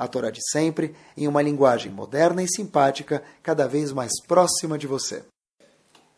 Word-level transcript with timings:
a 0.00 0.08
Torá 0.08 0.30
de 0.30 0.40
sempre, 0.50 0.94
em 1.14 1.28
uma 1.28 1.42
linguagem 1.42 1.92
moderna 1.92 2.42
e 2.42 2.48
simpática, 2.48 3.22
cada 3.42 3.68
vez 3.68 3.92
mais 3.92 4.12
próxima 4.26 4.78
de 4.78 4.86
você. 4.86 5.22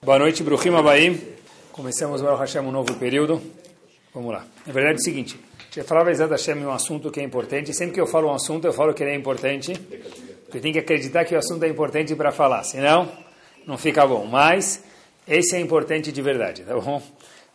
Boa 0.01 0.21
noite, 0.21 0.41
Bruhim 0.45 0.73
Abaim. 0.77 1.21
Começamos, 1.73 2.23
Baruch 2.23 2.39
Hashem, 2.39 2.61
um 2.61 2.71
novo 2.71 2.95
período. 2.95 3.43
Vamos 4.15 4.33
lá. 4.33 4.47
Na 4.65 4.73
verdade 4.73 4.99
é 4.99 5.01
o 5.01 5.03
seguinte, 5.03 5.37
eu 5.75 5.85
falava 5.85 6.13
exatamente 6.13 6.49
Hashem 6.49 6.65
um 6.65 6.71
assunto 6.71 7.11
que 7.11 7.19
é 7.19 7.25
importante. 7.25 7.75
Sempre 7.75 7.95
que 7.95 8.01
eu 8.01 8.07
falo 8.07 8.29
um 8.29 8.35
assunto, 8.35 8.69
eu 8.69 8.73
falo 8.73 8.95
que 8.95 9.03
ele 9.03 9.11
é 9.11 9.17
importante. 9.17 9.75
Porque 10.45 10.61
tem 10.61 10.73
que 10.73 10.79
acreditar 10.79 11.25
que 11.25 11.35
o 11.35 11.39
assunto 11.39 11.65
é 11.65 11.69
importante 11.69 12.15
para 12.15 12.31
falar, 12.31 12.63
senão 12.63 13.11
não 13.67 13.77
fica 13.77 14.07
bom. 14.07 14.27
Mas 14.27 14.85
esse 15.27 15.57
é 15.57 15.61
importante 15.61 16.13
de 16.13 16.23
verdade, 16.23 16.63
tá 16.63 16.79
bom? 16.79 17.03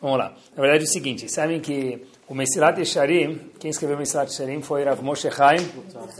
Vamos 0.01 0.17
lá. 0.17 0.35
Na 0.53 0.61
verdade 0.61 0.83
é 0.83 0.87
o 0.87 0.91
seguinte, 0.91 1.31
sabem 1.31 1.61
que 1.61 2.05
o 2.29 2.35
Mesilat 2.35 2.77
Yesharim, 2.77 3.39
quem 3.57 3.71
escreveu 3.71 3.95
o 3.95 3.99
Mesilat 3.99 4.29
Yesharim 4.29 4.61
foi 4.61 4.83
Rav 4.83 5.01
Moshe 5.01 5.31
Chaim 5.31 5.65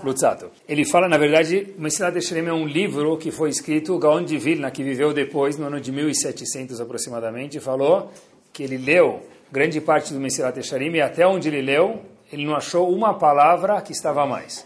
Lutzato. 0.03 0.49
Ele 0.67 0.86
fala, 0.86 1.09
na 1.09 1.17
verdade, 1.17 1.73
o 1.77 1.81
Mesilat 1.81 2.16
Yesharim 2.16 2.47
é 2.47 2.53
um 2.53 2.66
livro 2.66 3.17
que 3.17 3.30
foi 3.30 3.49
escrito, 3.49 3.97
Gaon 3.99 4.23
de 4.23 4.38
Vilna, 4.38 4.72
que 4.72 4.83
viveu 4.83 5.14
depois, 5.14 5.58
no 5.58 5.66
ano 5.66 5.81
de 5.81 5.91
1700 5.91 6.80
aproximadamente, 6.80 7.59
falou 7.59 8.09
que 8.53 8.64
ele 8.64 8.77
leu 8.77 9.22
grande 9.52 9.81
parte 9.81 10.14
do 10.14 10.19
Mesilat 10.19 10.55
Yesharim 10.55 10.91
e 10.91 11.02
até 11.02 11.27
onde 11.27 11.49
ele 11.49 11.61
leu, 11.61 12.02
ele 12.31 12.45
não 12.45 12.55
achou 12.55 12.89
uma 12.89 13.14
palavra 13.14 13.81
que 13.81 13.92
estava 13.92 14.25
mais. 14.25 14.66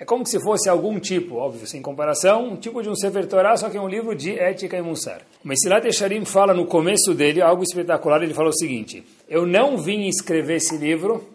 É 0.00 0.04
como 0.06 0.26
se 0.26 0.40
fosse 0.40 0.66
algum 0.66 0.98
tipo, 0.98 1.36
óbvio, 1.36 1.66
sem 1.66 1.82
comparação, 1.82 2.52
um 2.52 2.56
tipo 2.56 2.82
de 2.82 2.88
um 2.88 2.96
Sefer 2.96 3.26
Torah, 3.26 3.54
só 3.58 3.68
que 3.68 3.76
é 3.76 3.80
um 3.80 3.86
livro 3.86 4.14
de 4.14 4.30
ética 4.38 4.78
e 4.78 4.80
mussar. 4.80 5.20
O 5.44 5.48
Mesilat 5.48 5.84
Echarim 5.84 6.24
fala 6.24 6.54
no 6.54 6.64
começo 6.64 7.12
dele 7.12 7.42
algo 7.42 7.62
espetacular, 7.62 8.22
ele 8.22 8.32
fala 8.32 8.48
o 8.48 8.56
seguinte, 8.56 9.04
eu 9.28 9.44
não 9.44 9.76
vim 9.76 10.08
escrever 10.08 10.56
esse 10.56 10.74
livro 10.78 11.28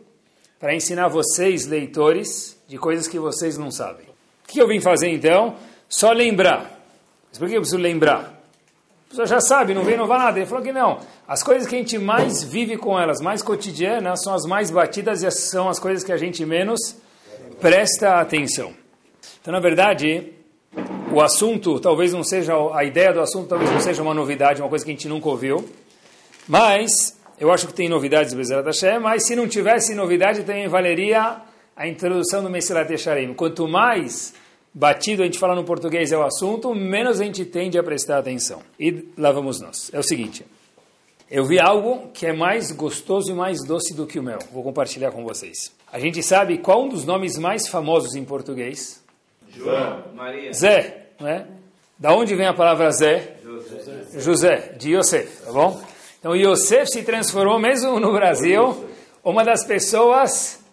para 0.60 0.74
ensinar 0.74 1.10
vocês, 1.10 1.68
leitores, 1.68 2.60
de 2.68 2.80
coisas 2.80 3.08
que 3.08 3.20
vocês 3.20 3.56
não 3.56 3.70
sabem. 3.70 4.08
O 4.44 4.48
que 4.48 4.60
eu 4.60 4.68
vim 4.68 4.80
fazer 4.80 5.10
então? 5.10 5.58
Só 5.88 6.12
lembrar. 6.12 6.82
Mas 7.30 7.38
por 7.38 7.48
que 7.48 7.54
eu 7.54 7.62
preciso 7.62 7.80
lembrar? 7.80 8.34
A 9.06 9.10
pessoa 9.10 9.28
já 9.28 9.42
sabe, 9.42 9.76
não 9.76 9.84
vem 9.84 9.94
inovar 9.94 10.18
nada. 10.18 10.40
Ele 10.40 10.48
falou 10.48 10.64
que 10.64 10.74
não. 10.74 10.98
As 11.28 11.44
coisas 11.44 11.68
que 11.68 11.76
a 11.76 11.78
gente 11.78 12.00
mais 12.00 12.44
vive 12.44 12.78
com 12.78 13.00
elas, 13.00 13.22
mais 13.22 13.44
cotidianas, 13.44 14.24
são 14.24 14.34
as 14.34 14.44
mais 14.48 14.72
batidas 14.72 15.22
e 15.22 15.30
são 15.30 15.70
as 15.70 15.78
coisas 15.78 16.04
que 16.04 16.12
a 16.12 16.18
gente 16.18 16.44
menos 16.44 17.05
presta 17.60 18.20
atenção. 18.20 18.74
Então, 19.42 19.52
na 19.52 19.60
verdade, 19.60 20.34
o 21.12 21.22
assunto 21.22 21.80
talvez 21.80 22.14
não 22.14 22.24
seja, 22.24 22.54
a 22.74 22.84
ideia 22.84 23.14
do 23.14 23.22
assunto 23.22 23.48
talvez 23.48 23.72
não 23.72 23.80
seja 23.80 24.02
uma 24.02 24.14
novidade, 24.14 24.62
uma 24.62 24.70
coisa 24.70 24.84
que 24.84 24.92
a 24.92 24.94
gente 24.94 25.08
nunca 25.08 25.30
ouviu, 25.30 25.68
mas 26.48 27.20
eu 27.40 27.52
acho 27.52 27.68
que 27.68 27.74
tem 27.74 27.90
novidades 27.90 28.34
do 28.34 28.38
Bezerat 28.38 28.66
mas 29.02 29.26
se 29.26 29.36
não 29.36 29.48
tivesse 29.48 29.94
novidade 29.94 30.44
também 30.44 30.68
valeria 30.68 31.42
a 31.76 31.88
introdução 31.88 32.42
do 32.42 32.50
Mesilat 32.50 32.90
Yesharim. 32.90 33.34
Quanto 33.34 33.68
mais 33.68 34.34
batido 34.74 35.22
a 35.22 35.26
gente 35.26 35.38
fala 35.38 35.56
no 35.56 35.64
português 35.64 36.12
é 36.12 36.18
o 36.18 36.24
assunto, 36.24 36.74
menos 36.74 37.20
a 37.20 37.24
gente 37.24 37.46
tende 37.46 37.78
a 37.78 37.84
prestar 37.84 38.18
atenção. 38.18 38.62
E 38.80 39.10
lá 39.18 39.32
vamos 39.32 39.60
nós. 39.60 39.90
É 39.94 40.00
o 40.00 40.04
seguinte, 40.04 40.46
eu 41.30 41.44
vi 41.44 41.60
algo 41.60 42.10
que 42.14 42.28
é 42.28 42.34
mais 42.34 42.72
gostoso 42.72 43.32
e 43.32 43.34
mais 43.34 43.64
doce 43.64 43.94
do 43.94 44.06
que 44.06 44.20
o 44.20 44.24
mel. 44.24 44.40
Vou 44.52 44.64
compartilhar 44.64 45.12
com 45.12 45.24
vocês. 45.24 45.74
A 45.92 45.98
gente 45.98 46.22
sabe 46.22 46.60
qual 46.60 46.84
um 46.84 46.90
dos 46.90 47.04
nomes 47.04 47.38
mais 47.38 47.68
famosos 47.68 48.16
em 48.16 48.24
português? 48.24 49.04
João, 49.50 50.04
Maria. 50.14 50.54
Zé, 50.54 51.08
não 51.20 51.28
é? 51.28 51.48
Da 51.98 52.14
onde 52.14 52.36
vem 52.36 52.46
a 52.46 52.54
palavra 52.54 52.92
Zé? 52.92 53.38
José, 53.42 54.20
José 54.20 54.56
de 54.78 54.96
Yosef, 54.96 55.46
tá 55.46 55.52
bom? 55.52 55.82
Então 56.20 56.36
Yosef 56.36 56.88
se 56.92 57.04
transformou 57.04 57.60
mesmo 57.60 58.00
no 58.00 58.12
Brasil 58.12 58.86
uma 59.24 59.44
das 59.44 59.64
pessoas 59.64 60.64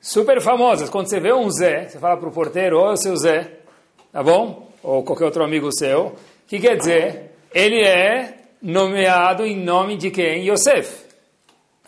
super 0.00 0.40
famosas. 0.40 0.88
Quando 0.88 1.08
você 1.08 1.20
vê 1.20 1.32
um 1.32 1.50
Zé, 1.50 1.88
você 1.88 1.98
fala 1.98 2.16
para 2.16 2.28
o 2.28 2.32
porteiro, 2.32 2.78
ô 2.78 2.96
seu 2.96 3.16
Zé, 3.16 3.58
tá 4.12 4.22
bom? 4.22 4.70
Ou 4.82 5.02
qualquer 5.02 5.24
outro 5.24 5.44
amigo 5.44 5.70
seu. 5.72 6.06
O 6.06 6.14
que 6.46 6.60
quer 6.60 6.76
dizer? 6.76 7.32
Ele 7.52 7.82
é 7.82 8.37
nomeado 8.62 9.44
em 9.44 9.56
nome 9.56 9.96
de 9.96 10.10
quem? 10.10 10.48
Yosef. 10.48 11.04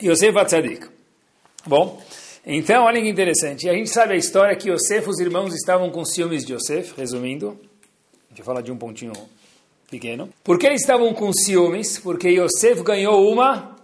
Yosef 0.03 0.39
Atzadik. 0.39 0.87
Bom, 1.67 2.03
então, 2.47 2.85
olha 2.85 3.01
que 3.01 3.09
interessante. 3.09 3.69
A 3.69 3.75
gente 3.75 3.91
sabe 3.91 4.15
a 4.15 4.17
história 4.17 4.57
que 4.57 4.71
Yosef, 4.71 5.09
os 5.09 5.19
irmãos 5.19 5.55
estavam 5.55 5.91
com 5.91 6.05
ciúmes 6.05 6.45
de 6.45 6.55
Yosef, 6.55 6.95
resumindo. 6.97 7.59
A 8.31 8.35
gente 8.35 8.43
fala 8.43 8.63
de 8.63 8.73
um 8.73 8.77
pontinho 8.77 9.13
pequeno. 9.91 10.29
Por 10.43 10.59
que 10.59 10.67
eles 10.67 10.81
estavam 10.81 11.13
com 11.13 11.33
ciúmes? 11.33 11.99
Porque 11.99 12.29
Yosef 12.29 12.83
ganhou 12.83 13.31
uma 13.31 13.77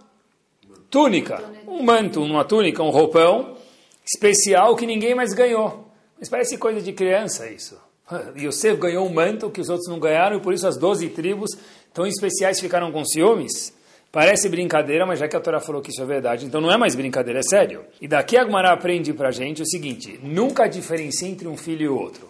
túnica, 0.89 1.43
um 1.67 1.83
manto, 1.83 2.21
uma 2.21 2.43
túnica, 2.45 2.81
um 2.81 2.89
roupão 2.89 3.57
especial 4.05 4.75
que 4.75 4.85
ninguém 4.85 5.13
mais 5.13 5.33
ganhou. 5.33 5.87
Mas 6.17 6.29
parece 6.29 6.57
coisa 6.57 6.81
de 6.81 6.93
criança 6.93 7.49
isso. 7.49 7.86
Yosef 8.37 8.77
ganhou 8.77 9.05
um 9.05 9.13
manto 9.13 9.49
que 9.49 9.59
os 9.59 9.69
outros 9.69 9.89
não 9.89 9.99
ganharam 9.99 10.37
e 10.37 10.39
por 10.39 10.53
isso 10.53 10.67
as 10.67 10.77
doze 10.77 11.09
tribos 11.09 11.51
tão 11.93 12.05
especiais 12.05 12.59
ficaram 12.59 12.91
com 12.91 13.03
ciúmes. 13.03 13.75
Parece 14.11 14.47
brincadeira, 14.47 15.05
mas 15.05 15.19
já 15.19 15.27
que 15.27 15.35
a 15.35 15.39
Torá 15.39 15.59
falou 15.59 15.81
que 15.81 15.89
isso 15.89 16.01
é 16.01 16.05
verdade, 16.05 16.45
então 16.45 16.61
não 16.61 16.71
é 16.71 16.77
mais 16.77 16.95
brincadeira, 16.95 17.39
é 17.39 17.43
sério. 17.43 17.83
E 17.99 18.07
daqui 18.07 18.37
a 18.37 18.43
Gmará 18.43 18.71
aprende 18.71 19.13
pra 19.13 19.31
gente 19.31 19.61
o 19.61 19.65
seguinte, 19.65 20.19
nunca 20.23 20.67
diferencie 20.67 21.27
entre 21.27 21.47
um 21.47 21.57
filho 21.57 21.83
e 21.83 21.89
outro. 21.89 22.29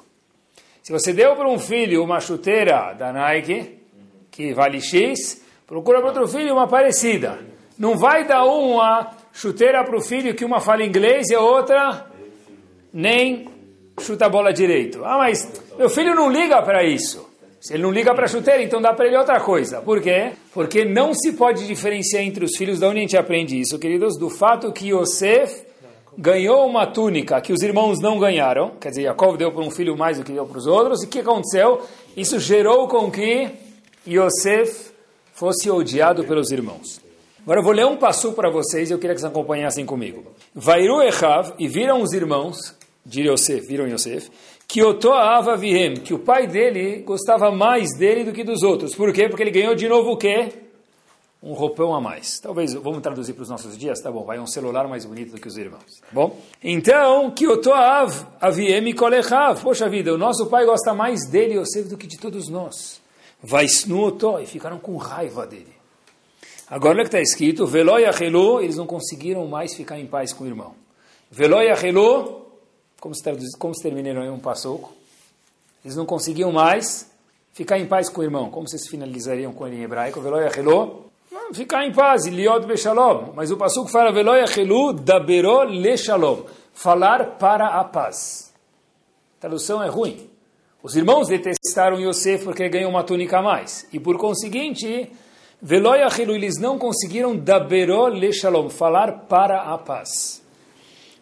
Se 0.81 0.91
você 0.91 1.13
deu 1.13 1.35
para 1.35 1.47
um 1.47 1.59
filho 1.59 2.03
uma 2.03 2.19
chuteira 2.19 2.93
da 2.93 3.13
Nike, 3.13 3.77
que 4.31 4.53
vale 4.53 4.81
X, 4.81 5.41
procura 5.67 5.99
para 5.99 6.07
outro 6.09 6.27
filho 6.27 6.53
uma 6.53 6.67
parecida. 6.67 7.39
Não 7.77 7.97
vai 7.97 8.25
dar 8.25 8.45
uma 8.45 9.11
chuteira 9.31 9.83
para 9.83 9.95
o 9.95 10.01
filho 10.01 10.33
que 10.33 10.43
uma 10.43 10.59
fala 10.59 10.83
inglês 10.83 11.29
e 11.29 11.35
a 11.35 11.41
outra 11.41 12.07
nem 12.91 13.47
chuta 13.99 14.25
a 14.25 14.29
bola 14.29 14.53
direito. 14.53 15.03
Ah, 15.03 15.17
mas 15.17 15.51
meu 15.77 15.89
filho 15.89 16.15
não 16.15 16.31
liga 16.31 16.61
para 16.61 16.83
isso. 16.83 17.27
Se 17.59 17.73
ele 17.73 17.83
não 17.83 17.91
liga 17.91 18.13
para 18.13 18.27
chuteira, 18.27 18.61
então 18.61 18.81
dá 18.81 18.93
para 18.93 19.07
ele 19.07 19.17
outra 19.17 19.39
coisa. 19.39 19.81
Por 19.81 19.99
quê? 19.99 20.31
Porque 20.53 20.85
não 20.85 21.13
se 21.13 21.33
pode 21.33 21.65
diferenciar 21.65 22.23
entre 22.23 22.45
os 22.45 22.55
filhos. 22.55 22.79
Da 22.79 22.87
onde 22.87 22.99
a 22.99 23.01
gente 23.01 23.17
aprende 23.17 23.59
isso, 23.59 23.79
queridos? 23.79 24.17
Do 24.17 24.29
fato 24.29 24.71
que 24.71 24.89
Yosef 24.93 25.65
ganhou 26.17 26.65
uma 26.65 26.85
túnica 26.87 27.41
que 27.41 27.51
os 27.51 27.61
irmãos 27.61 27.99
não 27.99 28.19
ganharam. 28.19 28.71
Quer 28.79 28.89
dizer, 28.89 29.03
Jacob 29.03 29.37
deu 29.37 29.51
para 29.51 29.63
um 29.63 29.71
filho 29.71 29.97
mais 29.97 30.17
do 30.17 30.23
que 30.23 30.31
deu 30.31 30.45
para 30.45 30.57
os 30.57 30.67
outros. 30.67 31.03
E 31.03 31.07
o 31.07 31.09
que 31.09 31.19
aconteceu? 31.19 31.81
Isso 32.15 32.39
gerou 32.39 32.87
com 32.87 33.11
que 33.11 33.49
Yosef 34.07 34.91
fosse 35.33 35.69
odiado 35.69 36.23
pelos 36.23 36.51
irmãos. 36.51 37.01
Agora 37.41 37.59
eu 37.59 37.63
vou 37.63 37.73
ler 37.73 37.85
um 37.85 37.97
passo 37.97 38.33
para 38.33 38.49
vocês 38.49 38.89
e 38.89 38.93
eu 38.93 38.99
queria 38.99 39.15
que 39.15 39.21
vocês 39.21 39.31
acompanhassem 39.31 39.85
comigo. 39.85 40.25
Vairu 40.53 41.01
Echav, 41.01 41.53
e 41.57 41.67
viram 41.67 42.01
os 42.01 42.11
irmãos 42.11 42.76
de 43.07 43.21
Yosef, 43.21 43.65
viram 43.65 43.87
Yosef, 43.87 44.29
que 44.67 44.83
Otoava 44.83 45.55
Vihem, 45.55 45.93
que 45.93 46.13
o 46.13 46.19
pai 46.19 46.45
dele 46.45 47.01
gostava 47.03 47.49
mais 47.49 47.97
dele 47.97 48.25
do 48.25 48.33
que 48.33 48.43
dos 48.43 48.63
outros. 48.63 48.93
Por 48.93 49.13
quê? 49.13 49.29
Porque 49.29 49.41
ele 49.43 49.51
ganhou 49.51 49.73
de 49.73 49.87
novo 49.87 50.11
o 50.11 50.17
quê? 50.17 50.49
Um 51.41 51.53
roupão 51.53 51.95
a 51.95 52.01
mais. 52.01 52.39
Talvez, 52.39 52.73
vamos 52.73 53.01
traduzir 53.01 53.33
para 53.33 53.43
os 53.43 53.49
nossos 53.49 53.77
dias? 53.77 54.01
Tá 54.01 54.11
bom, 54.11 54.25
vai 54.25 54.39
um 54.39 54.47
celular 54.47 54.87
mais 54.87 55.05
bonito 55.05 55.31
do 55.31 55.39
que 55.39 55.47
os 55.47 55.55
irmãos. 55.55 55.99
Tá 56.01 56.07
bom? 56.11 56.37
Então, 56.61 57.31
que 57.31 57.47
Otoav 57.47 58.25
Aviem 58.41 58.93
Kolechav. 58.93 59.61
Poxa 59.61 59.87
vida, 59.87 60.13
o 60.13 60.17
nosso 60.17 60.47
pai 60.47 60.65
gosta 60.65 60.93
mais 60.93 61.29
dele, 61.29 61.59
Yosef, 61.59 61.87
do 61.87 61.97
que 61.97 62.07
de 62.07 62.17
todos 62.17 62.49
nós. 62.49 62.99
Vai 63.41 63.67
Otó, 63.89 64.39
e 64.39 64.45
ficaram 64.45 64.79
com 64.79 64.97
raiva 64.97 65.45
dele. 65.45 65.77
Agora, 66.67 66.95
olha 66.95 67.03
que 67.03 67.07
está 67.07 67.21
escrito, 67.21 67.65
Veloy 67.65 68.03
Achelu, 68.03 68.59
eles 68.59 68.75
não 68.75 68.85
conseguiram 68.85 69.47
mais 69.47 69.73
ficar 69.73 69.99
em 69.99 70.07
paz 70.07 70.33
com 70.33 70.43
o 70.43 70.47
irmão. 70.47 70.73
Veloy 71.31 71.69
Achelu, 71.69 72.46
como 72.99 73.15
se, 73.15 73.23
traduz, 73.23 73.55
como 73.55 73.75
se 73.75 73.83
terminaram 73.83 74.23
em 74.23 74.29
um 74.29 74.39
passoco. 74.39 74.93
Eles 75.83 75.95
não 75.95 76.05
conseguiam 76.05 76.51
mais 76.51 77.09
ficar 77.53 77.79
em 77.79 77.87
paz 77.87 78.09
com 78.09 78.21
o 78.21 78.23
irmão. 78.23 78.49
Como 78.49 78.67
vocês 78.67 78.87
finalizariam 78.87 79.53
com 79.53 79.67
ele 79.67 79.77
em 79.77 79.83
hebraico? 79.83 80.19
Veloy 80.21 80.45
achelu, 80.45 81.05
ficar 81.53 81.85
em 81.85 81.91
paz, 81.91 82.25
liot 82.25 82.65
bechalom. 82.65 83.33
Mas 83.35 83.51
o 83.51 83.57
passoco 83.57 83.89
fala 83.89 84.11
veloy 84.11 84.41
achelu 84.41 84.93
dabero 84.93 85.63
le 85.63 85.97
shalom. 85.97 86.43
Falar 86.73 87.37
para 87.37 87.79
a 87.79 87.83
paz. 87.83 88.53
A 89.37 89.41
tradução 89.41 89.81
é 89.81 89.87
ruim. 89.87 90.29
Os 90.83 90.95
irmãos 90.95 91.27
detestaram 91.27 91.99
Yosef 91.99 92.43
porque 92.43 92.69
ganhou 92.69 92.89
uma 92.89 93.03
túnica 93.03 93.39
a 93.39 93.41
mais. 93.41 93.87
E 93.91 93.99
por 93.99 94.17
conseguinte, 94.17 95.11
veloy 95.61 96.01
achelu, 96.01 96.33
eles 96.33 96.59
não 96.59 96.77
conseguiram 96.77 97.35
dabero 97.35 98.07
le 98.07 98.31
shalom. 98.33 98.69
Falar 98.69 99.25
para 99.27 99.73
a 99.73 99.77
paz. 99.77 100.41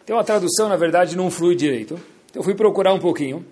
Tem 0.06 0.14
uma 0.14 0.22
tradução, 0.22 0.68
na 0.68 0.76
verdade, 0.76 1.16
não 1.16 1.28
flui 1.32 1.56
direito. 1.56 1.94
Então 2.30 2.40
eu 2.40 2.44
fui 2.44 2.54
procurar 2.54 2.94
um 2.94 3.00
pouquinho. 3.00 3.44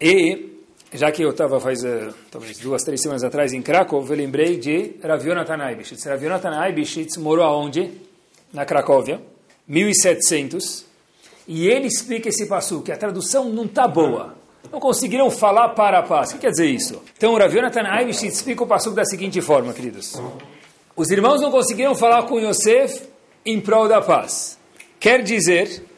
E 0.00 0.50
já 0.92 1.12
que 1.12 1.22
eu 1.22 1.30
estava 1.30 1.60
faz 1.60 1.84
uh, 1.84 2.12
talvez 2.28 2.58
duas, 2.58 2.82
três 2.82 3.00
semanas 3.00 3.22
atrás 3.22 3.52
em 3.52 3.62
Krakow, 3.62 4.04
eu 4.04 4.16
lembrei 4.16 4.56
de 4.58 4.96
Rav 5.00 5.24
Yonatan 5.24 5.62
Aibishitz. 5.62 6.04
Rav 6.04 6.20
Yonatan 6.20 6.58
Aibishitz 6.58 7.16
morou 7.16 7.44
aonde? 7.44 7.88
Na 8.52 8.64
Cracóvia, 8.64 9.22
1700. 9.68 10.84
E 11.46 11.68
ele 11.68 11.86
explica 11.86 12.28
esse 12.28 12.46
passo, 12.46 12.82
que 12.82 12.90
a 12.90 12.96
tradução 12.96 13.48
não 13.48 13.64
está 13.64 13.86
boa. 13.86 14.34
Não 14.72 14.80
conseguiram 14.80 15.30
falar 15.30 15.68
para 15.70 16.00
a 16.00 16.02
paz. 16.02 16.30
O 16.30 16.34
que 16.34 16.40
quer 16.40 16.50
dizer 16.50 16.66
isso? 16.66 17.00
Então, 17.16 17.36
Rav 17.36 17.54
Yonatan 17.54 17.86
Aibishitz 17.86 18.38
explica 18.38 18.64
o 18.64 18.66
passo 18.66 18.90
da 18.90 19.04
seguinte 19.04 19.40
forma, 19.40 19.72
queridos. 19.72 20.20
Os 20.96 21.10
irmãos 21.10 21.40
não 21.40 21.52
conseguiram 21.52 21.94
falar 21.94 22.24
com 22.24 22.40
Yosef 22.40 23.04
em 23.46 23.60
prol 23.60 23.86
da 23.86 24.02
paz. 24.02 24.58
Quer 24.98 25.22
dizer, 25.22 25.91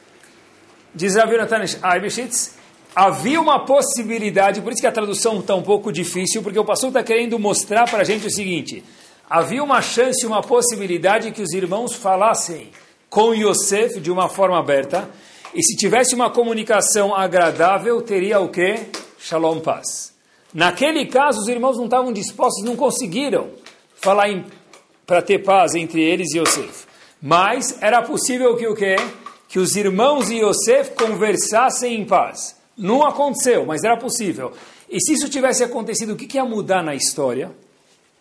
diz 0.94 1.17
Rav 1.17 1.32
Yonatan 1.32 1.64
Aibishitz, 1.82 2.56
havia 2.94 3.41
uma 3.41 3.64
possibilidade, 3.64 4.61
por 4.61 4.73
isso 4.73 4.81
que 4.81 4.87
a 4.87 4.93
tradução 4.93 5.41
está 5.41 5.55
um 5.55 5.62
pouco 5.62 5.93
difícil, 5.93 6.43
porque 6.43 6.58
o 6.58 6.64
pastor 6.64 6.88
está 6.88 7.02
querendo 7.02 7.38
mostrar 7.38 7.91
para 7.91 8.02
a 8.02 8.05
gente 8.05 8.26
o 8.26 8.31
seguinte: 8.31 8.85
havia 9.29 9.62
uma 9.62 9.82
chance, 9.82 10.25
uma 10.25 10.43
possibilidade 10.43 11.32
que 11.32 11.43
os 11.43 11.52
irmãos 11.52 11.94
falassem 11.94 12.70
com 13.11 13.35
Yosef 13.35 14.00
de 14.00 14.11
uma 14.11 14.29
forma 14.29 14.58
aberta, 14.58 15.08
e 15.55 15.62
se 15.62 15.76
tivesse 15.76 16.14
uma 16.14 16.31
comunicação 16.31 17.14
agradável, 17.14 18.00
teria 18.02 18.41
o 18.41 18.49
que? 18.49 18.81
Shalom, 19.19 19.61
paz. 19.61 20.12
Naquele 20.52 21.06
caso, 21.06 21.41
os 21.41 21.49
irmãos 21.49 21.76
não 21.76 21.87
estavam 21.87 22.12
dispostos, 22.12 22.64
não 22.64 22.76
conseguiram 22.76 23.50
falar 23.94 24.29
para 25.06 25.20
ter 25.20 25.41
paz 25.41 25.75
entre 25.75 26.02
eles 26.02 26.32
e 26.32 26.38
Yosef. 26.38 26.87
Mas 27.20 27.79
era 27.81 28.02
possível 28.02 28.56
que 28.56 28.67
o 28.67 28.75
quê? 28.75 28.96
Que 29.55 29.61
os 29.61 29.77
irmãos 29.77 30.31
e 30.31 30.41
Yosef 30.41 30.97
conversassem 30.97 32.01
em 32.01 32.05
paz. 32.05 32.56
Não 32.77 33.06
aconteceu, 33.06 33.65
mas 33.65 33.85
era 33.85 33.97
possível. 33.97 34.51
E 34.91 34.99
se 35.01 35.12
isso 35.12 35.29
tivesse 35.29 35.62
acontecido, 35.62 36.15
o 36.15 36.17
que, 36.17 36.27
que 36.27 36.39
ia 36.39 36.45
mudar 36.45 36.83
na 36.83 36.93
história? 36.93 37.53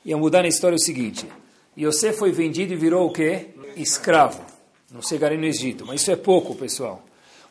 Ia 0.06 0.16
mudar 0.16 0.44
na 0.44 0.48
história 0.48 0.76
o 0.76 0.80
seguinte: 0.80 1.28
Yosef 1.76 2.20
foi 2.20 2.32
vendido 2.32 2.74
e 2.74 2.76
virou 2.76 3.08
o 3.08 3.12
quê? 3.12 3.48
Escravo. 3.76 4.46
Não 4.92 5.02
chegarei 5.02 5.36
no 5.36 5.46
Egito. 5.46 5.88
Mas 5.88 6.02
isso 6.02 6.12
é 6.12 6.16
pouco, 6.16 6.54
pessoal. 6.54 7.04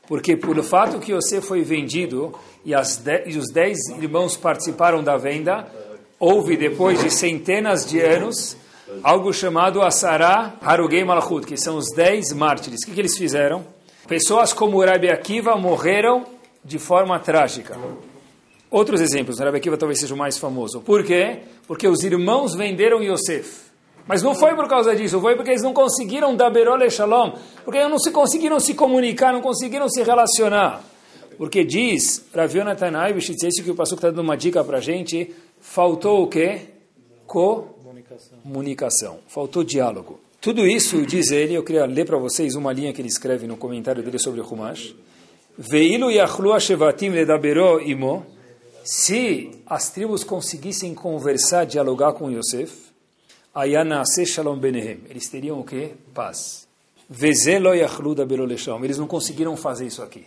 Porque 0.06 0.36
por 0.36 0.56
o 0.56 0.62
fato 0.62 1.00
que 1.00 1.12
Yosef 1.12 1.44
foi 1.44 1.62
vendido 1.62 2.32
e, 2.64 2.70
e 2.70 3.36
os 3.36 3.50
dez 3.52 3.80
irmãos 4.00 4.36
participaram 4.36 5.02
da 5.02 5.16
venda, 5.16 5.66
houve, 6.20 6.56
depois 6.56 7.02
de 7.02 7.10
centenas 7.10 7.84
de 7.84 7.98
anos, 7.98 8.56
algo 9.02 9.32
chamado 9.32 9.82
Asará 9.82 10.54
Harugei 10.60 11.04
Malachut, 11.04 11.46
que 11.46 11.56
são 11.56 11.76
os 11.76 11.86
dez 11.94 12.32
mártires. 12.32 12.82
O 12.82 12.86
que, 12.86 12.92
que 12.92 13.00
eles 13.00 13.16
fizeram? 13.16 13.64
Pessoas 14.06 14.52
como 14.52 14.84
Rabi 14.84 15.08
Akiva 15.08 15.56
morreram 15.56 16.24
de 16.64 16.78
forma 16.78 17.18
trágica. 17.18 17.78
Outros 18.70 19.00
exemplos, 19.00 19.38
Rabi 19.38 19.58
Akiva 19.58 19.76
talvez 19.76 20.00
seja 20.00 20.14
o 20.14 20.16
mais 20.16 20.38
famoso. 20.38 20.80
Por 20.80 21.04
quê? 21.04 21.40
Porque 21.66 21.86
os 21.86 22.02
irmãos 22.02 22.54
venderam 22.54 23.02
Yosef. 23.02 23.72
Mas 24.06 24.22
não 24.22 24.34
foi 24.34 24.54
por 24.54 24.66
causa 24.68 24.94
disso, 24.96 25.20
foi 25.20 25.36
porque 25.36 25.50
eles 25.50 25.62
não 25.62 25.72
conseguiram 25.72 26.34
dar 26.34 26.50
Berol 26.50 26.80
e 26.82 26.90
Shalom, 26.90 27.34
porque 27.64 27.86
não 27.86 27.98
se 27.98 28.10
conseguiram 28.10 28.58
se 28.58 28.74
comunicar, 28.74 29.32
não 29.32 29.40
conseguiram 29.40 29.88
se 29.88 30.02
relacionar. 30.02 30.82
Porque 31.38 31.64
diz, 31.64 32.24
Rav 32.34 32.54
Yonatan 32.54 32.98
Aibishitz, 32.98 33.62
que 33.62 33.70
o 33.70 33.74
pastor 33.74 33.96
está 33.96 34.08
dando 34.10 34.22
uma 34.22 34.36
dica 34.36 34.62
para 34.64 34.78
a 34.78 34.80
gente, 34.80 35.32
faltou 35.60 36.24
o 36.24 36.26
quê? 36.26 36.68
Comunicação. 37.92 38.38
Comunicação. 38.42 39.18
Faltou 39.28 39.62
diálogo. 39.62 40.18
Tudo 40.40 40.66
isso, 40.66 41.04
diz 41.04 41.30
ele, 41.30 41.52
eu 41.52 41.62
queria 41.62 41.84
ler 41.84 42.06
para 42.06 42.16
vocês 42.16 42.54
uma 42.54 42.72
linha 42.72 42.90
que 42.90 43.02
ele 43.02 43.08
escreve 43.08 43.46
no 43.46 43.54
comentário 43.54 44.02
dele 44.02 44.18
sobre 44.18 44.40
o 44.40 44.46
Humash. 44.46 44.94
Veilo 45.58 46.10
yachlu 46.10 46.58
shevatim 46.58 47.10
ledabero 47.10 47.82
imo. 47.82 48.24
Se 48.82 49.50
as 49.66 49.90
tribos 49.90 50.24
conseguissem 50.24 50.94
conversar, 50.94 51.66
dialogar 51.66 52.14
com 52.14 52.30
Yosef, 52.30 52.72
ayanase 53.54 54.24
shalom 54.24 54.58
benehem. 54.58 55.02
Eles 55.10 55.28
teriam 55.28 55.60
o 55.60 55.64
quê? 55.64 55.92
Paz. 56.14 56.66
Vezelo 57.10 57.74
yachlu 57.74 58.14
dabero 58.14 58.46
lesham. 58.46 58.82
Eles 58.82 58.96
não 58.96 59.06
conseguiram 59.06 59.54
fazer 59.54 59.86
isso 59.86 60.02
aqui. 60.02 60.26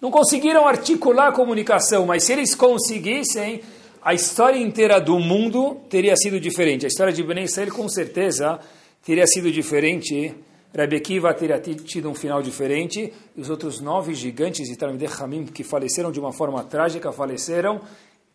Não 0.00 0.12
conseguiram 0.12 0.68
articular 0.68 1.28
a 1.28 1.32
comunicação, 1.32 2.06
mas 2.06 2.22
se 2.22 2.32
eles 2.32 2.54
conseguissem, 2.54 3.60
a 4.06 4.14
história 4.14 4.58
inteira 4.58 5.00
do 5.00 5.18
mundo 5.18 5.80
teria 5.90 6.16
sido 6.16 6.38
diferente. 6.38 6.84
A 6.84 6.88
história 6.88 7.12
de 7.12 7.24
Ben 7.24 7.42
Israel, 7.42 7.72
com 7.72 7.88
certeza, 7.88 8.60
teria 9.04 9.26
sido 9.26 9.50
diferente 9.50 10.32
Rabbi 10.76 10.96
Akiva 10.96 11.32
teria 11.32 11.58
tido 11.58 12.10
um 12.10 12.14
final 12.14 12.42
diferente, 12.42 13.10
e 13.34 13.40
os 13.40 13.48
outros 13.48 13.80
nove 13.80 14.12
gigantes 14.12 14.68
de 14.68 14.76
Talmidei 14.76 15.08
Hamim 15.18 15.46
que 15.46 15.64
faleceram 15.64 16.12
de 16.12 16.20
uma 16.20 16.32
forma 16.34 16.62
trágica, 16.64 17.10
faleceram 17.10 17.80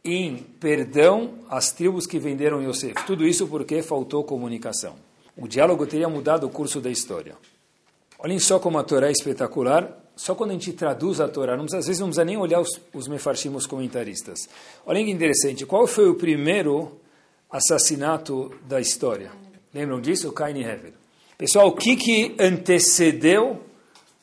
em 0.04 0.38
perdão 0.60 1.36
às 1.48 1.72
tribos 1.72 2.08
que 2.08 2.18
venderam 2.18 2.64
Yosef. 2.64 3.06
Tudo 3.06 3.28
isso 3.28 3.48
porque 3.48 3.84
faltou 3.84 4.24
comunicação. 4.24 4.96
O 5.38 5.48
diálogo 5.48 5.86
teria 5.86 6.10
mudado 6.10 6.48
o 6.48 6.50
curso 6.50 6.82
da 6.82 6.90
história. 6.90 7.36
Olhem 8.18 8.40
só 8.40 8.60
como 8.60 8.80
a 8.80 8.84
Torá 8.84 9.08
é 9.08 9.12
espetacular. 9.12 10.01
Só 10.22 10.36
quando 10.36 10.52
a 10.52 10.54
gente 10.54 10.72
traduz 10.74 11.20
a 11.20 11.28
Torá, 11.28 11.58
não 11.58 11.64
precisa, 11.64 11.80
às 11.80 11.88
vezes 11.88 12.00
não 12.00 12.10
precisa 12.10 12.24
nem 12.24 12.38
olhar 12.38 12.60
os, 12.62 12.70
os 12.94 13.08
mefarshim, 13.08 13.50
os 13.56 13.66
comentaristas. 13.66 14.48
Olhem 14.86 15.04
que 15.04 15.12
interessante. 15.12 15.66
Qual 15.66 15.88
foi 15.88 16.08
o 16.10 16.14
primeiro 16.14 16.92
assassinato 17.50 18.54
da 18.68 18.80
história? 18.80 19.32
Lembram 19.74 20.00
disso? 20.00 20.32
Cain 20.32 20.56
e 20.60 20.64
Hevel. 20.64 20.94
Pessoal, 21.40 21.70
o 21.70 21.72
que, 21.72 21.96
que 21.96 22.36
antecedeu 22.40 23.62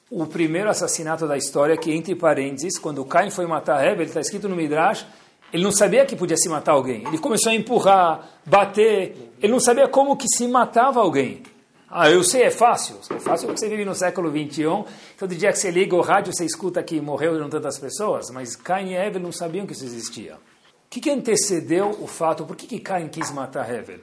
o 0.08 0.24
primeiro 0.24 0.70
assassinato 0.70 1.26
da 1.26 1.36
história, 1.36 1.76
que 1.76 1.90
entre 1.90 2.14
parênteses, 2.14 2.78
quando 2.78 3.04
Caim 3.04 3.32
foi 3.32 3.48
matar 3.48 3.84
Hevel, 3.84 4.06
está 4.06 4.20
escrito 4.20 4.48
no 4.48 4.54
Midrash, 4.54 5.04
ele 5.52 5.64
não 5.64 5.72
sabia 5.72 6.06
que 6.06 6.14
podia 6.14 6.36
se 6.36 6.48
matar 6.48 6.74
alguém. 6.74 7.08
Ele 7.08 7.18
começou 7.18 7.50
a 7.50 7.56
empurrar, 7.56 8.38
bater, 8.46 9.32
ele 9.42 9.50
não 9.50 9.58
sabia 9.58 9.88
como 9.88 10.16
que 10.16 10.28
se 10.28 10.46
matava 10.46 11.00
alguém. 11.00 11.42
Ah, 11.90 12.10
eu 12.10 12.22
sei, 12.22 12.42
é 12.42 12.50
fácil. 12.50 12.96
É 13.10 13.18
fácil 13.18 13.46
porque 13.46 13.60
você 13.60 13.68
vive 13.68 13.84
no 13.84 13.94
século 13.94 14.30
21. 14.30 14.84
Todo 15.18 15.34
dia 15.34 15.50
que 15.50 15.58
você 15.58 15.70
liga 15.70 15.96
o 15.96 16.02
rádio, 16.02 16.34
você 16.34 16.44
escuta 16.44 16.82
que 16.82 17.00
morreram 17.00 17.48
tantas 17.48 17.78
pessoas. 17.78 18.30
Mas 18.30 18.54
Caim 18.54 18.90
e 18.90 18.94
Hevel 18.94 19.22
não 19.22 19.32
sabiam 19.32 19.66
que 19.66 19.72
isso 19.72 19.84
existia. 19.84 20.34
O 20.34 20.90
que, 20.90 21.00
que 21.00 21.10
antecedeu 21.10 21.96
o 22.00 22.06
fato? 22.06 22.44
Por 22.44 22.56
que, 22.56 22.66
que 22.66 22.78
Caim 22.78 23.08
quis 23.08 23.30
matar 23.30 23.70
Hevel? 23.72 24.00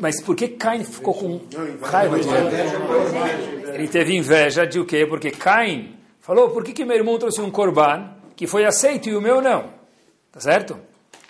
Mas 0.00 0.22
por 0.22 0.36
que 0.36 0.48
Cain 0.48 0.84
ficou 0.84 1.14
com 1.14 1.40
raiva 1.82 2.18
de 2.20 2.28
Hevel? 2.28 3.74
Ele 3.74 3.88
teve 3.88 4.16
inveja 4.16 4.64
de 4.64 4.78
o 4.78 4.86
quê? 4.86 5.04
Porque 5.06 5.30
Cain 5.32 5.96
falou, 6.20 6.50
por 6.50 6.64
que, 6.64 6.72
que 6.72 6.84
meu 6.84 6.96
irmão 6.96 7.18
trouxe 7.18 7.40
um 7.40 7.50
corban 7.50 8.10
que 8.36 8.46
foi 8.46 8.64
aceito 8.64 9.08
e 9.08 9.16
o 9.16 9.20
meu 9.20 9.42
não? 9.42 9.70
Tá 10.30 10.40
certo? 10.40 10.78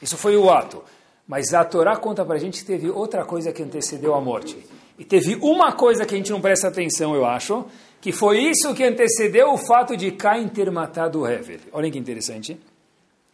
Isso 0.03 0.17
foi 0.19 0.37
o 0.37 0.51
ato. 0.51 0.85
Mas 1.27 1.53
a 1.55 1.65
Torá 1.65 1.97
conta 1.97 2.25
para 2.25 2.37
a 2.37 2.39
gente 2.39 2.61
que 2.61 2.67
teve 2.67 2.91
outra 2.91 3.25
coisa 3.25 3.53
que 3.53 3.63
antecedeu 3.63 4.15
a 4.15 4.21
morte. 4.21 4.57
E 4.99 5.05
teve 5.05 5.37
uma 5.37 5.73
coisa 5.73 6.05
que 6.05 6.15
a 6.15 6.19
gente 6.19 6.31
não 6.31 6.41
presta 6.41 6.69
atenção, 6.69 7.15
eu 7.15 7.25
acho, 7.25 7.65
que 8.01 8.13
foi 8.13 8.39
isso 8.39 8.75
que 8.75 8.85
antecedeu 8.85 9.53
o 9.53 9.59
fato 9.59 9.97
de 9.97 10.11
Cain 10.13 10.49
ter 10.49 10.71
matado 10.71 11.27
Hevel. 11.27 11.61
Olhem 11.73 11.91
que 11.91 11.99
interessante. 11.99 12.59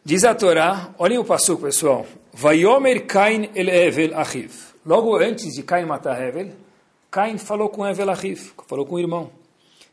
Diz 0.05 0.25
a 0.25 0.35
Torá, 0.35 0.95
olhem 0.99 1.19
o 1.19 1.25
passo 1.25 1.57
pessoal. 1.59 2.07
Vayomer 2.33 3.07
Cain 3.07 3.51
el 3.55 3.69
Hevel 3.69 4.19
achiv. 4.19 4.51
Logo 4.85 5.17
antes 5.17 5.55
de 5.55 5.63
Caim 5.63 5.87
matar 5.87 6.21
Hevel, 6.21 6.51
Caim 7.09 7.39
falou 7.39 7.69
com 7.69 7.87
Hevel 7.87 8.11
Ahiv, 8.11 8.53
falou 8.67 8.87
com 8.87 8.95
o 8.95 8.99
irmão. 8.99 9.31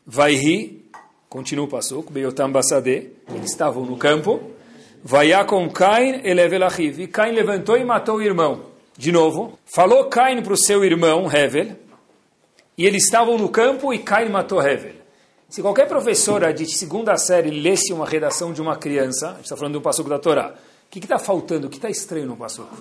Vai 0.08 0.34
rir, 0.34 0.90
continua 1.28 1.66
o 1.66 1.68
passuco, 1.68 2.12
Beyotam 2.12 2.50
Basade, 2.50 3.12
eles 3.28 3.52
estavam 3.52 3.86
no 3.86 3.98
campo. 3.98 4.40
Vai 5.04 5.32
com 5.46 5.70
Caim 5.70 6.22
e 6.24 6.32
Hevel 6.32 6.64
Ahiv. 6.64 7.02
E 7.02 7.08
Caim 7.08 7.34
levantou 7.34 7.78
e 7.78 7.84
matou 7.84 8.16
o 8.16 8.22
irmão. 8.22 8.69
De 9.00 9.14
novo, 9.14 9.58
falou 9.66 10.10
Caim 10.10 10.44
para 10.44 10.52
o 10.52 10.58
seu 10.58 10.84
irmão 10.84 11.32
Hevel, 11.32 11.74
e 12.78 12.86
eles 12.86 13.06
estavam 13.06 13.38
no 13.38 13.48
campo 13.48 13.94
e 13.94 14.00
Caim 14.00 14.28
matou 14.28 14.62
Hevel. 14.62 14.96
Se 15.48 15.62
qualquer 15.62 15.88
professora 15.88 16.54
de 16.54 16.66
segunda 16.66 17.16
série 17.16 17.50
lesse 17.50 17.94
uma 17.94 18.06
redação 18.06 18.52
de 18.52 18.62
uma 18.62 18.76
criança, 18.76 19.30
a 19.30 19.34
gente 19.36 19.46
está 19.46 19.56
falando 19.56 19.76
do 19.76 19.82
passuco 19.82 20.10
da 20.10 20.20
Torá, 20.20 20.54
o 20.54 20.90
que 20.90 21.00
está 21.00 21.18
faltando? 21.18 21.68
O 21.68 21.70
que 21.70 21.78
está 21.78 21.90
estranho 21.90 22.28
no 22.28 22.36
passuco? 22.36 22.76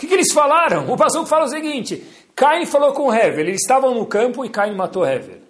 que, 0.00 0.06
que 0.06 0.14
eles 0.14 0.32
falaram? 0.32 0.88
O 0.88 0.96
pastor 0.96 1.26
fala 1.26 1.46
o 1.46 1.48
seguinte: 1.48 2.00
Cain 2.36 2.64
falou 2.64 2.92
com 2.92 3.12
Hevel, 3.12 3.40
eles 3.40 3.60
estavam 3.60 3.92
no 3.92 4.06
campo 4.06 4.44
e 4.44 4.48
Cain 4.48 4.76
matou 4.76 5.04
Hevel. 5.04 5.40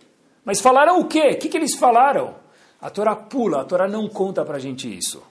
Mas 0.44 0.62
falaram 0.62 0.98
o 0.98 1.04
quê? 1.04 1.32
O 1.34 1.38
que, 1.38 1.50
que 1.50 1.58
eles 1.58 1.76
falaram? 1.76 2.36
A 2.80 2.88
Torá 2.88 3.14
pula, 3.14 3.60
a 3.60 3.64
Torá 3.64 3.86
não 3.86 4.08
conta 4.08 4.46
para 4.46 4.56
a 4.56 4.58
gente 4.58 4.88
isso. 4.88 5.22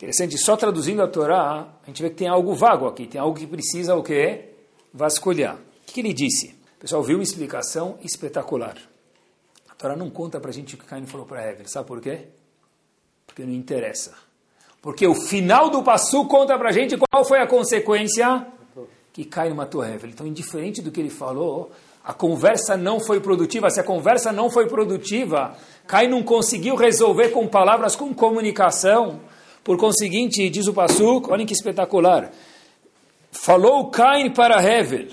Interessante, 0.00 0.38
só 0.38 0.56
traduzindo 0.56 1.02
a 1.02 1.06
Torá, 1.06 1.68
a 1.82 1.86
gente 1.86 2.00
vê 2.00 2.08
que 2.08 2.16
tem 2.16 2.26
algo 2.26 2.54
vago 2.54 2.86
aqui, 2.86 3.06
tem 3.06 3.20
algo 3.20 3.38
que 3.38 3.46
precisa 3.46 3.94
o 3.94 4.02
quê? 4.02 4.46
Vasculhar. 4.94 5.56
O 5.56 5.92
que, 5.92 6.00
ele 6.00 6.14
disse? 6.14 6.56
O 6.78 6.80
pessoal 6.80 7.02
viu 7.02 7.18
uma 7.18 7.22
explicação 7.22 7.98
espetacular. 8.02 8.78
A 9.68 9.74
Torá 9.74 9.94
não 9.94 10.08
conta 10.08 10.40
para 10.40 10.48
a 10.48 10.54
gente 10.54 10.74
o 10.74 10.78
que 10.78 10.86
Cain 10.86 11.04
falou 11.04 11.26
para 11.26 11.46
Hevel. 11.46 11.68
Sabe 11.68 11.86
por 11.86 12.00
quê? 12.00 12.28
Porque 13.26 13.44
não 13.44 13.52
interessa. 13.52 14.14
Porque 14.80 15.06
o 15.06 15.14
final 15.14 15.68
do 15.68 15.82
passo 15.82 16.24
conta 16.24 16.56
para 16.56 16.70
a 16.70 16.72
gente 16.72 16.96
qual 16.96 17.22
foi 17.22 17.38
a 17.40 17.46
consequência 17.46 18.46
que 19.12 19.26
Caio 19.26 19.54
matou 19.54 19.84
Hevel. 19.84 20.08
Então, 20.08 20.26
indiferente 20.26 20.80
do 20.80 20.90
que 20.90 20.98
ele 20.98 21.10
falou, 21.10 21.72
a 22.02 22.14
conversa 22.14 22.74
não 22.74 23.00
foi 23.00 23.20
produtiva. 23.20 23.68
Se 23.68 23.80
a 23.80 23.84
conversa 23.84 24.32
não 24.32 24.48
foi 24.48 24.66
produtiva, 24.66 25.54
Caio 25.86 26.08
não 26.08 26.22
conseguiu 26.22 26.74
resolver 26.74 27.28
com 27.28 27.46
palavras, 27.46 27.94
com 27.94 28.14
comunicação. 28.14 29.20
Por 29.62 29.76
conseguinte, 29.76 30.48
diz 30.48 30.66
o 30.66 30.72
Passuk, 30.72 31.30
olhem 31.30 31.46
que 31.46 31.52
espetacular. 31.52 32.30
Falou 33.30 33.90
Cain 33.90 34.30
para 34.30 34.62
Hevel. 34.62 35.08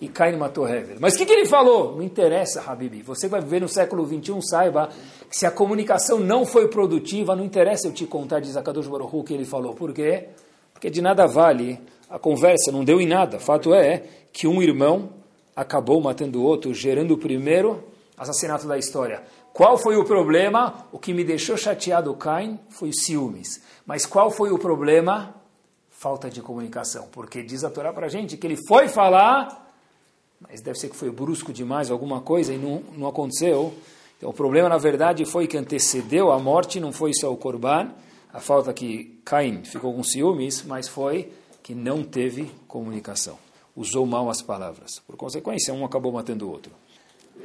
E 0.00 0.08
Cain 0.08 0.36
matou 0.36 0.68
Hevel. 0.68 0.96
Mas 1.00 1.14
o 1.14 1.18
que, 1.18 1.26
que 1.26 1.32
ele 1.32 1.46
falou? 1.46 1.96
Não 1.96 2.02
interessa, 2.02 2.62
Habibi. 2.66 3.02
Você 3.02 3.28
vai 3.28 3.40
viver 3.40 3.60
no 3.60 3.68
século 3.68 4.04
21, 4.04 4.40
saiba 4.42 4.88
que 5.30 5.36
se 5.36 5.46
a 5.46 5.50
comunicação 5.50 6.18
não 6.18 6.44
foi 6.44 6.68
produtiva, 6.68 7.36
não 7.36 7.44
interessa 7.44 7.86
eu 7.86 7.92
te 7.92 8.06
contar, 8.06 8.40
diz 8.40 8.56
Akadosh 8.56 8.88
Baruch 8.88 9.14
o 9.14 9.22
que 9.22 9.34
ele 9.34 9.44
falou. 9.44 9.74
Por 9.74 9.92
quê? 9.92 10.28
Porque 10.72 10.90
de 10.90 11.00
nada 11.00 11.26
vale 11.26 11.80
a 12.10 12.18
conversa, 12.18 12.72
não 12.72 12.84
deu 12.84 13.00
em 13.00 13.06
nada. 13.06 13.38
Fato 13.38 13.72
é 13.72 14.02
que 14.32 14.46
um 14.46 14.60
irmão 14.60 15.10
acabou 15.54 16.00
matando 16.00 16.40
o 16.40 16.44
outro, 16.44 16.74
gerando 16.74 17.14
o 17.14 17.18
primeiro 17.18 17.84
assassinato 18.16 18.66
da 18.66 18.76
história. 18.76 19.22
Qual 19.54 19.78
foi 19.78 19.96
o 19.96 20.04
problema? 20.04 20.84
O 20.90 20.98
que 20.98 21.14
me 21.14 21.22
deixou 21.22 21.56
chateado, 21.56 22.12
Cain, 22.14 22.58
foi 22.70 22.90
ciúmes. 22.92 23.62
Mas 23.86 24.04
qual 24.04 24.28
foi 24.28 24.50
o 24.50 24.58
problema? 24.58 25.32
Falta 25.88 26.28
de 26.28 26.42
comunicação. 26.42 27.06
Porque 27.12 27.40
diz 27.40 27.62
a 27.62 27.70
Torá 27.70 27.92
para 27.92 28.06
a 28.06 28.08
gente 28.08 28.36
que 28.36 28.44
ele 28.48 28.58
foi 28.66 28.88
falar, 28.88 29.72
mas 30.40 30.60
deve 30.60 30.76
ser 30.76 30.88
que 30.88 30.96
foi 30.96 31.08
brusco 31.08 31.52
demais, 31.52 31.88
alguma 31.88 32.20
coisa, 32.20 32.52
e 32.52 32.58
não, 32.58 32.82
não 32.98 33.06
aconteceu. 33.06 33.72
Então 34.18 34.28
o 34.30 34.32
problema, 34.32 34.68
na 34.68 34.76
verdade, 34.76 35.24
foi 35.24 35.46
que 35.46 35.56
antecedeu 35.56 36.32
a 36.32 36.38
morte, 36.40 36.80
não 36.80 36.92
foi 36.92 37.12
só 37.14 37.32
o 37.32 37.36
Corban, 37.36 37.92
a 38.32 38.40
falta 38.40 38.74
que 38.74 39.20
Cain 39.24 39.62
ficou 39.62 39.94
com 39.94 40.02
ciúmes, 40.02 40.64
mas 40.64 40.88
foi 40.88 41.32
que 41.62 41.76
não 41.76 42.02
teve 42.02 42.50
comunicação. 42.66 43.38
Usou 43.76 44.04
mal 44.04 44.28
as 44.28 44.42
palavras. 44.42 45.00
Por 45.06 45.16
consequência, 45.16 45.72
um 45.72 45.84
acabou 45.84 46.10
matando 46.10 46.48
o 46.48 46.50
outro. 46.50 46.72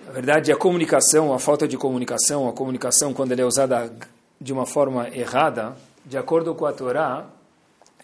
Na 0.05 0.11
verdade, 0.11 0.51
a 0.51 0.55
comunicação, 0.55 1.33
a 1.33 1.39
falta 1.39 1.67
de 1.67 1.77
comunicação, 1.77 2.47
a 2.47 2.53
comunicação 2.53 3.13
quando 3.13 3.31
ela 3.31 3.41
é 3.41 3.45
usada 3.45 3.91
de 4.39 4.53
uma 4.53 4.65
forma 4.65 5.09
errada, 5.09 5.75
de 6.05 6.17
acordo 6.17 6.55
com 6.55 6.65
a 6.65 6.73
Torá, 6.73 7.25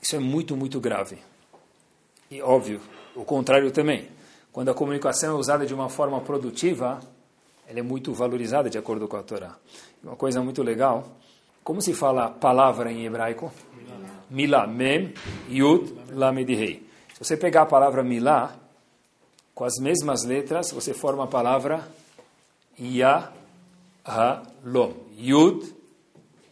isso 0.02 0.16
é 0.16 0.20
muito, 0.20 0.56
muito 0.56 0.80
grave. 0.80 1.18
E 2.30 2.42
óbvio, 2.42 2.80
o 3.16 3.24
contrário 3.24 3.72
também. 3.72 4.08
Quando 4.52 4.70
a 4.70 4.74
comunicação 4.74 5.36
é 5.36 5.40
usada 5.40 5.66
de 5.66 5.74
uma 5.74 5.90
forma 5.90 6.20
produtiva, 6.22 7.00
ela 7.68 7.80
é 7.80 7.82
muito 7.82 8.14
valorizada 8.14 8.70
de 8.70 8.78
acordo 8.78 9.08
com 9.08 9.18
a 9.18 9.24
Torá. 9.24 9.56
Uma 10.04 10.16
coisa 10.16 10.42
muito 10.42 10.62
legal, 10.62 11.18
como 11.64 11.82
se 11.82 11.94
fala 11.94 12.30
palavra 12.30 12.92
em 12.92 13.06
hebraico? 13.06 13.52
Milá, 14.30 14.68
mem, 14.68 15.14
yud, 15.50 15.94
lamed 16.12 16.54
rei. 16.54 16.88
Se 17.14 17.24
você 17.24 17.36
pegar 17.36 17.64
a 17.64 17.66
palavra 17.66 18.04
milá, 18.04 18.56
com 19.56 19.64
as 19.64 19.78
mesmas 19.80 20.26
letras, 20.26 20.72
você 20.72 20.94
forma 20.94 21.24
a 21.24 21.28
palavra 21.28 21.88
Ya, 22.78 23.32
Ha, 24.06 24.44
Lom. 24.66 24.92
Yud, 25.18 25.74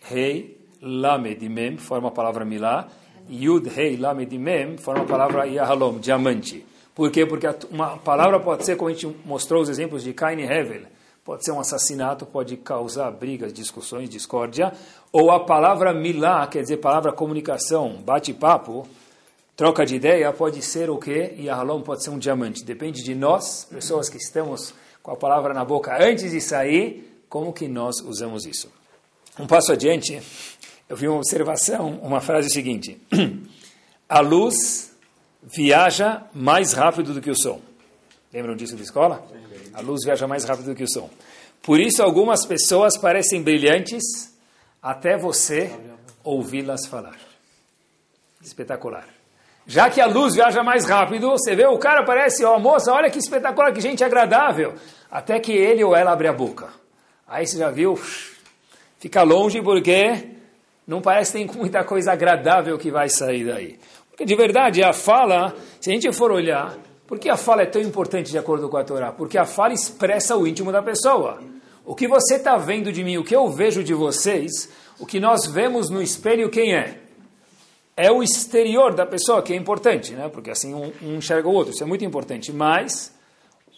Rei, 0.02 0.58
Lamed, 0.82 1.48
Mem, 1.50 1.78
forma 1.78 2.08
a 2.08 2.12
palavra 2.12 2.46
Milá. 2.46 2.88
Yud, 3.30 3.68
Rei, 3.68 3.98
Lamed, 3.98 4.38
Mem, 4.38 4.78
forma 4.78 5.04
a 5.04 5.06
palavra 5.06 5.46
Yahalom, 5.46 6.00
diamante. 6.00 6.66
Por 6.96 7.12
quê? 7.12 7.26
Porque 7.26 7.46
uma 7.70 7.98
palavra 7.98 8.40
pode 8.40 8.66
ser, 8.66 8.78
como 8.78 8.90
a 8.90 8.94
gente 8.94 9.08
mostrou 9.26 9.62
os 9.62 9.70
exemplos 9.70 10.02
de 10.04 10.14
Cain 10.14 10.40
e 10.40 10.44
Hevel, 10.44 10.84
pode 11.26 11.44
ser 11.44 11.52
um 11.52 11.60
assassinato, 11.60 12.26
pode 12.26 12.56
causar 12.56 13.12
brigas, 13.12 13.52
discussões, 13.52 14.10
discórdia, 14.10 14.72
ou 15.12 15.30
a 15.30 15.42
palavra 15.42 15.94
milá, 15.94 16.48
quer 16.48 16.62
dizer 16.62 16.78
palavra 16.78 17.12
comunicação, 17.12 18.02
bate-papo, 18.06 18.88
troca 19.56 19.86
de 19.86 19.96
ideia 19.96 20.32
pode 20.34 20.62
ser 20.62 20.90
o 20.90 20.98
quê? 20.98 21.34
E 21.38 21.50
a 21.50 21.56
halom 21.56 21.82
pode 21.82 22.04
ser 22.04 22.10
um 22.10 22.20
diamante. 22.20 22.64
Depende 22.64 23.04
de 23.04 23.14
nós, 23.14 23.66
pessoas 23.66 24.10
que 24.10 24.18
estamos 24.18 24.74
com 25.02 25.12
a 25.12 25.16
palavra 25.16 25.54
na 25.54 25.66
boca 25.66 25.96
antes 26.02 26.32
de 26.32 26.40
sair, 26.40 27.24
como 27.28 27.52
que 27.52 27.68
nós 27.68 28.00
usamos 28.00 28.46
isso. 28.46 28.72
Um 29.40 29.48
passo 29.48 29.72
adiante, 29.72 30.22
eu 30.88 30.96
vi 30.96 31.08
uma 31.08 31.18
observação, 31.18 32.00
uma 32.02 32.22
frase 32.22 32.50
seguinte. 32.50 33.02
A 34.08 34.20
luz 34.20 34.96
viaja 35.42 36.24
mais 36.34 36.74
rápido 36.74 37.14
do 37.14 37.22
que 37.22 37.32
o 37.32 37.36
som. 37.36 37.60
Lembram 38.32 38.56
disso 38.56 38.76
da 38.76 38.84
escola? 38.84 39.26
A 39.74 39.82
luz 39.82 40.04
viaja 40.06 40.28
mais 40.28 40.44
rápido 40.44 40.68
do 40.68 40.76
que 40.76 40.84
o 40.84 40.88
som. 40.88 41.10
Por 41.64 41.80
isso, 41.80 42.04
algumas 42.04 42.46
pessoas 42.46 42.98
parecem 42.98 43.42
brilhantes 43.42 44.04
até 44.82 45.18
você 45.18 45.72
ouvi-las 46.24 46.86
falar. 46.86 47.18
Espetacular. 48.42 49.08
Já 49.66 49.90
que 49.90 50.02
a 50.02 50.06
luz 50.06 50.36
viaja 50.36 50.62
mais 50.62 50.86
rápido, 50.86 51.30
você 51.30 51.56
vê 51.56 51.66
o 51.66 51.78
cara 51.78 52.04
parece, 52.04 52.44
ó, 52.44 52.58
oh, 52.58 52.60
moça, 52.60 52.92
olha 52.92 53.10
que 53.10 53.18
espetacular, 53.18 53.72
que 53.72 53.80
gente 53.80 54.04
agradável. 54.04 54.74
Até 55.10 55.40
que 55.40 55.52
ele 55.52 55.84
ou 55.84 55.96
ela 55.96 56.12
abre 56.12 56.28
a 56.28 56.34
boca. 56.34 56.68
Aí 57.28 57.48
você 57.48 57.58
já 57.58 57.70
viu, 57.70 57.98
fica 59.00 59.24
longe 59.24 59.62
porque 59.62 60.32
não 60.86 61.02
parece 61.02 61.32
que 61.32 61.38
tem 61.38 61.58
muita 61.58 61.84
coisa 61.84 62.12
agradável 62.12 62.78
que 62.78 62.92
vai 62.92 63.10
sair 63.10 63.46
daí. 63.46 63.80
Porque 64.10 64.26
de 64.26 64.36
verdade, 64.36 64.84
a 64.84 64.92
fala, 64.92 65.56
se 65.80 65.90
a 65.90 65.94
gente 65.94 66.12
for 66.12 66.32
olhar, 66.32 66.78
por 67.08 67.18
que 67.18 67.30
a 67.30 67.38
fala 67.38 67.62
é 67.62 67.66
tão 67.66 67.82
importante 67.82 68.32
de 68.32 68.38
acordo 68.38 68.68
com 68.68 68.78
a 68.78 68.84
Torá? 68.84 69.12
Porque 69.12 69.38
a 69.38 69.46
fala 69.46 69.74
expressa 69.74 70.36
o 70.36 70.46
íntimo 70.46 70.72
da 70.72 70.82
pessoa. 70.82 71.42
O 71.86 71.96
que 71.96 72.08
você 72.08 72.36
está 72.36 72.58
vendo 72.58 72.92
de 72.92 73.04
mim, 73.04 73.18
o 73.18 73.24
que 73.24 73.36
eu 73.36 73.50
vejo 73.50 73.84
de 73.84 73.94
vocês, 73.94 74.70
o 75.00 75.06
que 75.06 75.20
nós 75.20 75.46
vemos 75.46 75.90
no 75.90 76.02
espelho, 76.02 76.50
quem 76.50 76.76
é? 76.76 77.03
É 77.96 78.12
o 78.12 78.24
exterior 78.24 78.94
da 78.94 79.06
pessoa 79.06 79.42
que 79.42 79.54
é 79.54 79.56
importante, 79.56 80.14
né? 80.14 80.30
porque 80.30 80.50
assim 80.50 80.74
um, 80.74 80.92
um 81.02 81.18
enxerga 81.18 81.48
o 81.48 81.54
outro, 81.54 81.74
isso 81.74 81.84
é 81.84 81.86
muito 81.86 82.04
importante, 82.04 82.52
mas 82.52 83.14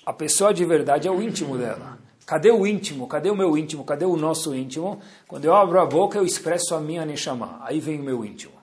a 0.05 0.13
pessoa 0.13 0.53
de 0.53 0.63
verdade 0.63 1.07
é 1.07 1.11
o 1.11 1.21
íntimo 1.21 1.57
dela. 1.57 1.97
Cadê 2.25 2.49
o 2.49 2.65
íntimo? 2.65 3.07
Cadê 3.07 3.29
o 3.29 3.35
meu 3.35 3.55
íntimo? 3.55 3.83
Cadê 3.83 4.05
o 4.05 4.17
nosso 4.17 4.55
íntimo? 4.55 4.99
Quando 5.27 5.45
eu 5.45 5.53
abro 5.53 5.79
a 5.79 5.85
boca, 5.85 6.17
eu 6.17 6.25
expresso 6.25 6.73
a 6.73 6.81
minha 6.81 7.05
Neshama. 7.05 7.59
Aí 7.61 7.79
vem 7.79 7.99
o 7.99 8.03
meu 8.03 8.25
íntimo. 8.25 8.53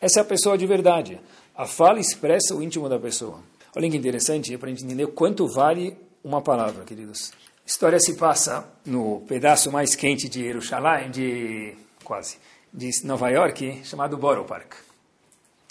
Essa 0.00 0.20
é 0.20 0.22
a 0.22 0.24
pessoa 0.24 0.58
de 0.58 0.66
verdade. 0.66 1.18
A 1.54 1.66
fala 1.66 1.98
expressa 1.98 2.54
o 2.54 2.62
íntimo 2.62 2.88
da 2.88 2.98
pessoa. 2.98 3.40
Olha 3.74 3.90
que 3.90 3.96
interessante, 3.96 4.56
para 4.58 4.68
a 4.68 4.70
gente 4.70 4.84
entender 4.84 5.06
quanto 5.08 5.46
vale 5.48 5.96
uma 6.22 6.42
palavra, 6.42 6.84
queridos. 6.84 7.32
A 7.64 7.66
história 7.66 7.98
se 7.98 8.14
passa 8.14 8.68
no 8.84 9.20
pedaço 9.26 9.72
mais 9.72 9.94
quente 9.94 10.28
de 10.28 10.42
Jerusalém, 10.42 11.10
de 11.10 11.74
quase, 12.04 12.36
de 12.72 12.90
Nova 13.04 13.30
York, 13.30 13.80
chamado 13.84 14.16
Borough 14.18 14.44
Park. 14.44 14.85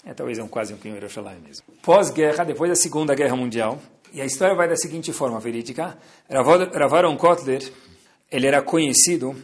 É, 0.06 0.14
talvez 0.14 0.38
é 0.38 0.42
um, 0.42 0.46
quase 0.46 0.72
um 0.72 0.76
Kim 0.76 0.90
Yerushalayim 0.90 1.40
mesmo. 1.40 1.64
Pós-guerra, 1.82 2.44
depois 2.44 2.70
da 2.70 2.76
Segunda 2.76 3.12
Guerra 3.12 3.34
Mundial, 3.34 3.80
e 4.12 4.20
a 4.20 4.24
história 4.24 4.54
vai 4.54 4.68
da 4.68 4.76
seguinte 4.76 5.12
forma, 5.12 5.40
verídica. 5.40 5.98
Ravaron 6.30 7.16
Kotler, 7.16 7.60
ele 8.30 8.46
era 8.46 8.62
conhecido, 8.62 9.34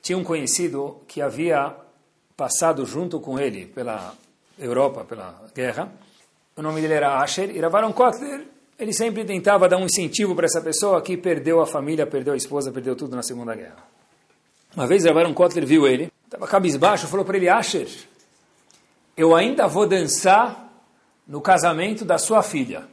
tinha 0.00 0.16
um 0.16 0.22
conhecido 0.22 1.00
que 1.08 1.20
havia 1.20 1.74
passado 2.36 2.86
junto 2.86 3.18
com 3.18 3.40
ele 3.40 3.66
pela 3.66 4.14
Europa, 4.56 5.04
pela 5.04 5.44
guerra. 5.52 5.92
O 6.56 6.62
nome 6.62 6.80
dele 6.80 6.94
era 6.94 7.20
Asher, 7.20 7.50
e 7.50 7.58
Ravaron 7.58 7.92
Kotler, 7.92 8.46
ele 8.78 8.92
sempre 8.92 9.24
tentava 9.24 9.68
dar 9.68 9.78
um 9.78 9.86
incentivo 9.86 10.32
para 10.32 10.46
essa 10.46 10.60
pessoa 10.60 11.02
que 11.02 11.16
perdeu 11.16 11.60
a 11.60 11.66
família, 11.66 12.06
perdeu 12.06 12.34
a 12.34 12.36
esposa, 12.36 12.70
perdeu 12.70 12.94
tudo 12.94 13.16
na 13.16 13.22
Segunda 13.24 13.52
Guerra. 13.52 13.82
Uma 14.76 14.86
vez 14.86 15.04
Ravaron 15.04 15.34
Kotler 15.34 15.66
viu 15.66 15.88
ele, 15.88 16.12
estava 16.24 16.46
cabisbaixo, 16.46 17.08
falou 17.08 17.24
para 17.24 17.36
ele, 17.36 17.48
Asher, 17.48 17.88
eu 19.18 19.34
ainda 19.34 19.66
vou 19.66 19.84
dançar 19.84 20.72
no 21.26 21.40
casamento 21.40 22.04
da 22.04 22.18
sua 22.18 22.40
filha. 22.40 22.84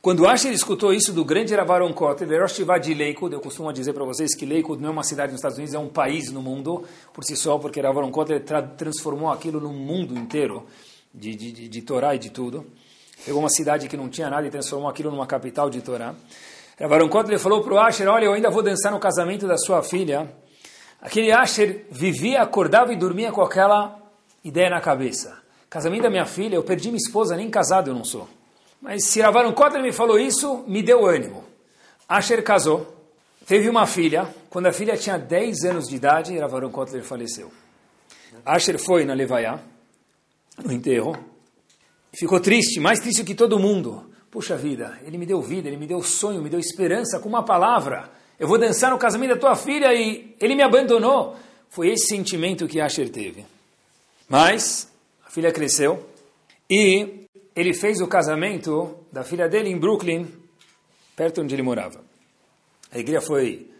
Quando 0.00 0.26
Asher 0.26 0.50
escutou 0.50 0.94
isso 0.94 1.12
do 1.12 1.26
grande 1.26 1.54
Ravaron 1.54 1.92
Kotel, 1.92 2.40
Rosh 2.40 2.62
de 2.82 2.94
Lakewood, 2.94 3.34
eu 3.34 3.40
costumo 3.40 3.70
dizer 3.70 3.92
para 3.92 4.04
vocês 4.04 4.34
que 4.34 4.46
Lakewood 4.46 4.80
não 4.80 4.88
é 4.88 4.92
uma 4.92 5.02
cidade 5.04 5.32
nos 5.32 5.40
Estados 5.40 5.58
Unidos, 5.58 5.74
é 5.74 5.78
um 5.78 5.90
país 5.90 6.32
no 6.32 6.40
mundo 6.40 6.84
por 7.12 7.22
si 7.22 7.36
só, 7.36 7.58
porque 7.58 7.82
Ravaron 7.82 8.10
Kotel 8.10 8.40
tra 8.40 8.62
transformou 8.62 9.30
aquilo 9.30 9.60
no 9.60 9.74
mundo 9.74 10.16
inteiro, 10.16 10.64
de, 11.12 11.34
de, 11.34 11.52
de, 11.52 11.68
de 11.68 11.82
Torá 11.82 12.14
e 12.14 12.18
de 12.18 12.30
tudo. 12.30 12.64
Pegou 13.22 13.40
uma 13.40 13.50
cidade 13.50 13.88
que 13.88 13.96
não 13.96 14.08
tinha 14.08 14.30
nada 14.30 14.46
e 14.46 14.50
transformou 14.50 14.88
aquilo 14.88 15.10
numa 15.10 15.26
capital 15.26 15.68
de 15.68 15.82
Torá. 15.82 16.14
Ravaron 16.80 17.10
Kotel 17.10 17.38
falou 17.38 17.62
para 17.62 17.74
o 17.74 17.78
Asher, 17.78 18.08
olha, 18.08 18.24
eu 18.24 18.32
ainda 18.32 18.48
vou 18.48 18.62
dançar 18.62 18.90
no 18.90 18.98
casamento 18.98 19.46
da 19.46 19.58
sua 19.58 19.82
filha. 19.82 20.32
Aquele 20.98 21.30
Asher 21.30 21.84
vivia, 21.90 22.40
acordava 22.40 22.90
e 22.90 22.96
dormia 22.96 23.30
com 23.30 23.42
aquela 23.42 24.05
ideia 24.46 24.70
na 24.70 24.80
cabeça. 24.80 25.42
Casamento 25.68 26.02
da 26.02 26.10
minha 26.10 26.24
filha, 26.24 26.54
eu 26.54 26.62
perdi 26.62 26.88
minha 26.88 26.98
esposa, 26.98 27.36
nem 27.36 27.50
casado 27.50 27.90
eu 27.90 27.94
não 27.94 28.04
sou. 28.04 28.28
Mas 28.80 29.06
se 29.06 29.20
Ravaram 29.20 29.52
Kotler 29.52 29.82
me 29.82 29.92
falou 29.92 30.18
isso, 30.18 30.64
me 30.68 30.82
deu 30.82 31.04
ânimo. 31.04 31.44
Asher 32.08 32.42
casou, 32.44 32.86
teve 33.44 33.68
uma 33.68 33.86
filha. 33.86 34.32
Quando 34.48 34.66
a 34.66 34.72
filha 34.72 34.96
tinha 34.96 35.18
10 35.18 35.64
anos 35.64 35.88
de 35.88 35.96
idade, 35.96 36.38
Ravaram 36.38 36.70
Kotler 36.70 37.02
faleceu. 37.02 37.50
Asher 38.44 38.78
foi 38.78 39.04
na 39.04 39.14
Levaiá, 39.14 39.58
no 40.64 40.72
enterro, 40.72 41.16
ficou 42.14 42.38
triste, 42.38 42.78
mais 42.78 43.00
triste 43.00 43.24
que 43.24 43.34
todo 43.34 43.58
mundo. 43.58 44.08
Puxa 44.30 44.56
vida, 44.56 45.00
ele 45.04 45.18
me 45.18 45.26
deu 45.26 45.40
vida, 45.40 45.66
ele 45.66 45.76
me 45.76 45.86
deu 45.86 46.02
sonho, 46.02 46.42
me 46.42 46.50
deu 46.50 46.60
esperança 46.60 47.18
com 47.18 47.28
uma 47.28 47.42
palavra. 47.44 48.10
Eu 48.38 48.46
vou 48.46 48.58
dançar 48.58 48.90
no 48.90 48.98
casamento 48.98 49.34
da 49.34 49.40
tua 49.40 49.56
filha 49.56 49.92
e 49.94 50.36
ele 50.38 50.54
me 50.54 50.62
abandonou. 50.62 51.34
Foi 51.68 51.88
esse 51.88 52.06
sentimento 52.06 52.68
que 52.68 52.80
Asher 52.80 53.08
teve. 53.08 53.44
Mas 54.28 54.90
a 55.26 55.30
filha 55.30 55.52
cresceu 55.52 56.04
e 56.68 57.26
ele 57.54 57.72
fez 57.72 58.00
o 58.00 58.06
casamento 58.06 58.96
da 59.10 59.22
filha 59.22 59.48
dele 59.48 59.70
em 59.70 59.78
Brooklyn, 59.78 60.26
perto 61.14 61.40
onde 61.40 61.54
ele 61.54 61.62
morava. 61.62 62.00
A 62.92 62.98
igreja 62.98 63.20
foi 63.20 63.70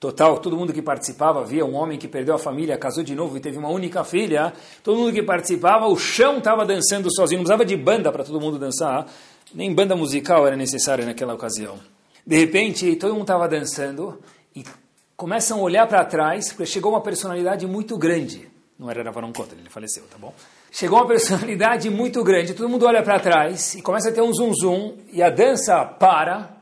total, 0.00 0.38
todo 0.38 0.56
mundo 0.56 0.72
que 0.72 0.80
participava, 0.80 1.44
via 1.44 1.64
um 1.64 1.74
homem 1.74 1.98
que 1.98 2.08
perdeu 2.08 2.34
a 2.34 2.38
família, 2.38 2.76
casou 2.78 3.04
de 3.04 3.14
novo 3.14 3.36
e 3.36 3.40
teve 3.40 3.58
uma 3.58 3.68
única 3.68 4.02
filha, 4.02 4.52
todo 4.82 4.98
mundo 4.98 5.12
que 5.12 5.22
participava, 5.22 5.86
o 5.86 5.96
chão 5.96 6.38
estava 6.38 6.64
dançando 6.64 7.14
sozinho, 7.14 7.38
não 7.38 7.44
precisava 7.44 7.64
de 7.64 7.76
banda 7.76 8.10
para 8.10 8.24
todo 8.24 8.40
mundo 8.40 8.58
dançar, 8.58 9.06
nem 9.54 9.72
banda 9.74 9.94
musical 9.94 10.46
era 10.46 10.56
necessária 10.56 11.04
naquela 11.04 11.34
ocasião. 11.34 11.78
De 12.26 12.36
repente, 12.36 12.96
todo 12.96 13.12
mundo 13.12 13.22
estava 13.22 13.46
dançando 13.46 14.18
e 14.56 14.64
começam 15.16 15.58
a 15.58 15.62
olhar 15.62 15.86
para 15.86 16.04
trás, 16.04 16.48
porque 16.48 16.66
chegou 16.66 16.92
uma 16.92 17.00
personalidade 17.00 17.66
muito 17.66 17.96
grande. 17.98 18.49
Não 18.80 18.90
era 18.90 19.02
Ravaron 19.02 19.30
Kotel, 19.30 19.58
ele 19.58 19.68
faleceu, 19.68 20.04
tá 20.10 20.16
bom? 20.16 20.32
Chegou 20.72 21.00
uma 21.00 21.06
personalidade 21.06 21.90
muito 21.92 22.24
grande, 22.24 22.54
todo 22.54 22.66
mundo 22.66 22.86
olha 22.86 23.02
para 23.02 23.20
trás 23.20 23.74
e 23.74 23.82
começa 23.82 24.08
a 24.08 24.12
ter 24.12 24.22
um 24.22 24.32
zum 24.32 24.54
zum 24.54 24.96
e 25.12 25.22
a 25.22 25.28
dança 25.28 25.84
para, 25.84 26.56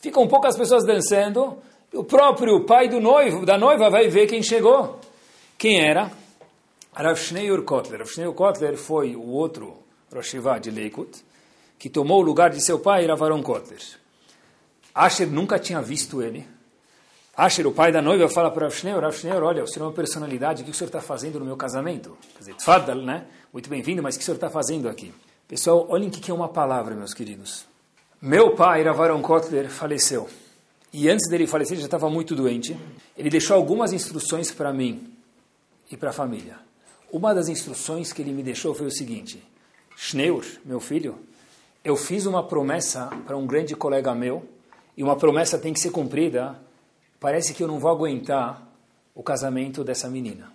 ficam 0.00 0.26
poucas 0.26 0.56
pessoas 0.56 0.84
dançando, 0.84 1.56
o 1.92 2.02
próprio 2.02 2.64
pai 2.66 2.88
do 2.88 2.98
noivo, 2.98 3.46
da 3.46 3.56
noiva 3.56 3.88
vai 3.88 4.08
ver 4.08 4.26
quem 4.26 4.42
chegou. 4.42 4.98
Quem 5.56 5.80
era? 5.80 6.10
Rav 6.92 7.16
Kotler. 7.64 8.00
Rav 8.00 8.34
Kotler 8.34 8.76
foi 8.76 9.14
o 9.14 9.28
outro 9.28 9.78
Rosh 10.12 10.34
de 10.60 10.70
Leikut, 10.72 11.24
que 11.78 11.88
tomou 11.88 12.18
o 12.18 12.24
lugar 12.24 12.50
de 12.50 12.60
seu 12.60 12.80
pai, 12.80 13.06
Ravaron 13.06 13.40
Kotler. 13.40 13.78
Asher 14.92 15.28
nunca 15.28 15.60
tinha 15.60 15.80
visto 15.80 16.20
ele. 16.20 16.44
Asher, 17.34 17.66
o 17.66 17.72
pai 17.72 17.90
da 17.90 18.02
noiva, 18.02 18.28
fala 18.28 18.50
para 18.50 18.66
Rav 18.66 18.76
Schneur, 18.76 19.00
Rav 19.00 19.16
Schneur, 19.16 19.42
olha, 19.42 19.64
o 19.64 19.66
senhor 19.66 19.86
é 19.86 19.88
uma 19.88 19.94
personalidade, 19.94 20.62
o 20.62 20.64
que 20.66 20.70
o 20.70 20.74
senhor 20.74 20.88
está 20.88 21.00
fazendo 21.00 21.38
no 21.38 21.46
meu 21.46 21.56
casamento? 21.56 22.16
Quer 22.34 22.38
dizer, 22.40 22.54
Tfadal, 22.56 22.96
né? 22.96 23.24
Muito 23.50 23.70
bem-vindo, 23.70 24.02
mas 24.02 24.14
o 24.14 24.18
que 24.18 24.22
o 24.22 24.26
senhor 24.26 24.34
está 24.34 24.50
fazendo 24.50 24.86
aqui? 24.86 25.14
Pessoal, 25.48 25.86
olhem 25.88 26.08
o 26.08 26.10
que 26.10 26.30
é 26.30 26.34
uma 26.34 26.48
palavra, 26.48 26.94
meus 26.94 27.14
queridos. 27.14 27.64
Meu 28.20 28.54
pai, 28.54 28.82
Ravaron 28.82 29.22
Kotler, 29.22 29.70
faleceu. 29.70 30.28
E 30.92 31.08
antes 31.08 31.26
dele 31.30 31.46
falecer, 31.46 31.72
ele 31.72 31.80
já 31.80 31.86
estava 31.86 32.10
muito 32.10 32.34
doente. 32.34 32.78
Ele 33.16 33.30
deixou 33.30 33.56
algumas 33.56 33.94
instruções 33.94 34.52
para 34.52 34.70
mim 34.70 35.10
e 35.90 35.96
para 35.96 36.10
a 36.10 36.12
família. 36.12 36.58
Uma 37.10 37.34
das 37.34 37.48
instruções 37.48 38.12
que 38.12 38.20
ele 38.20 38.32
me 38.32 38.42
deixou 38.42 38.74
foi 38.74 38.86
o 38.86 38.90
seguinte: 38.90 39.42
Schneur, 39.96 40.44
meu 40.66 40.80
filho, 40.80 41.18
eu 41.82 41.96
fiz 41.96 42.26
uma 42.26 42.42
promessa 42.46 43.06
para 43.26 43.38
um 43.38 43.46
grande 43.46 43.74
colega 43.74 44.14
meu, 44.14 44.46
e 44.96 45.02
uma 45.02 45.16
promessa 45.16 45.56
tem 45.58 45.72
que 45.72 45.80
ser 45.80 45.90
cumprida. 45.90 46.60
Parece 47.22 47.54
que 47.54 47.62
eu 47.62 47.68
não 47.68 47.78
vou 47.78 47.88
aguentar 47.88 48.66
o 49.14 49.22
casamento 49.22 49.84
dessa 49.84 50.08
menina. 50.08 50.52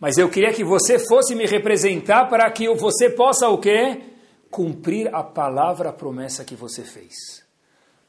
Mas 0.00 0.18
eu 0.18 0.28
queria 0.28 0.52
que 0.52 0.64
você 0.64 0.98
fosse 0.98 1.36
me 1.36 1.46
representar 1.46 2.28
para 2.28 2.50
que 2.50 2.68
você 2.74 3.08
possa 3.08 3.48
o 3.48 3.58
quê? 3.58 4.00
Cumprir 4.50 5.14
a 5.14 5.22
palavra, 5.22 5.90
a 5.90 5.92
promessa 5.92 6.44
que 6.44 6.56
você 6.56 6.82
fez. 6.82 7.44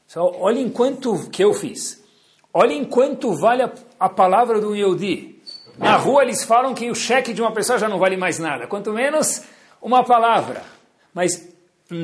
Só 0.04 0.32
olha 0.36 0.58
enquanto 0.58 1.30
que 1.30 1.44
eu 1.44 1.54
fiz. 1.54 2.04
Olha 2.52 2.72
enquanto 2.72 3.38
vale 3.38 3.62
a, 3.62 3.72
a 4.00 4.08
palavra 4.08 4.60
do 4.60 4.74
Yehudi. 4.74 5.40
Na 5.78 5.96
rua 5.96 6.24
eles 6.24 6.42
falam 6.42 6.74
que 6.74 6.90
o 6.90 6.94
cheque 6.94 7.32
de 7.32 7.40
uma 7.40 7.52
pessoa 7.52 7.78
já 7.78 7.88
não 7.88 8.00
vale 8.00 8.16
mais 8.16 8.40
nada, 8.40 8.66
quanto 8.66 8.92
menos 8.92 9.44
uma 9.80 10.02
palavra. 10.02 10.64
Mas 11.14 11.48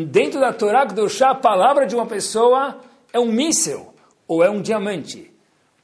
dentro 0.06 0.38
da 0.38 0.52
Torá 0.52 0.84
do 0.84 1.08
chá, 1.08 1.30
a 1.30 1.34
palavra 1.34 1.88
de 1.88 1.96
uma 1.96 2.06
pessoa 2.06 2.78
é 3.12 3.18
um 3.18 3.32
míssel 3.32 3.92
ou 4.28 4.44
é 4.44 4.48
um 4.48 4.62
diamante. 4.62 5.31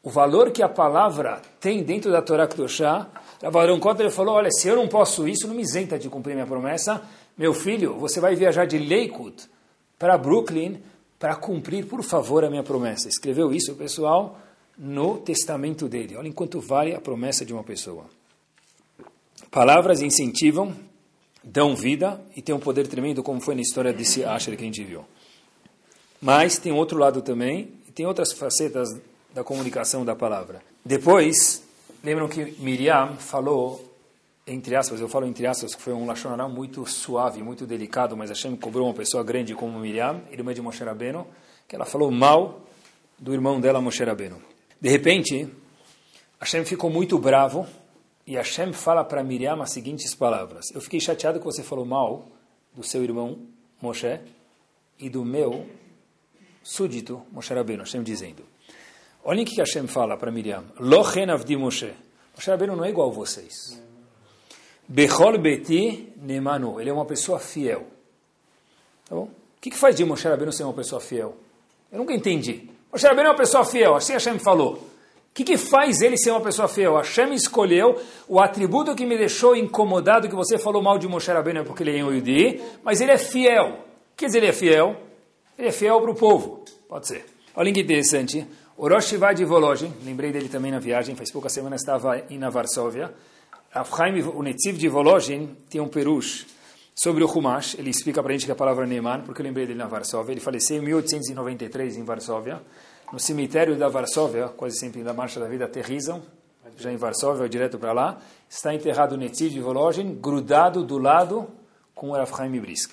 O 0.03 0.11
valor 0.11 0.51
que 0.51 0.63
a 0.63 0.69
palavra 0.69 1.43
tem 1.61 1.83
dentro 1.83 2.11
da 2.11 2.23
Torá 2.23 2.47
do 2.47 2.69
chá, 2.69 3.07
Ravarão 3.43 3.79
Kotler 3.79 4.11
falou, 4.11 4.35
olha, 4.35 4.51
se 4.51 4.69
eu 4.69 4.77
não 4.77 4.89
posso 4.89 5.29
isso, 5.29 5.47
não 5.47 5.55
me 5.55 5.63
isenta 5.63 5.99
de 5.99 6.09
cumprir 6.09 6.35
minha 6.35 6.47
promessa. 6.47 7.03
Meu 7.37 7.55
filho, 7.55 7.95
você 7.95 8.21
vai 8.21 8.35
viajar 8.35 8.67
de 8.67 8.79
Lakewood 8.79 9.37
para 9.99 10.17
Brooklyn 10.19 10.81
para 11.19 11.35
cumprir, 11.37 11.87
por 11.87 12.03
favor, 12.03 12.45
a 12.45 12.51
minha 12.51 12.63
promessa. 12.63 13.09
Escreveu 13.09 13.53
isso, 13.53 13.75
pessoal, 13.75 14.39
no 14.77 15.19
testamento 15.19 15.89
dele. 15.89 16.17
Olha 16.17 16.29
enquanto 16.29 16.61
vale 16.61 16.95
a 16.95 17.01
promessa 17.01 17.45
de 17.45 17.53
uma 17.53 17.65
pessoa. 17.65 18.05
Palavras 19.51 20.01
incentivam, 20.01 20.75
dão 21.43 21.75
vida 21.75 22.21
e 22.37 22.43
tem 22.43 22.55
um 22.55 22.61
poder 22.61 22.87
tremendo, 22.87 23.23
como 23.23 23.41
foi 23.41 23.55
na 23.55 23.63
história 23.63 23.93
desse 23.93 24.25
Asher 24.25 24.57
que 24.57 24.63
a 24.63 24.67
gente 24.67 24.85
viu. 24.85 25.05
Mas 26.21 26.59
tem 26.59 26.73
outro 26.73 26.99
lado 26.99 27.23
também, 27.23 27.73
tem 27.95 28.07
outras 28.07 28.33
facetas 28.33 28.89
da 29.33 29.45
comunicação 29.45 30.05
da 30.05 30.17
palavra. 30.17 30.63
Depois, 30.85 31.63
lembram 32.03 32.29
que 32.29 32.57
Miriam 32.61 33.17
falou 33.17 33.89
entre 34.49 34.75
aspas, 34.75 34.99
eu 34.99 35.09
falo 35.09 35.27
entre 35.27 35.47
aspas, 35.47 35.75
que 35.75 35.83
foi 35.83 35.93
um 35.93 36.07
Lashonará 36.07 36.49
muito 36.49 36.87
suave, 36.87 37.43
muito 37.43 37.67
delicado, 37.67 38.17
mas 38.17 38.31
Hashem 38.31 38.57
cobrou 38.57 38.87
uma 38.87 38.95
pessoa 38.95 39.23
grande 39.23 39.55
como 39.55 39.79
Miriam, 39.79 40.23
irmã 40.31 40.55
de 40.55 40.63
Moshe 40.63 40.83
Rabbeinu, 40.83 41.27
que 41.69 41.77
ela 41.77 41.85
falou 41.85 42.11
mal 42.11 42.63
do 43.19 43.35
irmão 43.35 43.61
dela, 43.61 43.81
Moshe 43.81 44.03
Rabbeinu. 44.03 44.41
De 44.81 44.89
repente, 44.89 45.49
Hashem 46.41 46.65
ficou 46.65 46.89
muito 46.89 47.19
bravo 47.19 47.67
e 48.27 48.37
Hashem 48.37 48.73
fala 48.73 49.05
para 49.05 49.23
Miriam 49.23 49.61
as 49.61 49.71
seguintes 49.71 50.15
palavras. 50.15 50.71
Eu 50.73 50.81
fiquei 50.81 50.99
chateado 50.99 51.39
que 51.39 51.45
você 51.45 51.63
falou 51.63 51.85
mal 51.85 52.27
do 52.75 52.83
seu 52.83 53.05
irmão 53.05 53.39
Moshe 53.83 54.19
e 54.99 55.11
do 55.11 55.25
meu 55.25 55.67
súdito 56.63 57.23
Moshe 57.31 57.53
Rabbeinu, 57.53 57.83
Hashem 57.83 58.03
dizendo. 58.03 58.43
Olhem 59.25 59.45
o 59.45 59.47
que 59.47 59.61
Hashem 59.61 59.87
fala 59.87 60.17
para 60.17 60.31
Miriam. 60.31 60.65
Lochen 60.79 61.31
avdi 61.31 61.57
Moshe. 61.57 61.93
Moshe 62.35 62.51
Rabbeinu 62.51 62.77
não 62.77 62.85
é 62.85 62.91
igual 62.91 63.11
a 63.11 63.13
vocês. 63.13 63.81
Bechol 64.87 65.39
Beti 65.39 66.13
Nemanu. 66.17 66.81
Ele 66.81 66.91
é 66.91 66.93
uma 66.93 67.05
pessoa 67.05 67.39
fiel. 67.39 67.87
Tá 69.09 69.15
bom? 69.15 69.25
O 69.25 69.61
que, 69.61 69.71
que 69.71 69.77
faz 69.77 69.97
de 69.97 70.05
Moshe 70.05 70.27
Rabbeinu 70.29 70.53
ser 70.53 70.65
uma 70.65 70.73
pessoa 70.73 71.01
fiel? 71.01 71.37
Eu 71.91 71.99
nunca 71.99 72.15
entendi. 72.15 72.71
Moshe 72.93 73.07
Rabbeinu 73.07 73.29
é 73.29 73.33
uma 73.33 73.39
pessoa 73.39 73.65
fiel, 73.65 73.95
assim 73.95 74.13
Hashem 74.13 74.39
falou. 74.39 74.75
O 74.75 75.35
que, 75.35 75.45
que 75.45 75.57
faz 75.57 76.01
ele 76.01 76.17
ser 76.17 76.31
uma 76.31 76.41
pessoa 76.41 76.67
fiel? 76.67 76.97
Hashem 76.97 77.33
escolheu 77.35 78.01
o 78.27 78.41
atributo 78.41 78.95
que 78.95 79.05
me 79.05 79.17
deixou 79.17 79.55
incomodado, 79.55 80.29
que 80.29 80.35
você 80.35 80.59
falou 80.59 80.83
mal 80.83 80.99
de 80.99 81.07
Moshe 81.07 81.31
Rabbeinu 81.31 81.61
é 81.61 81.65
porque 81.65 81.83
ele 81.83 81.97
é 81.97 81.99
Yudi, 81.99 82.61
mas 82.83 83.01
ele 83.01 83.13
é 83.13 83.19
fiel. 83.19 83.85
Quer 84.17 84.27
dizer, 84.27 84.39
ele 84.39 84.49
é 84.49 84.53
fiel? 84.53 84.97
Ele 85.59 85.69
é 85.69 85.73
fiel 85.73 86.01
para 86.01 86.11
o 86.11 86.15
povo. 86.15 86.65
Pode 86.89 87.07
ser. 87.07 87.25
Olha 87.55 87.73
que 87.73 87.81
interessante. 87.81 88.47
O 88.79 88.89
Rosh 88.89 89.17
de 89.35 89.45
Volozhin, 89.45 89.93
lembrei 90.05 90.31
dele 90.31 90.49
também 90.49 90.71
na 90.71 90.79
viagem, 90.79 91.17
faz 91.17 91.33
poucas 91.33 91.53
semanas 91.53 91.81
estava 91.81 92.23
em 92.31 92.39
Varsóvia. 92.49 93.13
Chaim, 93.75 94.23
o 94.23 94.41
Netziv 94.41 94.79
de 94.79 94.89
Volozhin, 94.89 95.57
tem 95.69 95.81
um 95.81 95.89
perush 95.89 96.47
sobre 96.95 97.25
o 97.25 97.27
Humash. 97.27 97.75
Ele 97.77 97.91
explica 97.91 98.23
para 98.23 98.31
a 98.31 98.37
gente 98.37 98.47
que 98.47 98.53
a 98.53 98.55
palavra 98.55 98.87
Neyman, 98.87 99.23
porque 99.23 99.43
eu 99.43 99.45
lembrei 99.45 99.67
dele 99.67 99.81
na 99.81 99.89
Varsóvia. 99.89 100.33
Ele 100.33 100.41
faleceu 100.41 100.77
em 100.77 100.81
1893 100.81 101.97
em 101.97 102.05
Varsóvia. 102.05 102.63
No 103.13 103.19
cemitério 103.19 103.75
da 103.77 103.89
Varsóvia, 103.89 104.47
quase 104.47 104.79
sempre 104.79 105.03
da 105.03 105.13
Marcha 105.13 105.41
da 105.41 105.49
Vida, 105.49 105.65
aterrizam, 105.65 106.23
já 106.77 106.93
em 106.93 106.97
Varsóvia, 106.97 107.49
direto 107.49 107.81
para 107.81 107.93
lá. 107.93 108.21
Está 108.49 108.73
enterrado 108.73 109.17
o 109.17 109.19
Netziv 109.19 109.51
de 109.51 109.61
Volozhin, 109.61 110.15
grudado 110.15 110.85
do 110.85 110.99
lado 110.99 111.49
com 111.97 112.11
o 112.11 112.13
Rav 112.13 112.31
Chaim 112.31 112.61
Brisk. 112.61 112.93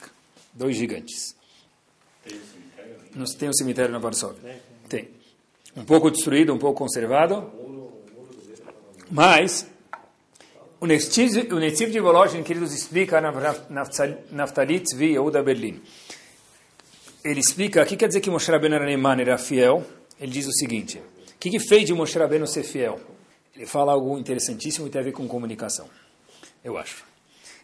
Dois 0.52 0.76
gigantes. 0.76 1.36
Tem 3.38 3.50
um 3.50 3.54
cemitério 3.54 3.92
na 3.92 4.00
Varsóvia? 4.00 4.60
Tem. 4.90 5.15
Um 5.76 5.84
pouco 5.84 6.10
destruído, 6.10 6.54
um 6.54 6.58
pouco 6.58 6.80
conservado. 6.80 7.52
Mas 9.12 9.68
o 10.80 10.86
Netziv 10.86 11.92
de 11.92 12.00
Volozhin, 12.00 12.44
que 12.44 12.54
ele 12.54 12.60
nos 12.60 12.74
explica 12.74 13.20
na 13.20 13.32
Naftali 14.32 14.80
Tzvi 14.80 15.14
Yehuda 15.14 15.42
Berlin. 15.42 15.82
Ele 17.24 17.40
explica, 17.40 17.82
o 17.82 17.86
que 17.86 17.98
quer 17.98 18.08
dizer 18.08 18.22
que 18.22 18.30
Moshe 18.30 18.52
Rabbeinu 18.52 18.76
era 18.76 19.22
era 19.22 19.38
fiel? 19.38 19.84
Ele 20.20 20.32
diz 20.32 20.46
o 20.48 20.54
seguinte, 20.54 21.00
o 21.00 21.40
que, 21.40 21.50
que 21.50 21.60
fez 21.60 21.86
de 21.86 21.94
Moshe 21.94 22.18
Rabbeinu 22.20 22.46
ser 22.46 22.64
fiel? 22.64 23.00
Ele 23.56 23.66
fala 23.66 23.94
algo 23.94 24.18
interessantíssimo 24.18 24.86
e 24.86 24.90
tem 24.90 25.02
a 25.02 25.04
ver 25.04 25.12
com 25.12 25.28
comunicação, 25.28 25.88
eu 26.64 26.78
acho. 26.78 27.04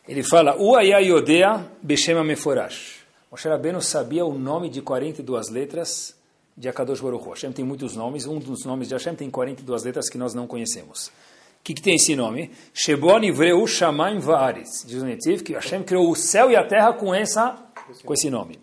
Ele 0.07 0.23
fala, 0.23 0.59
Uaya 0.59 0.99
Yodea 0.99 1.69
Beshema 1.81 2.23
Meforash. 2.23 3.01
Moshe 3.29 3.47
Rabbeinu 3.47 3.81
sabia 3.81 4.25
o 4.25 4.33
nome 4.33 4.69
de 4.69 4.81
42 4.81 5.49
letras 5.49 6.15
de 6.55 6.69
Akadosh 6.69 7.01
Baruch 7.01 7.25
Hu. 7.25 7.29
Hashem 7.31 7.51
tem 7.51 7.65
muitos 7.65 7.95
nomes, 7.95 8.25
um 8.25 8.39
dos 8.39 8.65
nomes 8.65 8.87
de 8.87 8.93
Hashem 8.93 9.15
tem 9.15 9.29
42 9.29 9.83
letras 9.83 10.09
que 10.09 10.17
nós 10.17 10.33
não 10.33 10.47
conhecemos. 10.47 11.07
O 11.07 11.63
que, 11.63 11.75
que, 11.75 11.81
tem 11.81 11.95
esse 11.95 12.15
nome? 12.15 12.51
Shebon 12.73 13.23
Ivreu 13.23 13.67
Shamaim 13.67 14.19
Vaaretz. 14.19 14.83
Diz 14.85 15.01
o 15.01 15.05
Netiv 15.05 15.41
que 15.43 15.53
Hashem 15.53 15.83
criou 15.83 16.09
o 16.09 16.15
céu 16.15 16.49
e 16.49 16.55
a 16.55 16.65
terra 16.65 16.93
com, 16.93 17.13
essa, 17.13 17.55
com 18.03 18.13
esse 18.13 18.29
nome. 18.29 18.59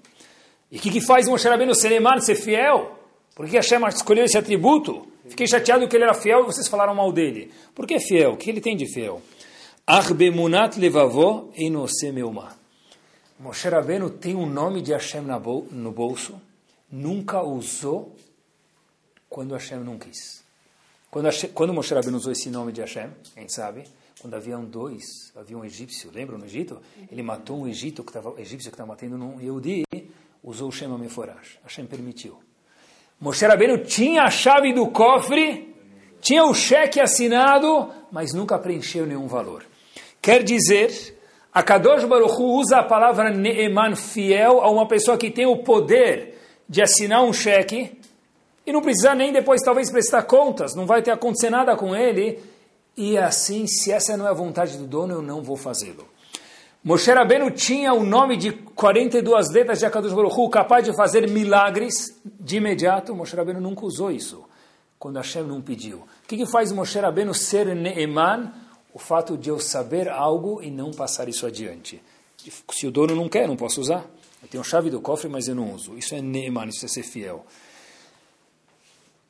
E 0.70 0.79
o 0.79 0.81
que, 0.81 0.90
que 0.90 1.01
faz 1.01 1.29
Moshe 1.29 1.48
Rabbeinu 1.48 1.74
ser 1.74 2.35
fiel? 2.35 2.98
Por 3.35 3.46
que 3.46 3.57
Hashem 3.57 3.81
escolheu 3.87 4.24
esse 4.24 4.37
atributo? 4.37 5.07
Fiquei 5.29 5.46
chateado 5.46 5.87
que 5.87 5.96
ele 5.96 6.05
era 6.05 6.14
fiel 6.14 6.40
e 6.40 6.46
vocês 6.46 6.66
falaram 6.66 6.94
mal 6.94 7.12
dele. 7.12 7.53
Por 7.74 7.87
que 7.87 8.01
fiel? 8.01 8.33
O 8.33 8.37
que 8.37 8.51
ele 8.51 8.61
tem 8.61 8.77
de 8.77 8.87
fiel? 8.92 9.22
Arbemunat 9.87 10.79
levavó 10.79 11.48
enose 11.57 12.11
meuma. 12.12 12.57
Moshe 13.38 13.68
Rabbeinu 13.68 14.11
tem 14.11 14.35
um 14.35 14.44
nome 14.44 14.83
de 14.83 14.92
Hashem 14.92 15.22
no 15.22 15.92
bolso, 15.92 16.40
nunca 16.90 17.42
usou 17.42 18.16
quando 19.29 19.55
Hashem 19.55 19.79
não 19.81 19.98
quis. 19.98 20.44
Quando, 21.11 21.27
Hashem, 21.27 21.51
quando 21.51 21.72
Moshe 21.72 21.94
Rabbeinu 21.94 22.18
usou 22.18 22.33
esse 22.33 22.51
nome 22.51 22.72
de 22.72 22.81
Hashem, 22.81 23.11
quem 23.35 23.48
sabe, 23.48 23.85
quando 24.20 24.35
haviam 24.35 24.64
dois, 24.64 25.33
havia 25.37 25.57
um 25.57 25.64
egípcio, 25.64 26.11
lembra 26.12 26.37
no 26.37 26.44
Egito? 26.44 26.81
Ele 27.11 27.22
matou 27.22 27.61
um 27.61 27.68
egípcio 27.68 28.05
que 28.05 28.11
estava 28.11 28.40
egípcio 28.40 28.70
que 28.70 28.74
estava 28.74 28.88
matando 28.88 29.16
um 29.16 29.40
Yehudi, 29.40 29.85
usou 30.42 30.68
o 30.68 30.72
Shema 30.72 30.98
Meforash. 30.98 31.59
Hashem 31.62 31.87
permitiu. 31.87 32.38
Moshe 33.20 33.46
Rabbeinu 33.46 33.85
tinha 33.85 34.22
a 34.22 34.31
chave 34.31 34.72
do 34.72 34.88
cofre 34.88 35.74
Tinha 36.20 36.44
o 36.44 36.55
cheque 36.55 37.01
assinado, 37.01 37.90
mas 38.11 38.33
nunca 38.33 38.59
preencheu 38.59 39.07
nenhum 39.07 39.27
valor. 39.27 39.64
Quer 40.20 40.42
dizer, 40.42 41.16
a 41.53 41.62
Kadosh 41.62 42.05
Baruch 42.05 42.33
Hu 42.33 42.59
usa 42.59 42.79
a 42.79 42.85
palavra 42.85 43.31
Neeman, 43.31 43.94
fiel, 43.94 44.61
a 44.61 44.70
uma 44.70 44.87
pessoa 44.87 45.16
que 45.16 45.31
tem 45.31 45.46
o 45.46 45.62
poder 45.62 46.38
de 46.68 46.83
assinar 46.83 47.22
um 47.22 47.33
cheque 47.33 47.98
e 48.66 48.72
não 48.72 48.83
precisar 48.83 49.14
nem 49.14 49.33
depois 49.33 49.62
talvez 49.62 49.90
prestar 49.90 50.24
contas, 50.24 50.74
não 50.74 50.85
vai 50.85 51.00
ter 51.00 51.11
acontecer 51.11 51.48
nada 51.48 51.74
com 51.74 51.96
ele. 51.96 52.38
E 52.96 53.16
assim, 53.16 53.66
se 53.66 53.90
essa 53.90 54.16
não 54.16 54.26
é 54.26 54.31
a 54.31 54.35
vontade 54.35 54.76
do 54.76 54.87
dono, 54.87 55.14
eu 55.14 55.22
não 55.22 55.42
vou 55.42 55.57
fazê-lo. 55.57 56.07
Moshe 56.85 57.11
Rabbeinu 57.11 57.50
tinha 57.50 57.92
o 57.92 58.04
nome 58.04 58.37
de 58.37 58.52
42 58.52 59.50
letras 59.50 59.78
de 59.78 59.87
Akadosh 59.87 60.12
Baruch 60.12 60.35
Hu, 60.38 60.48
capaz 60.48 60.85
de 60.85 60.94
fazer 60.94 61.28
milagres 61.28 62.18
de 62.24 62.57
imediato. 62.57 63.14
Moshe 63.14 63.35
Rabbeinu 63.35 63.61
nunca 63.61 63.85
usou 63.85 64.11
isso, 64.11 64.44
quando 64.98 65.16
Hashem 65.16 65.44
não 65.44 65.61
pediu. 65.61 65.98
O 65.98 66.28
que, 66.28 66.37
que 66.37 66.46
faz 66.46 66.70
Moshe 66.70 66.98
Rabbeinu 66.98 67.33
ser 67.35 67.74
Neeman? 67.74 68.52
O 68.92 68.98
fato 68.98 69.37
de 69.37 69.48
eu 69.48 69.59
saber 69.59 70.09
algo 70.09 70.62
e 70.62 70.70
não 70.70 70.90
passar 70.90 71.28
isso 71.28 71.46
adiante. 71.46 72.02
Se 72.72 72.87
o 72.87 72.90
dono 72.90 73.14
não 73.14 73.28
quer, 73.28 73.46
não 73.46 73.57
posso 73.57 73.81
usar. 73.81 74.04
Eu 74.42 74.48
tenho 74.48 74.64
chave 74.64 74.90
do 74.90 75.01
cofre, 75.01 75.29
mas 75.29 75.48
eu 75.48 75.55
não 75.55 75.74
uso. 75.74 75.96
Isso 75.96 76.14
é 76.14 76.20
Neeman, 76.20 76.68
isso 76.68 76.85
é 76.85 76.88
ser 76.88 77.03
fiel. 77.03 77.44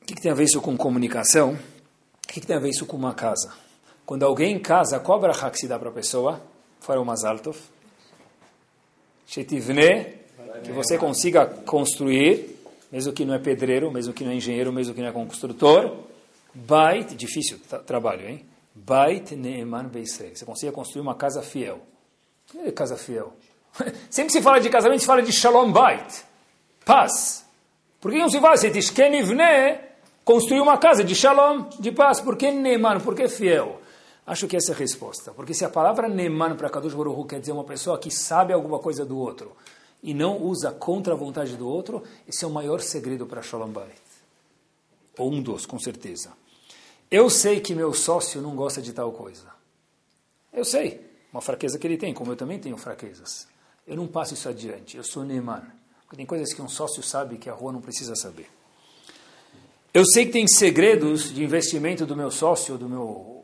O 0.01 0.05
que, 0.05 0.15
que 0.15 0.21
tem 0.21 0.31
a 0.31 0.35
ver 0.35 0.45
isso 0.45 0.61
com 0.61 0.75
comunicação? 0.77 1.53
O 1.53 2.27
que, 2.27 2.39
que 2.39 2.47
tem 2.47 2.55
a 2.55 2.59
ver 2.59 2.69
isso 2.69 2.85
com 2.85 2.97
uma 2.97 3.13
casa? 3.13 3.53
Quando 4.05 4.23
alguém 4.23 4.59
casa, 4.59 4.99
qual 4.99 5.23
a 5.23 5.51
que 5.51 5.57
se 5.57 5.67
dá 5.67 5.77
para 5.77 5.89
a 5.89 5.91
pessoa? 5.91 6.41
Fora 6.79 6.99
o 6.99 7.05
Mazaltov. 7.05 7.57
Shetivne, 9.27 10.15
que 10.63 10.71
você 10.71 10.97
consiga 10.97 11.45
construir, 11.45 12.57
mesmo 12.91 13.13
que 13.13 13.23
não 13.23 13.35
é 13.35 13.39
pedreiro, 13.39 13.91
mesmo 13.91 14.13
que 14.13 14.23
não 14.23 14.31
é 14.31 14.35
engenheiro, 14.35 14.73
mesmo 14.73 14.95
que 14.95 15.01
não 15.01 15.09
é 15.09 15.11
construtor. 15.11 15.95
Bait, 16.53 17.15
difícil 17.15 17.59
trabalho, 17.85 18.27
hein? 18.27 18.45
Bait 18.73 19.35
Neeman 19.35 19.87
Beisrael. 19.87 20.35
Você 20.35 20.45
consiga 20.45 20.71
construir 20.71 21.01
uma 21.01 21.13
casa 21.13 21.43
fiel. 21.43 21.81
O 22.47 22.51
que 22.51 22.57
é 22.57 22.71
casa 22.71 22.97
fiel? 22.97 23.33
Sempre 24.09 24.31
se 24.31 24.41
fala 24.41 24.59
de 24.59 24.69
casamento, 24.69 25.01
se 25.01 25.05
fala 25.05 25.21
de 25.21 25.31
Shalom 25.31 25.71
Bait. 25.71 26.25
Paz. 26.85 27.45
Por 27.99 28.11
que 28.11 28.17
não 28.17 28.29
se 28.29 28.39
fala? 28.39 28.57
Se 28.57 28.69
diz 28.69 28.93
construir 30.23 30.61
uma 30.61 30.77
casa 30.77 31.03
de 31.03 31.15
Shalom, 31.15 31.69
de 31.79 31.91
paz. 31.91 32.21
Por 32.21 32.37
que 32.37 32.51
Neeman? 32.51 32.99
Por 32.99 33.15
que 33.15 33.27
fiel? 33.27 33.81
Acho 34.25 34.47
que 34.47 34.55
essa 34.55 34.71
é 34.71 34.75
a 34.75 34.77
resposta. 34.77 35.31
Porque 35.31 35.53
se 35.53 35.65
a 35.65 35.69
palavra 35.69 36.07
Neeman 36.07 36.55
para 36.55 36.69
Kadosh 36.69 36.93
Baruch 36.93 37.27
quer 37.27 37.39
dizer 37.39 37.51
uma 37.51 37.63
pessoa 37.63 37.97
que 37.97 38.11
sabe 38.11 38.53
alguma 38.53 38.79
coisa 38.79 39.03
do 39.03 39.17
outro 39.17 39.55
e 40.03 40.13
não 40.13 40.37
usa 40.41 40.71
contra 40.71 41.13
a 41.13 41.17
vontade 41.17 41.57
do 41.57 41.67
outro, 41.67 42.03
esse 42.27 42.45
é 42.45 42.47
o 42.47 42.51
maior 42.51 42.79
segredo 42.79 43.25
para 43.25 43.41
Shalom 43.41 43.69
Bait. 43.69 44.01
Ou 45.17 45.31
um 45.31 45.41
dos, 45.41 45.65
com 45.65 45.79
certeza. 45.79 46.31
Eu 47.09 47.29
sei 47.29 47.59
que 47.59 47.73
meu 47.73 47.91
sócio 47.91 48.39
não 48.39 48.55
gosta 48.55 48.81
de 48.81 48.93
tal 48.93 49.11
coisa. 49.11 49.47
Eu 50.53 50.63
sei. 50.63 51.09
Uma 51.33 51.41
fraqueza 51.41 51.77
que 51.77 51.85
ele 51.85 51.97
tem, 51.97 52.13
como 52.13 52.31
eu 52.31 52.35
também 52.35 52.59
tenho 52.59 52.77
fraquezas. 52.77 53.47
Eu 53.89 53.95
não 53.95 54.07
passo 54.07 54.35
isso 54.35 54.47
adiante. 54.47 54.95
Eu 54.95 55.03
sou 55.03 55.25
Neeman. 55.25 55.63
Porque 56.03 56.15
tem 56.15 56.25
coisas 56.25 56.53
que 56.53 56.61
um 56.61 56.69
sócio 56.69 57.01
sabe 57.01 57.39
que 57.39 57.49
a 57.49 57.53
rua 57.53 57.73
não 57.73 57.81
precisa 57.81 58.15
saber. 58.15 58.47
Eu 59.91 60.05
sei 60.05 60.27
que 60.27 60.31
tem 60.31 60.47
segredos 60.47 61.33
de 61.33 61.43
investimento 61.43 62.05
do 62.05 62.15
meu 62.15 62.29
sócio, 62.29 62.77
do 62.77 62.87
meu. 62.87 63.43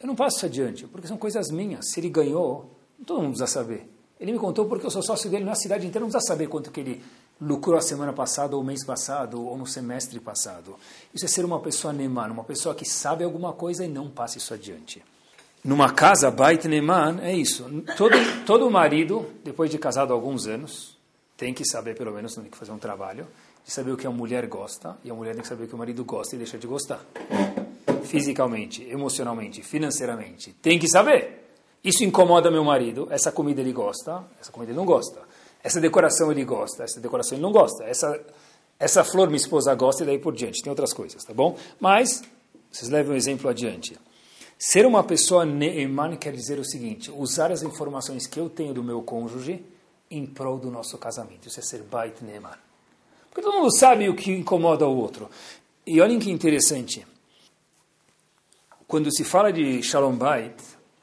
Eu 0.00 0.06
não 0.06 0.16
passo 0.16 0.38
isso 0.38 0.46
adiante, 0.46 0.86
porque 0.86 1.06
são 1.06 1.18
coisas 1.18 1.50
minhas. 1.50 1.90
Se 1.90 2.00
ele 2.00 2.08
ganhou, 2.08 2.74
todo 3.06 3.18
mundo 3.18 3.36
precisa 3.36 3.46
saber. 3.46 3.86
Ele 4.18 4.32
me 4.32 4.38
contou 4.38 4.64
porque 4.64 4.86
eu 4.86 4.90
sou 4.90 5.02
sócio 5.02 5.28
dele 5.28 5.44
na 5.44 5.54
cidade 5.54 5.86
inteira, 5.86 6.00
não 6.00 6.10
precisa 6.10 6.32
saber 6.32 6.46
quanto 6.46 6.70
que 6.70 6.80
ele 6.80 7.04
lucrou 7.38 7.76
a 7.76 7.82
semana 7.82 8.14
passada, 8.14 8.56
ou 8.56 8.62
o 8.62 8.64
mês 8.64 8.82
passado, 8.82 9.46
ou 9.46 9.58
no 9.58 9.66
semestre 9.66 10.18
passado. 10.20 10.76
Isso 11.12 11.26
é 11.26 11.28
ser 11.28 11.44
uma 11.44 11.60
pessoa 11.60 11.92
Neman, 11.92 12.30
uma 12.30 12.44
pessoa 12.44 12.74
que 12.74 12.86
sabe 12.86 13.24
alguma 13.24 13.52
coisa 13.52 13.84
e 13.84 13.88
não 13.88 14.08
passa 14.08 14.38
isso 14.38 14.54
adiante. 14.54 15.02
Numa 15.64 15.90
casa, 15.90 16.30
Bait 16.30 16.62
Neman, 16.68 17.20
é 17.22 17.32
isso. 17.32 17.64
Todo, 17.96 18.14
todo 18.44 18.70
marido, 18.70 19.26
depois 19.42 19.70
de 19.70 19.78
casado 19.78 20.12
alguns 20.12 20.46
anos, 20.46 20.98
tem 21.38 21.54
que 21.54 21.64
saber, 21.64 21.96
pelo 21.96 22.12
menos, 22.12 22.34
tem 22.34 22.44
que 22.44 22.58
fazer 22.58 22.70
um 22.70 22.78
trabalho, 22.78 23.26
de 23.64 23.72
saber 23.72 23.92
o 23.92 23.96
que 23.96 24.06
a 24.06 24.10
mulher 24.10 24.46
gosta, 24.46 24.98
e 25.02 25.10
a 25.10 25.14
mulher 25.14 25.32
tem 25.32 25.40
que 25.40 25.48
saber 25.48 25.64
o 25.64 25.66
que 25.66 25.74
o 25.74 25.78
marido 25.78 26.04
gosta 26.04 26.34
e 26.34 26.38
deixa 26.38 26.58
de 26.58 26.66
gostar. 26.66 27.00
Fisicamente, 28.04 28.86
emocionalmente, 28.90 29.62
financeiramente. 29.62 30.52
Tem 30.60 30.78
que 30.78 30.86
saber. 30.86 31.48
Isso 31.82 32.04
incomoda 32.04 32.50
meu 32.50 32.62
marido, 32.62 33.08
essa 33.10 33.32
comida 33.32 33.62
ele 33.62 33.72
gosta, 33.72 34.22
essa 34.38 34.52
comida 34.52 34.70
ele 34.70 34.78
não 34.78 34.84
gosta. 34.84 35.22
Essa 35.62 35.80
decoração 35.80 36.30
ele 36.30 36.44
gosta, 36.44 36.84
essa 36.84 37.00
decoração 37.00 37.36
ele 37.36 37.42
não 37.42 37.52
gosta. 37.52 37.84
Essa, 37.84 38.20
essa 38.78 39.02
flor 39.02 39.28
minha 39.28 39.38
esposa 39.38 39.74
gosta 39.74 40.02
e 40.02 40.06
daí 40.06 40.18
por 40.18 40.34
diante. 40.34 40.62
Tem 40.62 40.68
outras 40.68 40.92
coisas, 40.92 41.24
tá 41.24 41.32
bom? 41.32 41.56
Mas, 41.80 42.22
vocês 42.70 42.90
levam 42.90 43.14
um 43.14 43.16
exemplo 43.16 43.48
adiante. 43.48 43.96
Ser 44.66 44.86
uma 44.86 45.04
pessoa 45.04 45.44
neeman 45.44 46.16
quer 46.16 46.32
dizer 46.32 46.58
o 46.58 46.64
seguinte, 46.64 47.10
usar 47.10 47.52
as 47.52 47.62
informações 47.62 48.26
que 48.26 48.40
eu 48.40 48.48
tenho 48.48 48.72
do 48.72 48.82
meu 48.82 49.02
cônjuge 49.02 49.62
em 50.10 50.24
prol 50.24 50.58
do 50.58 50.70
nosso 50.70 50.96
casamento. 50.96 51.46
Isso 51.48 51.60
é 51.60 51.62
ser 51.62 51.82
bait 51.82 52.24
neeman. 52.24 52.56
Porque 53.28 53.42
todo 53.42 53.58
mundo 53.58 53.78
sabe 53.78 54.08
o 54.08 54.16
que 54.16 54.32
incomoda 54.32 54.88
o 54.88 54.96
outro. 54.96 55.28
E 55.86 56.00
olhem 56.00 56.18
que 56.18 56.30
interessante. 56.30 57.06
Quando 58.88 59.14
se 59.14 59.22
fala 59.22 59.52
de 59.52 59.82
Shalom 59.82 60.16
Bait, 60.16 60.56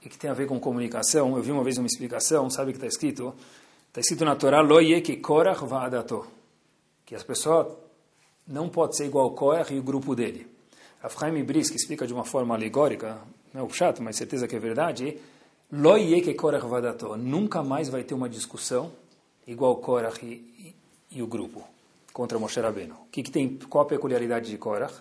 e 0.04 0.10
que 0.10 0.17
tem 0.17 0.32
a 0.32 0.34
ver 0.34 0.47
com 0.47 0.60
comunicação, 0.60 1.38
eu 1.38 1.43
vi 1.43 1.52
uma 1.52 1.63
vez 1.63 1.78
uma 1.78 1.86
explicação, 1.86 2.50
sabe 2.50 2.71
o 2.71 2.74
que 2.74 2.78
está 2.78 2.88
escrito? 2.88 3.32
Está 3.89 4.02
escrito 4.02 4.26
na 4.26 4.36
Torá, 4.36 4.62
Lo 4.62 4.80
que 5.04 5.17
Korach 5.17 5.63
va'adato. 5.63 6.26
Que 7.06 7.13
as 7.13 7.21
pessoas 7.21 7.67
não 8.47 8.69
pode 8.69 8.97
ser 8.97 9.06
igual 9.06 9.30
Korach 9.36 9.71
e 9.71 9.78
o 9.78 9.84
grupo 9.84 10.15
dele. 10.15 10.47
Afraim 11.04 11.43
Bris, 11.43 11.69
que 11.69 11.76
explica 11.76 12.08
de 12.08 12.13
uma 12.13 12.26
forma 12.26 12.56
alegórica, 12.56 13.21
não 13.54 13.62
é 13.62 13.64
o 13.64 13.70
chato, 13.70 14.02
mas 14.02 14.16
certeza 14.16 14.48
que 14.48 14.56
é 14.56 14.60
verdade, 14.60 15.18
Lo 15.72 15.96
que 15.96 16.34
Korach 16.34 16.66
va'adato. 16.66 17.16
Nunca 17.16 17.64
mais 17.64 17.88
vai 17.88 18.04
ter 18.04 18.14
uma 18.14 18.28
discussão 18.28 18.92
igual 19.48 19.78
Korach 19.78 20.20
e, 20.22 20.76
e, 21.12 21.18
e 21.18 21.24
o 21.24 21.28
grupo 21.28 21.66
contra 22.12 22.38
Moshe 22.38 22.60
Rabbeinu. 22.60 22.96
Que, 23.10 23.24
que 23.24 23.32
tem, 23.32 23.58
qual 23.70 23.86
a 23.86 23.88
peculiaridade 23.88 24.50
de 24.50 24.58
Korach? 24.58 24.94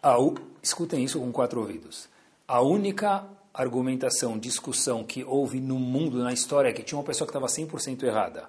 A, 0.00 0.16
escutem 0.62 1.02
isso 1.02 1.18
com 1.18 1.32
quatro 1.32 1.60
ouvidos. 1.60 2.08
A 2.46 2.60
única 2.60 3.24
argumentação, 3.52 4.38
discussão 4.38 5.02
que 5.02 5.24
houve 5.24 5.60
no 5.60 5.78
mundo, 5.78 6.22
na 6.22 6.32
história, 6.32 6.72
que 6.72 6.84
tinha 6.84 6.98
uma 6.98 7.04
pessoa 7.04 7.26
que 7.26 7.36
estava 7.36 7.46
100% 7.46 8.04
errada 8.04 8.48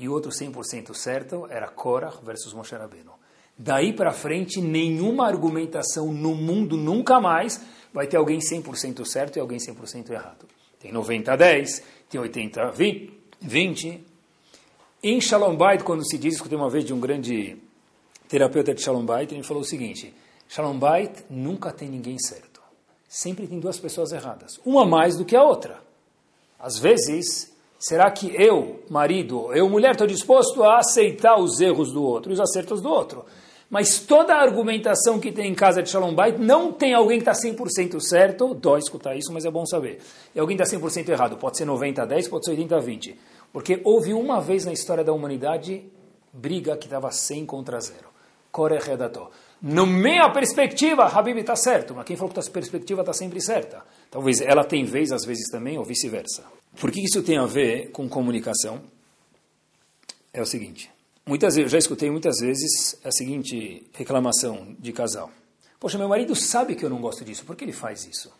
e 0.00 0.08
outro 0.08 0.32
100% 0.32 0.94
certo, 0.94 1.46
era 1.48 1.68
Korach 1.68 2.24
versus 2.24 2.52
Moshe 2.52 2.74
Rabbeinu. 2.74 3.12
Daí 3.56 3.92
para 3.92 4.12
frente, 4.12 4.60
nenhuma 4.60 5.26
argumentação 5.26 6.12
no 6.12 6.34
mundo, 6.34 6.76
nunca 6.76 7.20
mais, 7.20 7.60
vai 7.92 8.06
ter 8.06 8.16
alguém 8.16 8.38
100% 8.38 9.04
certo 9.04 9.36
e 9.36 9.40
alguém 9.40 9.58
100% 9.58 10.10
errado. 10.10 10.46
Tem 10.78 10.92
90 10.92 11.32
a 11.32 11.36
10, 11.36 11.82
tem 12.08 12.20
80 12.20 12.62
a 12.62 12.70
20, 12.70 14.04
em 15.02 15.18
Shalom 15.18 15.56
Bait, 15.56 15.82
quando 15.82 16.06
se 16.06 16.18
diz, 16.18 16.34
escutei 16.34 16.58
uma 16.58 16.68
vez 16.68 16.84
de 16.84 16.92
um 16.92 17.00
grande 17.00 17.56
terapeuta 18.28 18.74
de 18.74 18.82
Shalom 18.82 19.04
Bait, 19.04 19.32
ele 19.32 19.42
falou 19.42 19.62
o 19.62 19.66
seguinte, 19.66 20.14
Shalom 20.46 20.78
Bait 20.78 21.24
nunca 21.30 21.72
tem 21.72 21.88
ninguém 21.88 22.18
certo. 22.18 22.60
Sempre 23.08 23.46
tem 23.46 23.58
duas 23.58 23.78
pessoas 23.78 24.12
erradas. 24.12 24.60
Uma 24.64 24.84
mais 24.84 25.16
do 25.16 25.24
que 25.24 25.34
a 25.34 25.42
outra. 25.42 25.82
Às 26.58 26.78
vezes, 26.78 27.50
será 27.78 28.10
que 28.10 28.30
eu, 28.36 28.84
marido, 28.90 29.50
eu, 29.54 29.70
mulher, 29.70 29.92
estou 29.92 30.06
disposto 30.06 30.62
a 30.62 30.78
aceitar 30.78 31.40
os 31.40 31.60
erros 31.60 31.92
do 31.92 32.02
outro 32.02 32.30
e 32.30 32.34
os 32.34 32.40
acertos 32.40 32.82
do 32.82 32.90
outro? 32.90 33.24
Mas 33.70 34.00
toda 34.00 34.34
a 34.34 34.42
argumentação 34.42 35.20
que 35.20 35.30
tem 35.30 35.48
em 35.48 35.54
casa 35.54 35.80
de 35.80 35.88
Shalom 35.88 36.12
Bait 36.12 36.36
não 36.36 36.72
tem 36.72 36.92
alguém 36.92 37.20
que 37.20 37.30
está 37.30 37.48
100% 37.48 38.00
certo, 38.00 38.52
dói 38.52 38.80
escutar 38.80 39.16
isso, 39.16 39.32
mas 39.32 39.44
é 39.44 39.50
bom 39.50 39.64
saber. 39.64 40.00
E 40.34 40.40
alguém 40.40 40.56
está 40.56 40.76
100% 40.76 41.08
errado, 41.08 41.36
pode 41.36 41.56
ser 41.56 41.64
90 41.64 42.02
a 42.02 42.04
10, 42.04 42.26
pode 42.26 42.46
ser 42.46 42.50
80 42.50 42.76
a 42.76 42.80
20. 42.80 43.16
Porque 43.52 43.80
houve 43.84 44.12
uma 44.12 44.40
vez 44.40 44.64
na 44.64 44.72
história 44.72 45.04
da 45.04 45.12
humanidade 45.12 45.84
briga 46.32 46.76
que 46.76 46.86
estava 46.86 47.12
100 47.12 47.46
contra 47.46 47.80
0. 47.80 48.10
Korehedato. 48.50 49.28
No 49.62 49.86
meia 49.86 50.28
perspectiva, 50.30 51.04
Habib 51.04 51.38
está 51.38 51.54
certo, 51.54 51.94
mas 51.94 52.04
quem 52.04 52.16
falou 52.16 52.32
que 52.32 52.40
a 52.40 52.42
perspectiva 52.42 53.02
está 53.02 53.12
sempre 53.12 53.40
certa? 53.40 53.84
Talvez 54.10 54.40
ela 54.40 54.64
tem 54.64 54.84
vez, 54.84 55.12
às 55.12 55.24
vezes 55.24 55.48
também, 55.48 55.78
ou 55.78 55.84
vice-versa. 55.84 56.42
Por 56.80 56.90
que 56.90 57.04
isso 57.04 57.22
tem 57.22 57.38
a 57.38 57.46
ver 57.46 57.90
com 57.92 58.08
comunicação? 58.08 58.80
É 60.32 60.42
o 60.42 60.46
seguinte. 60.46 60.90
Muitas 61.30 61.54
vezes, 61.54 61.70
já 61.70 61.78
escutei 61.78 62.10
muitas 62.10 62.38
vezes 62.40 62.98
a 63.04 63.12
seguinte 63.12 63.88
reclamação 63.92 64.74
de 64.80 64.92
casal. 64.92 65.30
Poxa, 65.78 65.96
meu 65.96 66.08
marido 66.08 66.34
sabe 66.34 66.74
que 66.74 66.84
eu 66.84 66.90
não 66.90 67.00
gosto 67.00 67.24
disso, 67.24 67.44
por 67.44 67.54
que 67.54 67.64
ele 67.64 67.72
faz 67.72 68.04
isso? 68.04 68.32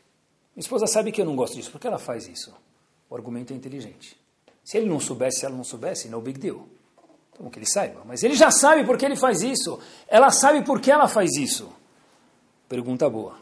Minha 0.57 0.64
esposa 0.64 0.88
sabe 0.88 1.12
que 1.12 1.20
eu 1.20 1.24
não 1.24 1.37
gosto 1.37 1.55
disso, 1.55 1.70
por 1.70 1.81
que 1.81 1.87
ela 1.87 2.00
faz 2.00 2.26
isso? 2.26 2.53
O 3.09 3.14
argumento 3.14 3.53
é 3.53 3.57
inteligente. 3.57 4.16
Se 4.64 4.76
ele 4.76 4.88
não 4.88 4.98
soubesse, 4.98 5.38
se 5.38 5.46
ela 5.46 5.55
não 5.55 5.62
soubesse, 5.62 6.09
no 6.09 6.20
big 6.20 6.40
deal. 6.40 6.66
Então 7.33 7.48
que 7.48 7.61
ele 7.61 7.66
saiba. 7.66 8.03
Mas 8.05 8.24
ele 8.24 8.35
já 8.35 8.50
sabe 8.50 8.83
por 8.85 8.98
que 8.98 9.05
ele 9.05 9.14
faz 9.14 9.40
isso. 9.40 9.79
Ela 10.09 10.33
sabe 10.33 10.64
por 10.64 10.81
que 10.81 10.90
ela 10.90 11.07
faz 11.07 11.31
isso. 11.37 11.72
Pergunta 12.68 13.09
boa. 13.09 13.37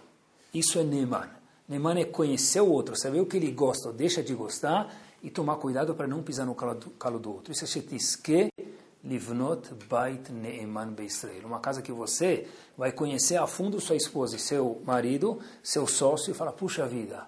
Isso 0.52 0.78
é 0.78 0.84
Neman. 0.84 1.30
Neman 1.66 1.98
é 1.98 2.04
conhecer 2.04 2.60
o 2.60 2.68
outro, 2.68 2.94
saber 3.00 3.22
o 3.22 3.24
que 3.24 3.38
ele 3.38 3.50
gosta 3.50 3.88
ou 3.88 3.94
deixa 3.94 4.22
de 4.22 4.34
gostar 4.34 4.94
e 5.22 5.30
tomar 5.30 5.56
cuidado 5.56 5.94
para 5.94 6.06
não 6.06 6.22
pisar 6.22 6.44
no 6.44 6.54
calo 6.54 6.74
do, 6.74 6.90
calo 6.90 7.18
do 7.18 7.32
outro. 7.32 7.50
Isso 7.50 7.64
é 7.64 7.66
Shetiske 7.66 8.50
Livnot 9.08 9.74
Bait 9.88 10.30
Neeman 10.30 10.88
Beisrael. 10.88 11.46
Uma 11.46 11.60
casa 11.60 11.80
que 11.80 11.90
você 11.90 12.46
vai 12.76 12.92
conhecer 12.92 13.36
a 13.36 13.46
fundo 13.46 13.80
sua 13.80 13.96
esposa 13.96 14.36
e 14.36 14.38
seu 14.38 14.82
marido, 14.84 15.40
seu 15.62 15.86
sócio, 15.86 16.30
e 16.30 16.34
falar, 16.34 16.52
puxa 16.52 16.86
vida, 16.86 17.26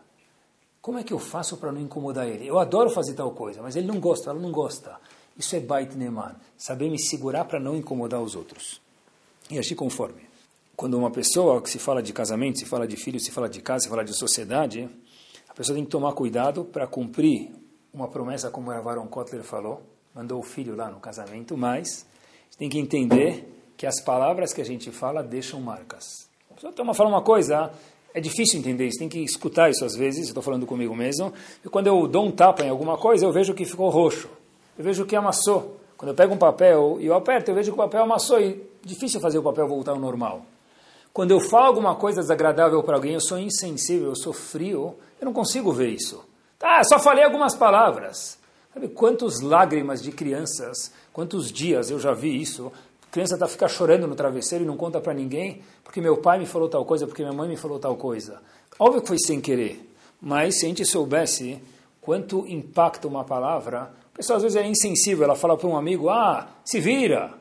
como 0.82 0.98
é 0.98 1.02
que 1.02 1.12
eu 1.12 1.18
faço 1.18 1.56
para 1.56 1.72
não 1.72 1.80
incomodar 1.80 2.28
ele? 2.28 2.46
Eu 2.46 2.58
adoro 2.58 2.90
fazer 2.90 3.14
tal 3.14 3.30
coisa, 3.30 3.62
mas 3.62 3.76
ele 3.76 3.86
não 3.86 3.98
gosta, 3.98 4.28
ela 4.28 4.38
não 4.38 4.52
gosta. 4.52 4.96
Isso 5.38 5.56
é 5.56 5.60
Bait 5.60 5.94
Neeman. 5.94 6.36
Saber 6.56 6.90
me 6.90 6.98
segurar 6.98 7.46
para 7.46 7.58
não 7.58 7.74
incomodar 7.74 8.20
os 8.20 8.34
outros. 8.34 8.78
E 9.50 9.58
agir 9.58 9.74
conforme. 9.74 10.28
Quando 10.76 10.98
uma 10.98 11.10
pessoa 11.10 11.62
que 11.62 11.70
se 11.70 11.78
fala 11.78 12.02
de 12.02 12.12
casamento, 12.12 12.58
se 12.58 12.66
fala 12.66 12.86
de 12.86 12.96
filho, 12.96 13.18
se 13.18 13.30
fala 13.30 13.48
de 13.48 13.62
casa, 13.62 13.84
se 13.84 13.88
fala 13.88 14.04
de 14.04 14.14
sociedade, 14.14 14.88
a 15.48 15.54
pessoa 15.54 15.74
tem 15.74 15.84
que 15.84 15.90
tomar 15.90 16.12
cuidado 16.12 16.64
para 16.64 16.86
cumprir 16.86 17.50
uma 17.92 18.08
promessa 18.08 18.50
como 18.50 18.70
Ravaron 18.70 19.06
Kotler 19.06 19.42
falou, 19.42 19.82
mandou 20.14 20.40
o 20.40 20.42
filho 20.42 20.74
lá 20.74 20.90
no 20.90 21.00
casamento, 21.00 21.56
mas 21.56 22.06
tem 22.58 22.68
que 22.68 22.78
entender 22.78 23.72
que 23.76 23.86
as 23.86 24.00
palavras 24.02 24.52
que 24.52 24.60
a 24.60 24.64
gente 24.64 24.90
fala 24.90 25.22
deixam 25.22 25.60
marcas. 25.60 26.28
A 26.50 26.54
pessoa 26.54 26.72
toma 26.72 26.92
fala 26.92 27.08
uma 27.08 27.22
coisa, 27.22 27.70
é 28.12 28.20
difícil 28.20 28.58
entender 28.58 28.86
isso, 28.86 28.98
tem 28.98 29.08
que 29.08 29.20
escutar 29.20 29.70
isso 29.70 29.84
às 29.84 29.96
vezes, 29.96 30.28
estou 30.28 30.42
falando 30.42 30.66
comigo 30.66 30.94
mesmo, 30.94 31.32
e 31.64 31.68
quando 31.68 31.86
eu 31.86 32.06
dou 32.06 32.26
um 32.26 32.30
tapa 32.30 32.62
em 32.62 32.68
alguma 32.68 32.98
coisa, 32.98 33.24
eu 33.24 33.32
vejo 33.32 33.54
que 33.54 33.64
ficou 33.64 33.88
roxo, 33.88 34.28
eu 34.76 34.84
vejo 34.84 35.06
que 35.06 35.16
amassou. 35.16 35.80
Quando 35.96 36.10
eu 36.10 36.14
pego 36.14 36.34
um 36.34 36.38
papel 36.38 36.98
e 37.00 37.06
eu 37.06 37.14
aperto, 37.14 37.50
eu 37.50 37.54
vejo 37.54 37.70
que 37.70 37.78
o 37.78 37.82
papel 37.82 38.02
amassou 38.02 38.40
e 38.40 38.62
difícil 38.82 39.20
fazer 39.20 39.38
o 39.38 39.42
papel 39.42 39.68
voltar 39.68 39.92
ao 39.92 39.98
normal. 39.98 40.44
Quando 41.12 41.30
eu 41.30 41.40
falo 41.40 41.66
alguma 41.66 41.94
coisa 41.94 42.20
desagradável 42.20 42.82
para 42.82 42.96
alguém, 42.96 43.14
eu 43.14 43.20
sou 43.20 43.38
insensível, 43.38 44.08
eu 44.08 44.16
sou 44.16 44.32
frio, 44.32 44.94
eu 45.20 45.24
não 45.24 45.32
consigo 45.32 45.72
ver 45.72 45.88
isso. 45.88 46.24
Tá, 46.58 46.82
só 46.84 46.98
falei 46.98 47.24
algumas 47.24 47.54
palavras. 47.54 48.39
Sabe 48.72 48.88
quantas 48.88 49.40
lágrimas 49.40 50.02
de 50.02 50.12
crianças, 50.12 50.92
quantos 51.12 51.50
dias 51.50 51.90
eu 51.90 51.98
já 51.98 52.12
vi 52.12 52.40
isso? 52.40 52.72
Criança 53.10 53.34
está 53.34 53.48
ficar 53.48 53.68
chorando 53.68 54.06
no 54.06 54.14
travesseiro 54.14 54.64
e 54.64 54.66
não 54.66 54.76
conta 54.76 55.00
para 55.00 55.12
ninguém, 55.12 55.62
porque 55.82 56.00
meu 56.00 56.18
pai 56.18 56.38
me 56.38 56.46
falou 56.46 56.68
tal 56.68 56.84
coisa, 56.84 57.06
porque 57.06 57.22
minha 57.22 57.34
mãe 57.34 57.48
me 57.48 57.56
falou 57.56 57.80
tal 57.80 57.96
coisa. 57.96 58.40
Óbvio 58.78 59.02
que 59.02 59.08
foi 59.08 59.18
sem 59.18 59.40
querer, 59.40 59.84
mas 60.20 60.60
se 60.60 60.66
a 60.66 60.68
gente 60.68 60.84
soubesse 60.84 61.60
quanto 62.00 62.46
impacta 62.46 63.08
uma 63.08 63.24
palavra, 63.24 63.90
a 64.14 64.16
pessoa 64.16 64.36
às 64.36 64.42
vezes 64.44 64.56
é 64.56 64.64
insensível, 64.64 65.24
ela 65.24 65.34
fala 65.34 65.56
para 65.56 65.66
um 65.66 65.76
amigo, 65.76 66.08
ah, 66.08 66.48
se 66.64 66.78
vira, 66.78 67.34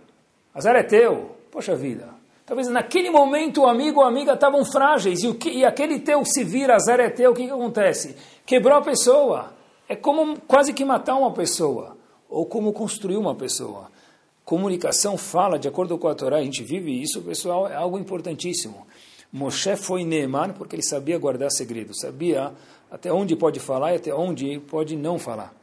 azar 0.54 0.76
é 0.76 0.84
teu. 0.84 1.38
Poxa 1.52 1.76
vida, 1.76 2.08
Talvez 2.50 2.68
naquele 2.68 3.12
momento 3.12 3.62
o 3.62 3.68
amigo 3.68 4.00
ou 4.00 4.06
a 4.08 4.10
amiga 4.10 4.34
estavam 4.34 4.65
frágeis 4.65 5.22
e, 5.22 5.28
o 5.28 5.36
que, 5.36 5.52
e 5.52 5.63
aquele 5.63 6.00
teu 6.00 6.26
se 6.26 6.44
vira, 6.44 6.76
azar 6.76 7.00
é 7.00 7.08
teu, 7.08 7.30
o 7.30 7.36
que, 7.36 7.46
que 7.46 7.52
acontece? 7.52 8.15
Quebrou 8.44 8.76
a 8.76 8.82
pessoa. 8.82 9.54
É 9.89 9.95
como 9.95 10.39
quase 10.41 10.71
que 10.71 10.86
matar 10.86 11.15
uma 11.15 11.32
pessoa, 11.32 11.97
ou 12.30 12.45
como 12.45 12.71
construir 12.71 13.17
uma 13.17 13.34
pessoa. 13.34 13.89
Comunicação 14.45 15.17
fala, 15.17 15.58
de 15.58 15.67
acordo 15.67 15.97
com 15.97 16.08
a 16.08 16.13
Torá, 16.13 16.38
a 16.38 16.43
gente 16.43 16.63
vive 16.63 17.02
isso, 17.02 17.23
pessoal, 17.23 17.67
é 17.67 17.73
algo 17.73 17.97
importantíssimo. 17.97 18.86
Moshe 19.34 19.75
foi 19.75 20.04
Neeman 20.04 20.54
porque 20.54 20.75
ele 20.75 20.84
sabia 20.84 21.17
guardar 21.17 21.49
segredos, 21.49 22.02
sabia 22.02 22.54
até 22.91 23.12
onde 23.12 23.36
pode 23.36 23.60
falar 23.60 23.93
e 23.93 23.95
até 23.95 24.13
onde 24.13 24.60
pode 24.60 24.95
não 24.95 25.17
falar. 25.17 25.56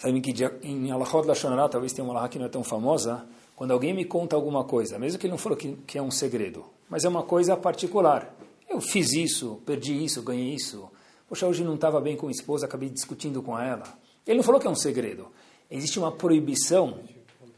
Sabem 0.00 0.22
que 0.22 0.32
em 0.62 0.90
Alachot 0.90 1.26
Lashonará, 1.26 1.68
talvez 1.68 1.92
tenha 1.92 2.06
uma 2.06 2.14
Alahá 2.14 2.28
que 2.30 2.38
não 2.38 2.46
é 2.46 2.48
tão 2.48 2.64
famosa, 2.64 3.26
quando 3.54 3.72
alguém 3.72 3.92
me 3.92 4.06
conta 4.06 4.34
alguma 4.34 4.64
coisa, 4.64 4.98
mesmo 4.98 5.18
que 5.18 5.26
ele 5.26 5.32
não 5.32 5.38
falou 5.38 5.58
que, 5.58 5.76
que 5.86 5.98
é 5.98 6.02
um 6.02 6.10
segredo, 6.10 6.64
mas 6.88 7.04
é 7.04 7.08
uma 7.08 7.22
coisa 7.22 7.54
particular. 7.54 8.34
Eu 8.66 8.80
fiz 8.80 9.12
isso, 9.12 9.60
perdi 9.66 10.04
isso, 10.04 10.22
ganhei 10.22 10.54
isso. 10.54 10.88
Poxa, 11.28 11.46
hoje 11.46 11.62
não 11.62 11.74
estava 11.74 12.00
bem 12.00 12.16
com 12.16 12.28
a 12.28 12.30
esposa, 12.30 12.66
acabei 12.66 12.88
discutindo 12.88 13.42
com 13.42 13.58
ela. 13.58 13.84
Ele 14.26 14.38
não 14.38 14.44
falou 14.44 14.60
que 14.60 14.66
é 14.66 14.70
um 14.70 14.74
segredo. 14.74 15.28
Existe 15.70 15.98
uma 15.98 16.10
proibição 16.10 16.98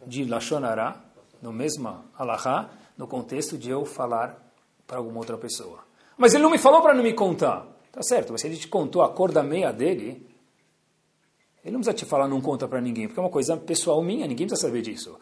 de 0.06 0.24
Lashonará, 0.24 1.00
no 1.40 1.52
mesmo 1.52 2.04
Alahá, 2.18 2.70
no 2.98 3.06
contexto 3.06 3.56
de 3.56 3.70
eu 3.70 3.84
falar 3.84 4.52
para 4.86 4.98
alguma 4.98 5.18
outra 5.18 5.38
pessoa. 5.38 5.78
Mas 6.18 6.34
ele 6.34 6.42
não 6.42 6.50
me 6.50 6.58
falou 6.58 6.82
para 6.82 6.94
não 6.94 7.02
me 7.02 7.14
contar. 7.14 7.66
Tá 7.92 8.02
certo, 8.02 8.32
mas 8.32 8.40
se 8.40 8.46
ele 8.46 8.56
te 8.56 8.68
contou 8.68 9.02
a 9.02 9.08
cor 9.08 9.32
da 9.32 9.42
meia 9.42 9.72
dele, 9.72 10.28
ele 11.64 11.72
não 11.72 11.80
precisa 11.80 11.94
te 11.94 12.04
falar 12.04 12.28
não 12.28 12.40
conta 12.40 12.68
para 12.68 12.80
ninguém, 12.80 13.06
porque 13.06 13.18
é 13.18 13.22
uma 13.22 13.30
coisa 13.30 13.56
pessoal 13.56 14.02
minha, 14.02 14.26
ninguém 14.26 14.46
precisa 14.46 14.68
saber 14.68 14.82
disso 14.82 15.18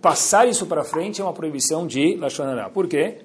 passar 0.00 0.46
isso 0.46 0.66
para 0.66 0.84
frente 0.84 1.20
é 1.20 1.24
uma 1.24 1.32
proibição 1.32 1.86
de 1.86 2.16
Lashonará. 2.16 2.68
Por 2.68 2.86
quê? 2.86 3.24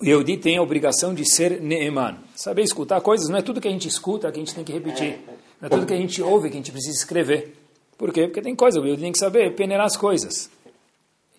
O 0.00 0.04
Yehudi 0.04 0.36
tem 0.36 0.56
a 0.56 0.62
obrigação 0.62 1.12
de 1.12 1.24
ser 1.24 1.60
Neeman. 1.60 2.18
Saber 2.36 2.62
escutar 2.62 3.00
coisas 3.00 3.28
não 3.28 3.38
é 3.38 3.42
tudo 3.42 3.60
que 3.60 3.66
a 3.66 3.70
gente 3.70 3.88
escuta 3.88 4.30
que 4.30 4.38
a 4.38 4.44
gente 4.44 4.54
tem 4.54 4.62
que 4.62 4.72
repetir. 4.72 5.18
Não 5.60 5.66
é 5.66 5.68
tudo 5.68 5.86
que 5.86 5.92
a 5.92 5.96
gente 5.96 6.22
ouve 6.22 6.48
que 6.48 6.54
a 6.54 6.58
gente 6.58 6.70
precisa 6.70 6.96
escrever. 6.96 7.56
Por 7.96 8.12
quê? 8.12 8.28
Porque 8.28 8.40
tem 8.40 8.54
coisa, 8.54 8.80
o 8.80 8.84
Yehudi 8.84 9.02
tem 9.02 9.10
que 9.10 9.18
saber 9.18 9.56
peneirar 9.56 9.86
as 9.86 9.96
coisas. 9.96 10.48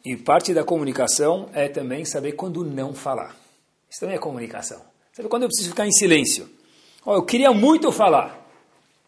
E 0.04 0.17
parte 0.17 0.54
da 0.54 0.63
comunicação 0.63 1.48
é 1.54 1.69
também 1.69 2.04
saber 2.04 2.34
quando 2.34 2.65
não 2.65 2.93
falar. 2.93 3.34
Isso 3.89 4.02
também 4.02 4.17
é 4.17 4.19
comunicação. 4.19 4.82
Sabe 5.13 5.30
quando 5.30 5.43
eu 5.43 5.48
preciso 5.48 5.69
ficar 5.69 5.88
em 5.88 5.91
silêncio? 5.91 6.50
Oh, 7.06 7.13
eu 7.13 7.24
queria 7.24 7.54
muito 7.54 7.93
falar. 7.93 8.45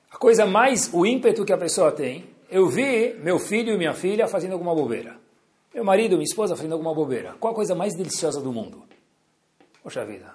A 0.10 0.18
coisa 0.18 0.46
mais, 0.46 0.90
o 0.94 1.06
ímpeto 1.06 1.44
que 1.44 1.52
a 1.52 1.58
pessoa 1.58 1.92
tem, 1.92 2.26
eu 2.50 2.70
vi 2.70 3.16
meu 3.22 3.38
filho 3.38 3.74
e 3.74 3.78
minha 3.78 3.94
filha 3.94 4.28
fazendo 4.28 4.54
alguma 4.54 4.74
bobeira. 4.74 5.18
Meu 5.74 5.84
marido, 5.84 6.16
minha 6.16 6.24
esposa 6.24 6.56
fazendo 6.56 6.74
alguma 6.74 6.94
bobeira. 6.94 7.36
Qual 7.40 7.52
a 7.52 7.56
coisa 7.56 7.76
mais 7.76 7.94
deliciosa 7.94 8.40
do 8.42 8.52
mundo? 8.52 8.84
Poxa 9.84 10.06
vida. 10.06 10.34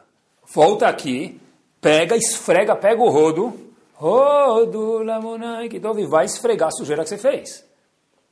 Volta 0.53 0.89
aqui, 0.89 1.41
pega, 1.81 2.17
esfrega, 2.17 2.75
pega 2.75 3.03
o 3.03 3.09
rodo. 3.09 3.67
Rodo, 3.95 5.03
lamonai, 5.03 5.69
que 5.69 5.77
e 5.77 6.07
vai 6.07 6.27
esfregar 6.27 6.69
a 6.69 6.73
sujeira 6.73 7.03
que 7.03 7.09
você 7.09 7.17
fez. 7.17 7.65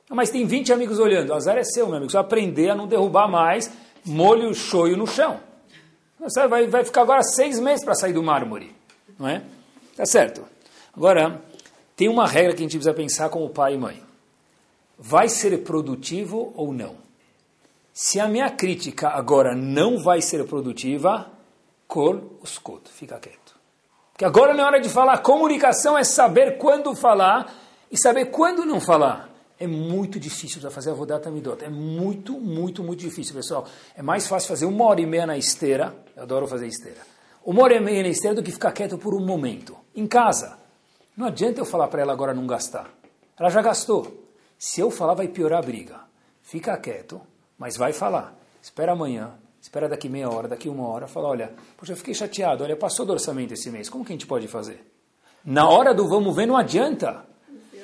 Mas 0.09 0.29
tem 0.29 0.45
20 0.45 0.71
amigos 0.71 0.99
olhando. 0.99 1.29
O 1.29 1.33
azar 1.33 1.57
é 1.57 1.63
seu, 1.63 1.87
meu 1.87 1.95
amigo. 1.95 2.11
Você 2.11 2.17
vai 2.17 2.25
aprender 2.25 2.69
a 2.69 2.75
não 2.75 2.87
derrubar 2.87 3.27
mais 3.27 3.71
molho 4.05 4.53
choio 4.53 4.95
no 4.95 5.07
chão. 5.07 5.39
Você 6.19 6.47
vai, 6.47 6.67
vai 6.67 6.83
ficar 6.83 7.01
agora 7.01 7.23
seis 7.23 7.59
meses 7.59 7.83
para 7.83 7.95
sair 7.95 8.13
do 8.13 8.21
mármore. 8.21 8.75
Não 9.17 9.27
é? 9.27 9.41
Tá 9.95 10.05
certo. 10.05 10.45
Agora, 10.95 11.41
tem 11.95 12.07
uma 12.07 12.27
regra 12.27 12.53
que 12.53 12.59
a 12.59 12.63
gente 12.63 12.77
precisa 12.77 12.93
pensar 12.93 13.29
como 13.29 13.49
pai 13.49 13.73
e 13.73 13.77
mãe 13.77 14.05
vai 14.97 15.29
ser 15.29 15.57
produtivo 15.63 16.53
ou 16.55 16.73
não. 16.73 16.95
Se 17.97 18.19
a 18.19 18.27
minha 18.27 18.49
crítica 18.49 19.07
agora 19.07 19.55
não 19.55 19.97
vai 19.97 20.21
ser 20.21 20.43
produtiva, 20.43 21.31
kol 21.87 22.37
uskut, 22.43 22.89
fica 22.91 23.17
quieto. 23.17 23.55
Porque 24.11 24.25
agora 24.25 24.53
não 24.53 24.65
é 24.65 24.67
hora 24.67 24.81
de 24.81 24.89
falar. 24.89 25.19
Comunicação 25.19 25.97
é 25.97 26.03
saber 26.03 26.57
quando 26.57 26.93
falar 26.93 27.55
e 27.89 27.97
saber 27.97 28.31
quando 28.31 28.65
não 28.65 28.81
falar. 28.81 29.29
É 29.57 29.65
muito 29.65 30.19
difícil 30.19 30.59
para 30.59 30.69
fazer 30.69 30.89
a 30.89 30.93
rodata 30.93 31.31
midot. 31.31 31.63
É 31.63 31.69
muito, 31.69 32.33
muito, 32.33 32.83
muito 32.83 32.99
difícil, 32.99 33.33
pessoal. 33.33 33.65
É 33.95 34.01
mais 34.01 34.27
fácil 34.27 34.49
fazer 34.49 34.65
uma 34.65 34.83
hora 34.83 34.99
e 34.99 35.05
meia 35.05 35.25
na 35.25 35.37
esteira. 35.37 35.95
Eu 36.17 36.23
adoro 36.23 36.47
fazer 36.47 36.67
esteira. 36.67 36.99
Uma 37.45 37.63
hora 37.63 37.75
e 37.75 37.79
meia 37.79 38.03
na 38.03 38.09
esteira 38.09 38.35
do 38.35 38.43
que 38.43 38.51
ficar 38.51 38.73
quieto 38.73 38.97
por 38.97 39.13
um 39.13 39.25
momento. 39.25 39.73
Em 39.95 40.05
casa. 40.05 40.57
Não 41.15 41.27
adianta 41.27 41.61
eu 41.61 41.65
falar 41.65 41.87
para 41.87 42.01
ela 42.01 42.11
agora 42.11 42.33
não 42.33 42.45
gastar. 42.45 42.89
Ela 43.39 43.49
já 43.49 43.61
gastou. 43.61 44.27
Se 44.59 44.81
eu 44.81 44.91
falar, 44.91 45.13
vai 45.13 45.29
piorar 45.29 45.59
a 45.59 45.65
briga. 45.65 46.01
Fica 46.41 46.75
quieto, 46.77 47.21
mas 47.57 47.77
vai 47.77 47.93
falar. 47.93 48.37
Espera 48.61 48.93
amanhã, 48.93 49.33
espera 49.61 49.87
daqui 49.87 50.09
meia 50.09 50.29
hora, 50.29 50.47
daqui 50.47 50.69
uma 50.69 50.87
hora, 50.87 51.07
fala, 51.07 51.29
olha, 51.29 51.53
poxa, 51.77 51.93
eu 51.93 51.97
fiquei 51.97 52.13
chateado, 52.13 52.63
olha, 52.63 52.75
passou 52.75 53.05
do 53.05 53.13
orçamento 53.13 53.53
esse 53.53 53.69
mês, 53.69 53.89
como 53.89 54.03
que 54.03 54.11
a 54.11 54.15
gente 54.15 54.27
pode 54.27 54.47
fazer? 54.47 54.85
Na 55.43 55.69
hora 55.69 55.93
do 55.93 56.07
vamos 56.07 56.35
ver, 56.35 56.47
não 56.47 56.57
adianta. 56.57 57.25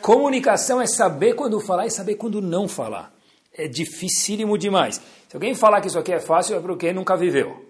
Comunicação 0.02 0.82
é 0.82 0.88
saber 0.88 1.36
quando 1.36 1.60
falar 1.60 1.86
e 1.86 1.92
saber 1.92 2.16
quando 2.16 2.42
não 2.42 2.68
falar. 2.68 3.14
É 3.54 3.68
dificílimo 3.68 4.58
demais. 4.58 5.00
Se 5.30 5.36
alguém 5.36 5.54
falar 5.54 5.80
que 5.82 5.88
isso 5.88 6.00
aqui 6.00 6.12
é 6.12 6.20
fácil, 6.20 6.56
é 6.56 6.60
porque 6.60 6.92
nunca 6.92 7.16
viveu. 7.16 7.66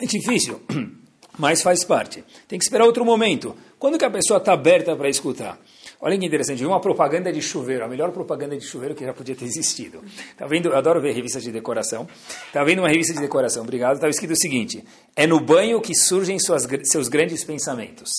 É 0.00 0.06
difícil, 0.06 0.60
mas 1.36 1.62
faz 1.62 1.84
parte. 1.84 2.24
Tem 2.46 2.58
que 2.58 2.64
esperar 2.64 2.84
outro 2.84 3.04
momento. 3.04 3.56
Quando 3.78 3.98
que 3.98 4.04
a 4.04 4.10
pessoa 4.10 4.38
está 4.38 4.52
aberta 4.52 4.94
para 4.94 5.08
escutar? 5.08 5.58
Olha 6.00 6.16
que 6.16 6.24
interessante, 6.24 6.64
uma 6.64 6.80
propaganda 6.80 7.32
de 7.32 7.42
chuveiro, 7.42 7.84
a 7.84 7.88
melhor 7.88 8.12
propaganda 8.12 8.56
de 8.56 8.64
chuveiro 8.64 8.94
que 8.94 9.04
já 9.04 9.12
podia 9.12 9.34
ter 9.34 9.44
existido. 9.44 10.00
Tá 10.36 10.46
vendo? 10.46 10.68
Eu 10.68 10.76
adoro 10.76 11.00
ver 11.00 11.12
revistas 11.12 11.42
de 11.42 11.50
decoração. 11.50 12.06
Tá 12.52 12.62
vendo 12.62 12.78
uma 12.78 12.88
revista 12.88 13.12
de 13.12 13.20
decoração? 13.20 13.64
Obrigado. 13.64 13.94
Estava 13.94 14.10
escrito 14.10 14.32
o 14.32 14.40
seguinte: 14.40 14.84
é 15.16 15.26
no 15.26 15.40
banho 15.40 15.80
que 15.80 15.96
surgem 15.96 16.38
suas, 16.38 16.68
seus 16.84 17.08
grandes 17.08 17.42
pensamentos. 17.42 18.10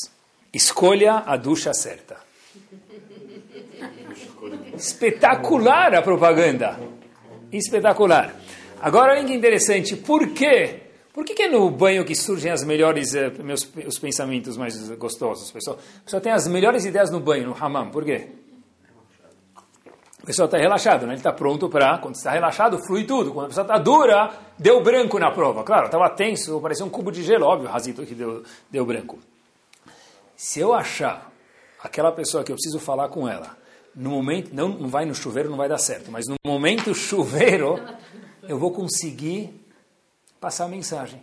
Escolha 0.53 1.23
a 1.25 1.37
ducha 1.37 1.73
certa. 1.73 2.17
Espetacular 4.75 5.95
a 5.95 6.01
propaganda. 6.01 6.77
Espetacular. 7.49 8.35
Agora, 8.81 9.13
olha 9.13 9.25
que 9.25 9.33
interessante. 9.33 9.95
Por 9.95 10.29
quê? 10.29 10.88
Por 11.13 11.25
que, 11.25 11.33
que, 11.33 11.43
é 11.43 11.49
no 11.49 11.69
banho 11.71 12.05
que 12.05 12.15
surgem 12.15 12.51
as 12.51 12.63
melhores, 12.63 13.15
eh, 13.15 13.31
meus, 13.43 13.67
os 13.85 13.97
pensamentos 13.97 14.55
mais 14.55 14.89
gostosos? 14.91 15.51
Pessoal, 15.51 15.77
a 15.77 16.03
pessoa 16.03 16.21
tem 16.21 16.31
as 16.31 16.47
melhores 16.47 16.85
ideias 16.85 17.09
no 17.09 17.19
banho, 17.19 17.47
no 17.47 17.53
hammam. 17.53 17.89
Por 17.89 18.05
quê? 18.05 18.27
O 20.21 20.25
pessoal 20.25 20.45
está 20.45 20.57
relaxado, 20.57 21.07
né? 21.07 21.13
ele 21.13 21.19
está 21.19 21.33
pronto 21.33 21.67
para. 21.67 21.97
Quando 21.97 22.15
está 22.15 22.31
relaxado, 22.31 22.77
flui 22.85 23.05
tudo. 23.05 23.31
Quando 23.33 23.45
a 23.45 23.49
pessoa 23.49 23.63
está 23.63 23.77
dura, 23.79 24.31
deu 24.57 24.83
branco 24.83 25.17
na 25.17 25.31
prova. 25.31 25.63
Claro, 25.63 25.85
estava 25.85 26.07
tenso, 26.09 26.61
parecia 26.61 26.85
um 26.85 26.89
cubo 26.89 27.11
de 27.11 27.23
gelo, 27.23 27.45
óbvio, 27.45 27.69
Razito, 27.69 28.05
que 28.05 28.13
deu, 28.13 28.43
deu 28.69 28.85
branco. 28.85 29.17
Se 30.35 30.59
eu 30.59 30.73
achar 30.73 31.31
aquela 31.81 32.11
pessoa 32.11 32.43
que 32.43 32.51
eu 32.51 32.55
preciso 32.55 32.79
falar 32.79 33.09
com 33.09 33.27
ela, 33.27 33.57
no 33.95 34.11
momento, 34.11 34.53
não, 34.53 34.69
não 34.69 34.87
vai 34.87 35.05
no 35.05 35.15
chuveiro, 35.15 35.49
não 35.49 35.57
vai 35.57 35.67
dar 35.67 35.77
certo, 35.77 36.11
mas 36.11 36.25
no 36.27 36.35
momento 36.45 36.93
chuveiro, 36.93 37.79
eu 38.47 38.59
vou 38.59 38.71
conseguir 38.71 39.59
passar 40.39 40.65
a 40.65 40.67
mensagem. 40.67 41.21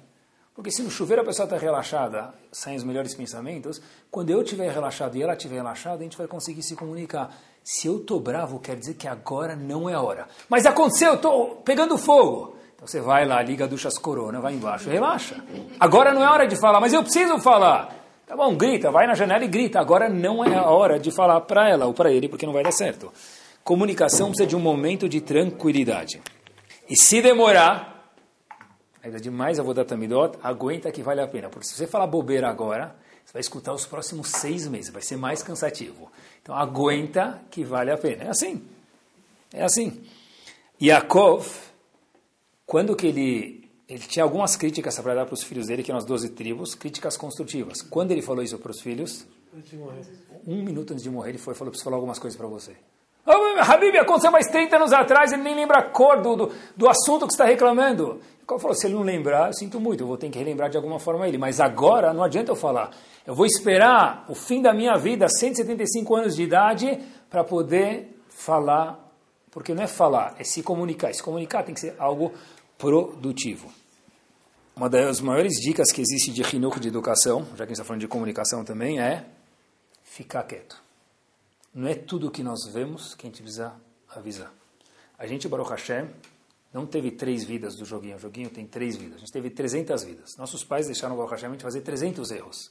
Porque 0.55 0.71
se 0.71 0.83
no 0.83 0.91
chuveiro 0.91 1.21
a 1.21 1.25
pessoa 1.25 1.45
está 1.45 1.59
relaxada, 1.59 2.33
saem 2.51 2.79
os 2.79 2.85
melhores 2.85 3.15
pensamentos, 3.15 3.81
quando 4.11 4.31
eu 4.31 4.41
estiver 4.41 4.73
relaxado 4.73 5.15
e 5.17 5.23
ela 5.23 5.35
estiver 5.35 5.57
relaxada, 5.57 5.97
a 5.97 6.03
gente 6.03 6.17
vai 6.17 6.27
conseguir 6.27 6.63
se 6.63 6.75
comunicar. 6.75 7.31
Se 7.63 7.87
eu 7.87 7.99
estou 7.99 8.19
bravo, 8.19 8.59
quer 8.59 8.75
dizer 8.77 8.95
que 8.95 9.07
agora 9.07 9.55
não 9.55 9.89
é 9.89 9.93
a 9.93 10.01
hora. 10.01 10.27
Mas 10.49 10.65
aconteceu, 10.65 11.09
eu 11.09 11.15
estou 11.17 11.57
pegando 11.57 11.99
fogo. 11.99 12.57
Então 12.75 12.87
você 12.87 13.01
vai 13.01 13.27
lá, 13.27 13.43
liga 13.43 13.69
duchas 13.69 13.99
corona, 13.99 14.41
vai 14.41 14.55
embaixo, 14.55 14.89
relaxa. 14.89 15.43
Agora 15.79 16.15
não 16.15 16.23
é 16.23 16.29
hora 16.29 16.47
de 16.47 16.57
falar, 16.57 16.81
mas 16.81 16.93
eu 16.95 17.03
preciso 17.03 17.39
falar. 17.39 17.95
Tá 18.27 18.35
bom, 18.35 18.57
grita, 18.57 18.91
vai 18.91 19.07
na 19.07 19.15
janela 19.15 19.45
e 19.45 19.49
grita. 19.49 19.79
Agora 19.79 20.09
não 20.09 20.45
é 20.45 20.57
a 20.57 20.71
hora 20.71 20.99
de 20.99 21.11
falar 21.11 21.43
para 21.43 21.69
ela 21.69 21.87
ou 21.87 21.93
para 21.93 22.11
ele, 22.11 22.29
porque 22.29 22.47
não 22.47 22.53
vai 22.53 22.63
dar 22.63 22.73
certo. 22.73 23.13
Comunicação 23.63 24.29
precisa 24.29 24.49
de 24.49 24.57
um 24.57 24.61
momento 24.61 25.09
de 25.09 25.21
tranquilidade. 25.21 26.23
E 26.89 26.97
se 26.97 27.21
demorar, 27.21 27.96
ainda 29.07 29.21
demais 29.21 29.59
a 29.59 29.63
vou 29.63 29.73
dar 29.73 29.85
tamidot, 29.85 30.37
aguenta 30.43 30.91
que 30.91 31.03
vale 31.03 31.21
a 31.21 31.29
pena. 31.29 31.49
Porque 31.49 31.67
se 31.67 31.75
você 31.75 31.87
falar 31.87 32.07
bobeira 32.07 32.49
agora, 32.49 32.95
você 33.25 33.33
vai 33.33 33.41
escutar 33.41 33.73
os 33.73 33.87
próximos 33.87 34.29
seis 34.29 34.67
meses, 34.67 34.91
vai 34.91 35.03
ser 35.03 35.17
mais 35.17 35.43
cansativo. 35.43 36.11
Então 36.43 36.55
aguenta 36.55 37.41
que 37.51 37.65
vale 37.65 37.91
a 37.91 37.97
pena. 37.97 38.25
É 38.25 38.29
assim. 38.29 38.63
É 39.53 39.63
assim. 39.63 40.05
Yaakov, 40.83 41.47
quando 42.67 42.95
que 42.97 43.07
ele, 43.07 43.71
ele 43.89 44.01
tinha 44.01 44.25
algumas 44.25 44.57
críticas 44.57 44.99
para 44.99 45.15
dar 45.15 45.25
para 45.25 45.35
os 45.35 45.43
filhos 45.43 45.69
dele, 45.69 45.83
que 45.83 45.91
eram 45.91 45.99
as 45.99 46.05
12 46.05 46.31
tribos, 46.31 46.75
críticas 46.75 47.17
construtivas. 47.17 47.83
Quando 47.83 48.11
ele 48.11 48.23
falou 48.23 48.43
isso 48.43 48.59
para 48.59 48.73
os 48.73 48.81
filhos, 48.81 49.25
um 50.47 50.63
minuto 50.63 50.93
antes 50.93 51.03
de 51.03 51.11
morrer, 51.11 51.31
ele 51.31 51.39
foi 51.39 51.55
e 51.55 51.57
falou, 51.57 51.71
preciso 51.71 51.85
falar 51.85 51.97
algumas 51.97 52.19
coisas 52.19 52.37
para 52.37 52.47
você. 52.47 52.77
Habib, 53.27 53.97
aconteceu 53.97 54.31
mais 54.31 54.47
30 54.47 54.77
anos 54.77 54.93
atrás, 54.93 55.33
ele 55.33 55.43
nem 55.43 55.55
lembra 55.55 55.79
a 55.79 55.83
cor 55.83 56.21
do, 56.21 56.37
do, 56.37 56.53
do 56.77 56.89
assunto 56.89 57.27
que 57.27 57.33
está 57.33 57.45
reclamando. 57.45 58.21
Ele 58.49 58.61
falou, 58.61 58.75
se 58.75 58.87
ele 58.87 58.95
não 58.95 59.03
lembrar, 59.03 59.49
eu 59.49 59.53
sinto 59.53 59.81
muito, 59.81 60.05
eu 60.05 60.07
vou 60.07 60.17
ter 60.17 60.31
que 60.31 60.39
relembrar 60.39 60.71
de 60.71 60.77
alguma 60.77 61.01
forma 61.01 61.27
ele. 61.27 61.37
Mas 61.37 61.59
agora 61.59 62.15
não 62.15 62.23
adianta 62.23 62.53
eu 62.53 62.57
falar. 62.57 62.91
Eu 63.27 63.35
vou 63.35 63.45
esperar 63.45 64.25
o 64.29 64.35
fim 64.37 64.63
da 64.63 64.73
minha 64.73 64.97
vida, 64.97 65.27
175 65.29 66.15
anos 66.15 66.37
de 66.37 66.45
idade, 66.45 67.01
para 67.29 67.43
poder 67.43 68.17
falar. 68.29 69.05
Porque 69.51 69.75
não 69.75 69.83
é 69.83 69.89
falar, 69.89 70.37
é 70.39 70.45
se 70.45 70.63
comunicar. 70.63 71.13
Se 71.13 71.23
comunicar 71.23 71.65
tem 71.65 71.75
que 71.75 71.81
ser 71.81 71.97
algo 71.99 72.33
produtivo. 72.79 73.69
Uma 74.77 74.89
das 74.89 75.21
maiores 75.21 75.55
dicas 75.55 75.91
que 75.91 76.01
existe 76.01 76.31
de 76.31 76.43
Hinuk 76.43 76.79
de 76.79 76.89
educação, 76.89 77.47
já 77.57 77.57
que 77.57 77.63
a 77.63 77.67
gente 77.67 77.73
está 77.73 77.85
falando 77.85 78.03
de 78.03 78.09
comunicação 78.09 78.63
também, 78.63 79.01
é 79.01 79.25
ficar 80.05 80.43
quieto. 80.45 80.86
Não 81.77 81.87
é 81.87 81.95
tudo 81.95 82.31
que 82.31 82.43
nós 82.43 82.67
vemos 82.73 83.15
que 83.15 83.27
a 83.27 83.29
gente 83.29 83.43
precisa 83.43 83.75
avisar. 84.09 84.51
A 85.19 85.27
gente, 85.27 85.47
Baruch 85.47 85.69
Hashem, 85.69 86.09
não 86.73 86.87
teve 86.87 87.11
três 87.11 87.45
vidas 87.45 87.77
do 87.77 87.85
joguinho. 87.85 88.17
O 88.17 88.19
joguinho 88.19 88.49
tem 88.49 88.67
três 88.67 88.97
vidas. 88.97 89.17
A 89.17 89.19
gente 89.19 89.31
teve 89.31 89.51
300 89.51 90.03
vidas. 90.03 90.39
Nossos 90.39 90.65
pais 90.65 90.87
deixaram 90.87 91.15
o 91.15 91.19
Baruch 91.19 91.35
Hashem 91.35 91.51
a 91.51 91.53
gente 91.53 91.63
fazer 91.63 91.83
300 91.83 92.31
erros. 92.31 92.71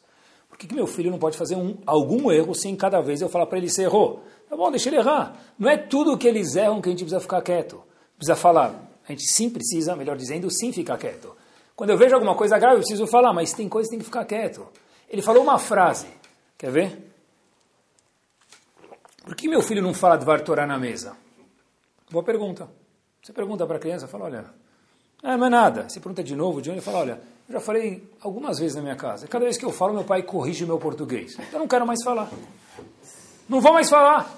Por 0.50 0.58
que, 0.58 0.66
que 0.66 0.74
meu 0.74 0.88
filho 0.88 1.12
não 1.12 1.20
pode 1.20 1.38
fazer 1.38 1.56
um, 1.56 1.78
algum 1.86 2.32
erro 2.32 2.56
sem 2.56 2.76
cada 2.76 3.00
vez 3.00 3.22
eu 3.22 3.30
falar 3.30 3.46
para 3.46 3.60
ele 3.60 3.70
se 3.70 3.84
errou? 3.84 4.24
Tá 4.50 4.58
bom, 4.58 4.72
deixa 4.72 4.90
ele 4.90 4.98
errar. 4.98 5.40
Não 5.60 5.70
é 5.70 5.78
tudo 5.78 6.18
que 6.18 6.28
eles 6.28 6.56
erram 6.56 6.82
que 6.82 6.90
a 6.90 6.92
gente 6.92 7.02
precisa 7.02 7.22
ficar 7.22 7.44
quieto. 7.44 7.84
Precisa 8.18 8.36
falar. 8.36 8.90
A 9.08 9.12
gente 9.12 9.32
sim 9.32 9.52
precisa, 9.52 9.96
melhor 9.96 10.18
dizendo, 10.18 10.50
sim 10.50 10.74
ficar 10.74 10.98
quieto. 10.98 11.36
Quando 11.76 11.92
eu 11.92 11.98
vejo 11.98 12.16
alguma 12.16 12.34
coisa 12.34 12.58
grave, 12.58 12.78
eu 12.78 12.80
preciso 12.80 13.06
falar, 13.06 13.32
mas 13.34 13.54
tem 13.54 13.70
coisa 13.70 13.88
que 13.88 13.92
tem 13.92 14.00
que 14.00 14.06
ficar 14.06 14.26
quieto. 14.26 14.68
Ele 15.08 15.22
falou 15.22 15.44
uma 15.44 15.60
frase. 15.60 16.08
Quer 16.58 16.72
ver? 16.72 17.15
Por 19.26 19.36
que 19.36 19.48
meu 19.48 19.62
filho 19.62 19.82
não 19.82 19.94
fala 19.94 20.18
de 20.18 20.24
Vartorá 20.24 20.68
na 20.68 20.78
mesa? 20.78 21.18
Boa 22.12 22.24
pergunta. 22.24 22.70
Você 23.22 23.34
pergunta 23.34 23.66
para 23.66 23.78
a 23.78 23.80
criança, 23.80 24.08
fala, 24.08 24.26
olha, 24.26 24.46
ah, 25.24 25.36
não 25.36 25.48
é 25.48 25.50
nada. 25.50 25.90
Você 25.90 26.00
pergunta 26.00 26.24
de 26.24 26.36
novo, 26.36 26.62
de 26.62 26.70
onde? 26.70 26.80
Fala, 26.80 27.00
olha, 27.00 27.22
eu 27.50 27.54
já 27.54 27.60
falei 27.60 28.08
algumas 28.22 28.60
vezes 28.60 28.76
na 28.76 28.84
minha 28.84 28.96
casa. 28.96 29.28
Cada 29.28 29.44
vez 29.44 29.58
que 29.58 29.66
eu 29.66 29.72
falo, 29.72 29.96
meu 29.96 30.04
pai 30.04 30.22
corrige 30.22 30.64
meu 30.64 30.78
português. 30.78 31.36
Eu 31.52 31.58
não 31.58 31.68
quero 31.68 31.88
mais 31.88 32.04
falar. 32.04 32.30
Não 33.50 33.60
vou 33.60 33.74
mais 33.74 33.90
falar. 33.90 34.30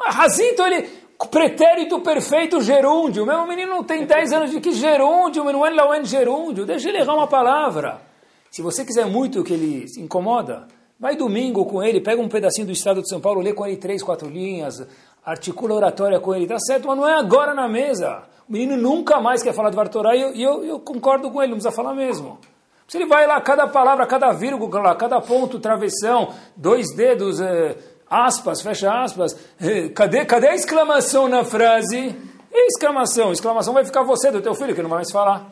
Razinto, 0.00 0.62
ele, 0.62 0.88
pretérito 1.30 2.00
perfeito 2.00 2.60
gerúndio. 2.60 3.24
Meu 3.24 3.46
menino 3.46 3.70
não 3.70 3.84
tem 3.84 4.04
10 4.04 4.32
anos 4.32 4.50
de 4.50 4.60
que 4.60 4.72
gerúndio, 4.72 5.44
não 5.44 5.64
é 5.64 5.70
lauen 5.70 6.04
gerúndio. 6.04 6.66
Deixa 6.66 6.88
ele 6.88 6.98
errar 6.98 7.14
uma 7.14 7.28
palavra. 7.28 8.02
Se 8.50 8.60
você 8.60 8.84
quiser 8.84 9.06
muito 9.06 9.44
que 9.44 9.52
ele 9.52 9.86
se 9.86 10.00
incomoda, 10.00 10.66
Vai 10.98 11.16
domingo 11.16 11.64
com 11.66 11.82
ele, 11.82 12.00
pega 12.00 12.22
um 12.22 12.28
pedacinho 12.28 12.66
do 12.66 12.72
Estado 12.72 13.02
de 13.02 13.08
São 13.08 13.20
Paulo, 13.20 13.40
lê 13.40 13.52
com 13.52 13.66
ele 13.66 13.76
três, 13.76 14.02
quatro 14.02 14.28
linhas, 14.28 14.86
articula 15.24 15.74
oratória 15.74 16.20
com 16.20 16.34
ele, 16.34 16.46
tá 16.46 16.58
certo, 16.58 16.86
mas 16.86 16.96
não 16.96 17.08
é 17.08 17.14
agora 17.14 17.52
na 17.52 17.68
mesa. 17.68 18.22
O 18.48 18.52
menino 18.52 18.76
nunca 18.76 19.20
mais 19.20 19.42
quer 19.42 19.52
falar 19.52 19.70
de 19.70 19.76
Vartorá 19.76 20.14
e 20.14 20.20
eu, 20.20 20.34
eu, 20.34 20.64
eu, 20.64 20.80
concordo 20.80 21.30
com 21.30 21.42
ele, 21.42 21.50
não 21.50 21.58
precisa 21.58 21.74
falar 21.74 21.94
mesmo. 21.94 22.38
Se 22.86 22.98
ele 22.98 23.06
vai 23.06 23.26
lá, 23.26 23.40
cada 23.40 23.66
palavra, 23.66 24.06
cada 24.06 24.32
vírgula, 24.32 24.94
cada 24.94 25.20
ponto, 25.20 25.58
travessão, 25.58 26.32
dois 26.54 26.94
dedos, 26.94 27.40
é, 27.40 27.76
aspas, 28.08 28.60
fecha 28.60 29.02
aspas, 29.02 29.36
é, 29.60 29.88
cadê, 29.88 30.24
cadê 30.24 30.48
a 30.48 30.54
exclamação 30.54 31.26
na 31.26 31.42
frase? 31.42 32.14
E 32.52 32.66
exclamação, 32.68 33.32
exclamação 33.32 33.74
vai 33.74 33.84
ficar 33.84 34.02
você, 34.02 34.30
do 34.30 34.40
teu 34.40 34.54
filho, 34.54 34.74
que 34.74 34.82
não 34.82 34.90
vai 34.90 34.98
mais 34.98 35.10
falar. 35.10 35.50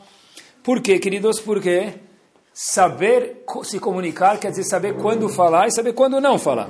Por 0.63 0.81
quê, 0.81 0.99
queridos? 1.01 1.41
Por 1.41 1.61
quê? 1.61 1.95
Saber 2.53 3.45
se 3.65 3.79
comunicar 3.79 4.39
quer 4.39 4.51
dizer 4.51 4.65
saber 4.65 4.97
quando 4.97 5.29
falar 5.29 5.69
e 5.69 5.73
saber 5.73 5.93
quando 5.93 6.21
não 6.21 6.39
falar. 6.39 6.69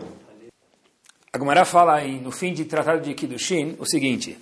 A 1.32 1.64
fala 1.64 1.94
aí, 1.94 2.20
no 2.20 2.30
fim 2.30 2.52
de 2.52 2.64
Tratado 2.66 3.00
de 3.00 3.14
Kiddushin 3.14 3.76
o 3.78 3.86
seguinte: 3.86 4.38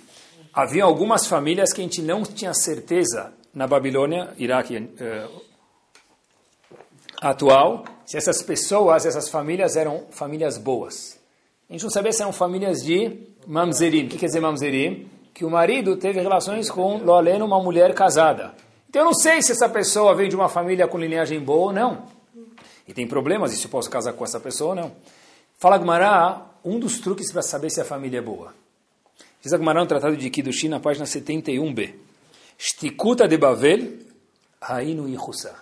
havia 0.53 0.83
algumas 0.83 1.25
famílias 1.25 1.71
que 1.71 1.81
a 1.81 1.83
gente 1.83 2.01
não 2.01 2.23
tinha 2.23 2.53
certeza 2.53 3.33
na 3.53 3.65
Babilônia, 3.65 4.29
Iraque 4.37 4.77
uh, 4.77 5.41
atual, 7.21 7.85
se 8.05 8.17
essas 8.17 8.41
pessoas, 8.41 9.05
essas 9.05 9.29
famílias 9.29 9.75
eram 9.75 10.07
famílias 10.11 10.57
boas. 10.57 11.19
A 11.69 11.73
gente 11.73 11.83
não 11.83 11.89
sabia 11.89 12.11
se 12.11 12.21
eram 12.21 12.33
famílias 12.33 12.83
de 12.83 13.19
mamzerim. 13.47 14.05
O 14.05 14.09
que 14.09 14.17
quer 14.17 14.25
dizer 14.25 14.41
mamzerim? 14.41 15.07
Que 15.33 15.45
o 15.45 15.49
marido 15.49 15.95
teve 15.95 16.19
relações 16.19 16.69
com 16.69 16.97
Loaleno, 16.97 17.45
uma 17.45 17.63
mulher 17.63 17.93
casada. 17.93 18.53
Então 18.91 19.03
eu 19.03 19.05
não 19.05 19.13
sei 19.13 19.41
se 19.41 19.53
essa 19.53 19.69
pessoa 19.69 20.13
veio 20.13 20.27
de 20.27 20.35
uma 20.35 20.49
família 20.49 20.85
com 20.85 20.97
linhagem 20.97 21.39
boa 21.39 21.67
ou 21.67 21.71
não. 21.71 22.07
E 22.85 22.93
tem 22.93 23.07
problemas, 23.07 23.53
e 23.53 23.55
se 23.55 23.63
eu 23.63 23.71
posso 23.71 23.89
casar 23.89 24.11
com 24.11 24.25
essa 24.25 24.37
pessoa 24.37 24.71
ou 24.71 24.75
não. 24.75 24.91
Fala 25.57 25.77
Gumará, 25.77 26.45
um 26.61 26.77
dos 26.77 26.99
truques 26.99 27.31
para 27.31 27.41
saber 27.41 27.69
se 27.69 27.79
a 27.79 27.85
família 27.85 28.17
é 28.17 28.21
boa. 28.21 28.53
Diz 29.41 29.53
a 29.53 29.57
Gumará 29.57 29.81
um 29.81 29.85
tratado 29.85 30.17
de 30.17 30.29
Kiddushin 30.29 30.67
na 30.67 30.81
página 30.81 31.05
71b. 31.05 31.93
Shtikuta 32.57 33.29
de 33.29 33.37
Bavel, 33.37 33.93
Hainu 34.59 35.07
Ichusa. 35.07 35.55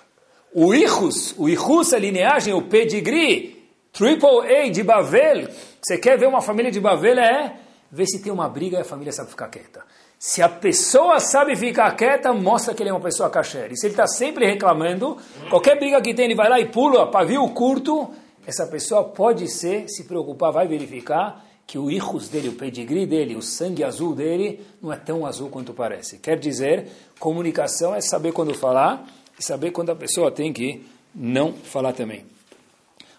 O 0.52 0.74
Ichus, 0.74 1.36
o 1.38 1.48
Ichus, 1.48 1.94
a 1.94 2.00
lineagem, 2.00 2.56
o 2.56 2.64
pedigree, 2.64 3.64
triple 3.94 4.40
A 4.52 4.72
de 4.72 4.82
Bavel. 4.82 5.50
Você 5.80 6.00
quer 6.00 6.18
ver 6.18 6.28
uma 6.28 6.42
família 6.42 6.72
de 6.72 6.80
Bavel? 6.80 7.20
É 7.20 7.60
ver 7.92 8.08
se 8.08 8.24
tem 8.24 8.34
uma 8.34 8.50
briga 8.50 8.80
e 8.80 8.82
a 8.82 8.86
família 8.86 9.14
sabe 9.14 9.30
ficar 9.30 9.50
quieta. 9.50 9.86
Se 10.20 10.42
a 10.42 10.50
pessoa 10.50 11.18
sabe 11.22 11.56
ficar 11.56 11.90
quieta, 11.96 12.34
mostra 12.34 12.74
que 12.74 12.84
ele 12.84 12.90
é 12.90 12.94
uma 12.94 13.00
pessoa 13.00 13.30
kasher. 13.30 13.72
E 13.72 13.78
se 13.78 13.86
ele 13.86 13.94
está 13.94 14.06
sempre 14.06 14.46
reclamando, 14.46 15.18
qualquer 15.50 15.80
briga 15.80 16.02
que 16.02 16.14
tem, 16.14 16.26
ele 16.26 16.36
vai 16.36 16.50
lá 16.50 16.60
e 16.60 16.66
pula, 16.66 17.10
pavio 17.10 17.48
curto, 17.52 18.10
essa 18.46 18.68
pessoa 18.68 19.06
pode 19.06 19.48
ser, 19.48 19.88
se 19.88 20.04
preocupar, 20.04 20.52
vai 20.52 20.68
verificar 20.68 21.46
que 21.66 21.78
o 21.78 21.90
hijos 21.90 22.28
dele, 22.28 22.50
o 22.50 22.54
pedigree 22.54 23.06
dele, 23.06 23.38
o 23.38 23.42
sangue 23.42 23.82
azul 23.82 24.14
dele, 24.14 24.60
não 24.82 24.92
é 24.92 24.98
tão 24.98 25.26
azul 25.26 25.50
quanto 25.50 25.74
parece. 25.74 26.18
Quer 26.18 26.38
dizer, 26.38 26.88
comunicação 27.18 27.96
é 27.96 28.02
saber 28.02 28.34
quando 28.34 28.54
falar 28.54 29.08
e 29.40 29.44
saber 29.44 29.72
quando 29.72 29.92
a 29.92 29.96
pessoa 29.96 30.30
tem 30.30 30.52
que 30.52 30.86
não 31.16 31.54
falar 31.54 31.94
também. 31.94 32.26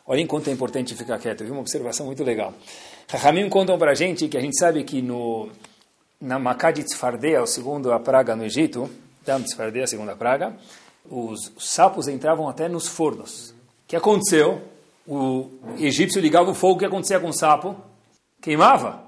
Olha 0.07 0.21
enquanto 0.21 0.49
é 0.49 0.53
importante 0.53 0.95
ficar 0.95 1.19
quieto, 1.19 1.45
viu? 1.45 1.53
Uma 1.55 1.63
observação 1.63 2.05
muito 2.05 2.23
legal. 2.23 2.53
Rahamim 3.09 3.49
contam 3.49 3.83
a 3.83 3.95
gente 3.95 4.29
que 4.29 4.37
a 4.37 4.41
gente 4.41 4.59
sabe 4.59 4.85
que 4.85 5.01
no 5.01 5.49
na 6.21 6.39
Makkah 6.39 6.71
de 6.71 6.85
Tzfardea, 6.85 7.43
o 7.43 7.47
segundo 7.47 7.93
a 7.93 7.99
praga 7.99 8.37
no 8.37 8.45
Egito, 8.45 8.91
Dam 9.25 9.43
Tzfardea, 9.43 9.85
a 9.85 9.87
segunda 9.87 10.15
praga, 10.15 10.55
os 11.09 11.53
sapos 11.59 12.09
entravam 12.09 12.49
até 12.49 12.69
nos 12.69 12.87
fornos. 12.87 13.51
O 13.51 13.55
que 13.89 13.97
aconteceu? 13.97 14.63
O 15.07 15.51
egípcio 15.79 16.21
ligava 16.21 16.51
o 16.51 16.55
fogo, 16.55 16.75
o 16.75 16.79
que 16.79 16.85
acontecia 16.85 17.19
com 17.19 17.29
o 17.29 17.33
sapo? 17.33 17.75
Queimava. 18.41 19.03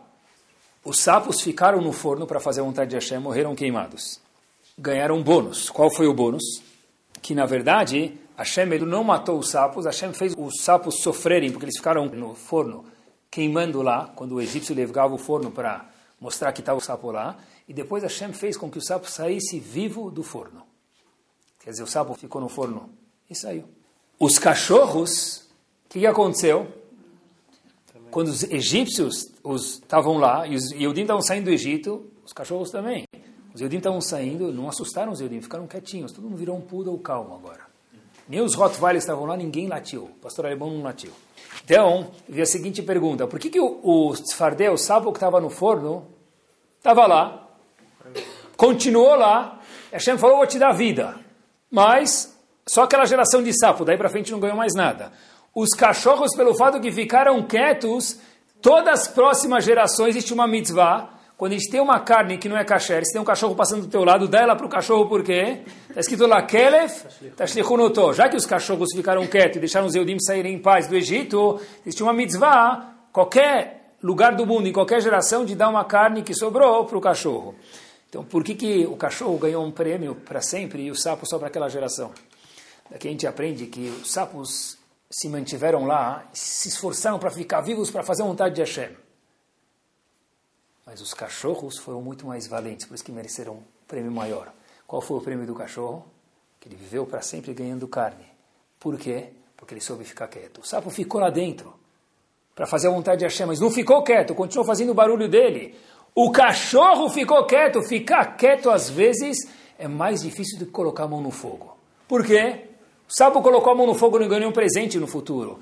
Os 0.85 0.99
sapos 0.99 1.41
ficaram 1.43 1.81
no 1.81 1.93
forno 1.93 2.27
para 2.27 2.41
fazer 2.41 2.61
a 2.61 2.65
vontade 2.65 2.91
de 2.91 2.97
Hashem, 2.97 3.19
morreram 3.19 3.55
queimados. 3.55 4.19
Ganharam 4.77 5.17
um 5.17 5.23
bônus. 5.23 5.71
Qual 5.71 5.95
foi 5.95 6.07
o 6.07 6.15
bônus? 6.15 6.43
Que, 7.21 7.35
na 7.35 7.47
verdade, 7.47 8.19
Hashem 8.37 8.73
ele 8.73 8.85
não 8.85 9.05
matou 9.05 9.39
os 9.39 9.51
sapos, 9.51 9.85
Hashem 9.85 10.13
fez 10.13 10.35
os 10.37 10.63
sapos 10.63 11.01
sofrerem, 11.03 11.53
porque 11.53 11.67
eles 11.67 11.77
ficaram 11.77 12.07
no 12.07 12.35
forno 12.35 12.85
queimando 13.31 13.81
lá, 13.81 14.11
quando 14.17 14.35
o 14.35 14.41
egípcio 14.41 14.75
levava 14.75 15.15
o 15.15 15.19
forno 15.19 15.51
para 15.51 15.92
mostrar 16.23 16.53
que 16.53 16.61
estava 16.61 16.79
o 16.79 16.81
sapo 16.81 17.11
lá, 17.11 17.37
e 17.67 17.75
depois 17.75 18.05
Hashem 18.05 18.33
fez 18.33 18.57
com 18.57 18.71
que 18.71 18.79
o 18.79 18.81
sapo 18.83 19.11
saísse 19.11 19.59
vivo 19.59 20.09
do 20.09 20.23
forno. 20.23 20.63
Quer 21.59 21.71
dizer, 21.71 21.83
o 21.83 21.87
sapo 21.87 22.15
ficou 22.15 22.41
no 22.41 22.49
forno 22.49 22.91
e 23.29 23.35
saiu. 23.35 23.65
Os 24.21 24.39
cachorros, 24.39 25.49
o 25.85 25.89
que, 25.89 25.99
que 25.99 26.07
aconteceu? 26.07 26.73
Quando 28.13 28.29
os 28.29 28.45
egípcios 28.45 29.33
estavam 29.45 30.17
lá, 30.17 30.47
e 30.47 30.55
os 30.55 30.71
Yehudim 30.71 31.03
estavam 31.03 31.23
saindo 31.23 31.47
do 31.47 31.51
Egito, 31.51 32.09
os 32.25 32.33
cachorros 32.33 32.71
também. 32.71 33.05
Os 33.53 33.61
Yehudim 33.61 33.79
estavam 33.79 34.01
saindo, 34.01 34.53
não 34.53 34.69
assustaram 34.69 35.11
os 35.11 35.19
Yehudim, 35.19 35.41
ficaram 35.41 35.67
quietinhos, 35.67 36.13
todo 36.13 36.25
mundo 36.25 36.37
virou 36.37 36.57
um 36.57 36.61
poodle 36.61 36.97
calmo 37.01 37.35
agora. 37.35 37.72
Nem 38.33 38.41
os 38.41 38.55
Rottweilers 38.55 39.05
estavam 39.05 39.27
lá, 39.27 39.37
ninguém 39.37 39.69
latiu. 39.69 40.05
O 40.05 40.21
pastor 40.23 40.47
alemão 40.47 40.71
não 40.71 40.83
latiu. 40.83 41.11
Então, 41.63 42.13
vi 42.27 42.41
a 42.41 42.47
seguinte 42.47 42.81
pergunta: 42.81 43.27
por 43.27 43.39
que, 43.39 43.51
que 43.51 43.61
o, 43.61 43.79
o 43.83 44.17
Sfardé, 44.17 44.71
o 44.71 44.79
sapo 44.79 45.13
que 45.13 45.19
estava 45.19 45.39
no 45.39 45.51
forno, 45.51 46.07
estava 46.79 47.07
lá, 47.07 47.47
continuou 48.57 49.15
lá, 49.17 49.61
Hashem 49.93 50.17
falou: 50.17 50.39
vou 50.39 50.47
te 50.47 50.59
dar 50.59 50.73
vida. 50.73 51.15
Mas, 51.71 52.35
só 52.67 52.85
aquela 52.85 53.05
geração 53.05 53.43
de 53.43 53.53
sapo, 53.53 53.85
daí 53.85 53.99
para 53.99 54.09
frente 54.09 54.33
não 54.33 54.41
ganhou 54.41 54.57
mais 54.57 54.73
nada. 54.75 55.13
Os 55.55 55.69
cachorros, 55.77 56.35
pelo 56.35 56.55
fato 56.57 56.81
que 56.81 56.91
ficaram 56.91 57.47
quietos, 57.47 58.19
todas 58.63 59.01
as 59.01 59.09
próximas 59.09 59.63
gerações 59.63 60.17
existe 60.17 60.33
uma 60.33 60.47
mitzvah 60.47 61.11
quando 61.43 61.55
a 61.55 61.59
gente 61.59 61.73
tem 61.73 61.81
uma 61.81 61.99
carne 61.99 62.39
que 62.39 62.49
não 62.49 62.57
é 62.57 62.65
kasher, 62.65 63.05
se 63.05 63.13
tem 63.13 63.21
um 63.21 63.25
cachorro 63.25 63.57
passando 63.57 63.83
do 63.83 63.89
teu 63.89 64.05
lado, 64.05 64.29
dá 64.29 64.43
ela 64.43 64.55
para 64.55 64.65
o 64.65 64.69
cachorro 64.69 65.09
por 65.09 65.25
quê? 65.25 65.63
Está 65.89 65.99
escrito 65.99 66.25
lá, 66.25 66.41
Kelef, 66.43 67.05
Tashlichunoto. 67.35 68.13
Já 68.13 68.29
que 68.29 68.37
os 68.37 68.47
cachorros 68.47 68.91
ficaram 68.95 69.27
quietos 69.27 69.57
e 69.57 69.59
deixaram 69.59 69.89
os 69.89 69.95
Eudim 69.97 70.21
saírem 70.21 70.55
em 70.55 70.59
paz 70.61 70.87
do 70.87 70.95
Egito, 70.95 71.61
existe 71.85 72.01
uma 72.01 72.13
mitzvah, 72.13 72.95
qualquer 73.13 73.97
lugar 74.01 74.37
do 74.37 74.47
mundo, 74.47 74.69
em 74.69 74.73
qualquer 74.73 75.01
geração, 75.03 75.45
de 75.45 75.57
dar 75.57 75.69
uma 75.69 75.85
carne 75.85 76.23
que 76.23 76.33
sobrou 76.33 76.85
para 76.85 76.97
o 76.97 77.01
cachorro. 77.01 77.57
Então, 78.09 78.23
por 78.23 78.45
que, 78.45 78.55
que 78.55 78.87
o 78.87 78.95
cachorro 78.95 79.37
ganhou 79.37 79.65
um 79.65 79.73
prêmio 79.73 80.15
para 80.15 80.41
sempre 80.41 80.85
e 80.85 80.93
o 80.93 80.95
sapo 80.95 81.27
só 81.27 81.41
para 81.41 81.49
aquela 81.49 81.69
geração? 81.69 82.13
Daqui 82.89 83.09
a 83.09 83.11
gente 83.11 83.27
aprende 83.27 83.67
que 83.67 83.89
os 84.01 84.13
sapos 84.13 84.79
se 85.11 85.29
mantiveram 85.29 85.87
lá, 85.87 86.23
se 86.33 86.69
esforçaram 86.69 87.19
para 87.19 87.33
ficar 87.33 87.63
vivos, 87.63 87.91
para 87.91 88.05
fazer 88.05 88.23
a 88.23 88.27
vontade 88.27 88.55
de 88.55 88.61
Hashem. 88.61 89.02
Mas 90.93 91.01
os 91.01 91.15
cachorros 91.15 91.79
foram 91.79 92.03
muito 92.03 92.27
mais 92.27 92.47
valentes, 92.47 92.85
por 92.85 92.95
isso 92.95 93.03
que 93.03 93.11
mereceram 93.11 93.55
um 93.55 93.63
prêmio 93.89 94.13
maior. 94.13 94.53
Qual 94.87 95.01
foi 95.01 95.17
o 95.17 95.21
prêmio 95.23 95.47
do 95.47 95.55
cachorro? 95.55 96.05
Que 96.61 96.69
ele 96.69 96.77
viveu 96.77 97.07
para 97.07 97.23
sempre 97.23 97.55
ganhando 97.55 97.89
carne. 97.89 98.27
Por 98.79 98.99
quê? 98.99 99.29
Porque 99.57 99.73
ele 99.73 99.81
soube 99.81 100.05
ficar 100.05 100.29
quieto. 100.29 100.61
O 100.61 100.67
sapo 100.67 100.91
ficou 100.91 101.19
lá 101.19 101.31
dentro 101.31 101.73
para 102.55 102.67
fazer 102.67 102.89
a 102.89 102.91
vontade 102.91 103.21
de 103.21 103.25
Hashem, 103.25 103.47
mas 103.47 103.59
não 103.59 103.71
ficou 103.71 104.03
quieto, 104.05 104.35
continuou 104.35 104.67
fazendo 104.67 104.91
o 104.91 104.95
barulho 104.95 105.31
dele. 105.31 105.75
O 106.15 106.31
cachorro 106.31 107.09
ficou 107.09 107.43
quieto. 107.47 107.81
Ficar 107.81 108.37
quieto 108.37 108.69
às 108.69 108.91
vezes 108.91 109.51
é 109.79 109.89
mais 109.89 110.21
difícil 110.21 110.59
do 110.59 110.67
que 110.67 110.73
colocar 110.73 111.05
a 111.05 111.09
mão 111.09 111.23
no 111.23 111.31
fogo. 111.31 111.75
Por 112.07 112.23
quê? 112.23 112.69
O 113.09 113.17
sapo 113.17 113.41
colocou 113.41 113.73
a 113.73 113.75
mão 113.75 113.87
no 113.87 113.95
fogo 113.95 114.19
e 114.19 114.21
não 114.21 114.29
ganhou 114.29 114.51
um 114.51 114.53
presente 114.53 114.99
no 114.99 115.07
futuro. 115.07 115.59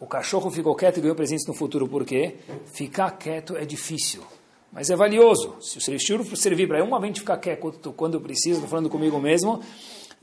O 0.00 0.08
cachorro 0.08 0.50
ficou 0.50 0.74
quieto 0.74 0.96
e 0.96 1.02
ganhou 1.02 1.14
presente 1.14 1.46
no 1.46 1.54
futuro. 1.54 1.86
Por 1.86 2.04
quê? 2.04 2.38
Ficar 2.66 3.12
quieto 3.12 3.56
é 3.56 3.64
difícil 3.64 4.24
mas 4.72 4.88
é 4.88 4.96
valioso. 4.96 5.56
Se 5.60 5.78
o 5.94 5.98
shiur 5.98 6.24
servir 6.36 6.66
para 6.66 6.82
uma 6.82 6.98
vez 6.98 7.18
ficar 7.18 7.36
quieto 7.36 7.92
quando 7.94 8.20
preciso, 8.20 8.56
estou 8.56 8.68
falando 8.68 8.88
comigo 8.88 9.20
mesmo, 9.20 9.60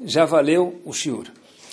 já 0.03 0.25
valeu 0.25 0.81
o 0.83 0.91
shiur. 0.91 1.27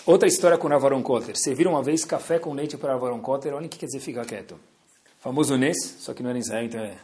Outra 0.04 0.28
história 0.28 0.58
com 0.58 0.72
Avaron 0.72 1.02
Kotter. 1.02 1.36
Serviram 1.36 1.72
uma 1.72 1.82
vez 1.82 2.04
café 2.04 2.38
com 2.38 2.52
leite 2.52 2.76
para 2.76 2.94
Avaron 2.94 3.20
Kotter. 3.20 3.54
Olha 3.54 3.66
o 3.66 3.68
que 3.68 3.78
quer 3.78 3.86
dizer 3.86 4.00
ficar 4.00 4.24
quieto. 4.24 4.56
Famoso 5.18 5.56
Nes, 5.56 5.76
só 5.98 6.14
que 6.14 6.22
não 6.22 6.30
era 6.30 6.38
em 6.38 6.42
Israel, 6.42 6.64
então 6.64 6.80
é 6.80 6.96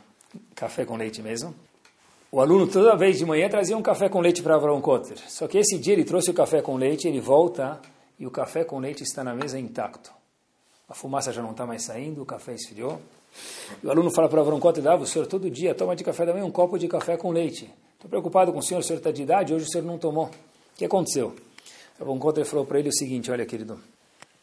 café 0.54 0.84
com 0.84 0.96
leite 0.96 1.20
mesmo. 1.20 1.54
O 2.30 2.40
aluno 2.40 2.66
toda 2.66 2.96
vez 2.96 3.18
de 3.18 3.26
manhã 3.26 3.48
trazia 3.48 3.76
um 3.76 3.82
café 3.82 4.08
com 4.08 4.20
leite 4.20 4.42
para 4.42 4.54
Avaron 4.54 4.80
Kotter. 4.80 5.18
Só 5.28 5.48
que 5.48 5.58
esse 5.58 5.78
dia 5.78 5.94
ele 5.94 6.04
trouxe 6.04 6.30
o 6.30 6.34
café 6.34 6.62
com 6.62 6.76
leite, 6.76 7.08
ele 7.08 7.20
volta 7.20 7.80
e 8.18 8.26
o 8.26 8.30
café 8.30 8.62
com 8.62 8.78
leite 8.78 9.02
está 9.02 9.24
na 9.24 9.34
mesa 9.34 9.58
intacto. 9.58 10.12
A 10.88 10.94
fumaça 10.94 11.32
já 11.32 11.42
não 11.42 11.50
está 11.50 11.66
mais 11.66 11.82
saindo, 11.82 12.22
o 12.22 12.26
café 12.26 12.54
esfriou. 12.54 13.00
E 13.82 13.86
o 13.86 13.90
aluno 13.90 14.10
fala 14.10 14.28
para 14.28 14.38
o 14.38 14.42
Avron 14.42 14.60
Kotler, 14.60 14.86
ah, 14.88 14.96
o 14.96 15.06
senhor 15.06 15.26
todo 15.26 15.50
dia 15.50 15.74
toma 15.74 15.96
de 15.96 16.04
café 16.04 16.26
da 16.26 16.32
manhã 16.32 16.44
um 16.44 16.50
copo 16.50 16.78
de 16.78 16.88
café 16.88 17.16
com 17.16 17.30
leite. 17.30 17.70
Estou 17.94 18.08
preocupado 18.08 18.52
com 18.52 18.58
o 18.58 18.62
senhor, 18.62 18.80
o 18.80 18.82
senhor 18.82 18.98
está 18.98 19.10
de 19.10 19.22
idade, 19.22 19.54
hoje 19.54 19.64
o 19.64 19.68
senhor 19.68 19.84
não 19.84 19.98
tomou. 19.98 20.26
O 20.26 20.30
que 20.76 20.84
aconteceu? 20.84 21.34
O 21.98 22.18
Kotler 22.18 22.44
falou 22.44 22.66
para 22.66 22.78
ele 22.78 22.88
o 22.88 22.92
seguinte, 22.92 23.30
olha 23.30 23.46
querido, 23.46 23.78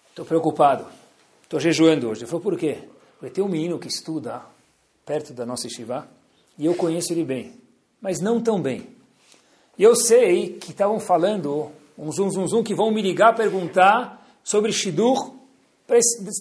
estou 0.09 0.25
preocupado, 0.25 0.85
estou 1.43 1.59
jejuando 1.59 2.09
hoje. 2.09 2.21
Ele 2.21 2.27
falou, 2.27 2.41
por 2.41 2.57
quê? 2.57 2.79
Porque 3.19 3.33
tem 3.33 3.43
um 3.43 3.49
menino 3.49 3.77
que 3.77 3.87
estuda 3.87 4.41
perto 5.05 5.33
da 5.33 5.45
nossa 5.45 5.67
estivá 5.67 6.07
e 6.57 6.65
eu 6.65 6.75
conheço 6.75 7.11
ele 7.11 7.23
bem, 7.23 7.53
mas 8.01 8.19
não 8.19 8.41
tão 8.41 8.61
bem. 8.61 8.87
E 9.77 9.83
eu 9.83 9.95
sei 9.95 10.53
que 10.53 10.71
estavam 10.71 10.99
falando, 10.99 11.71
um 11.97 12.11
zum 12.11 12.29
zum 12.29 12.47
zum, 12.47 12.63
que 12.63 12.75
vão 12.75 12.91
me 12.91 13.01
ligar 13.01 13.35
perguntar 13.35 14.25
sobre 14.43 14.71
Shidur 14.71 15.38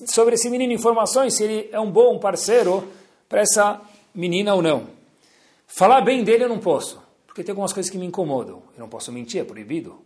sobre 0.06 0.34
esse 0.34 0.50
menino 0.50 0.72
informações, 0.72 1.34
se 1.34 1.44
ele 1.44 1.68
é 1.72 1.80
um 1.80 1.90
bom 1.90 2.18
parceiro 2.18 2.86
para 3.28 3.40
essa 3.40 3.80
menina 4.14 4.54
ou 4.54 4.62
não. 4.62 4.86
Falar 5.66 6.00
bem 6.00 6.24
dele 6.24 6.44
eu 6.44 6.48
não 6.48 6.58
posso, 6.58 7.00
porque 7.26 7.42
tem 7.42 7.52
algumas 7.52 7.72
coisas 7.72 7.90
que 7.90 7.98
me 7.98 8.06
incomodam. 8.06 8.62
Eu 8.74 8.80
não 8.80 8.88
posso 8.88 9.12
mentir, 9.12 9.40
é 9.40 9.44
proibido. 9.44 9.98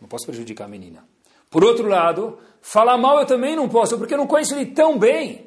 Não 0.00 0.08
posso 0.08 0.26
prejudicar 0.26 0.64
a 0.64 0.68
menina. 0.68 1.04
Por 1.50 1.64
outro 1.64 1.88
lado, 1.88 2.38
falar 2.60 2.98
mal 2.98 3.18
eu 3.18 3.26
também 3.26 3.56
não 3.56 3.68
posso, 3.68 3.96
porque 3.96 4.14
eu 4.14 4.18
não 4.18 4.26
conheço 4.26 4.54
ele 4.54 4.66
tão 4.66 4.98
bem. 4.98 5.46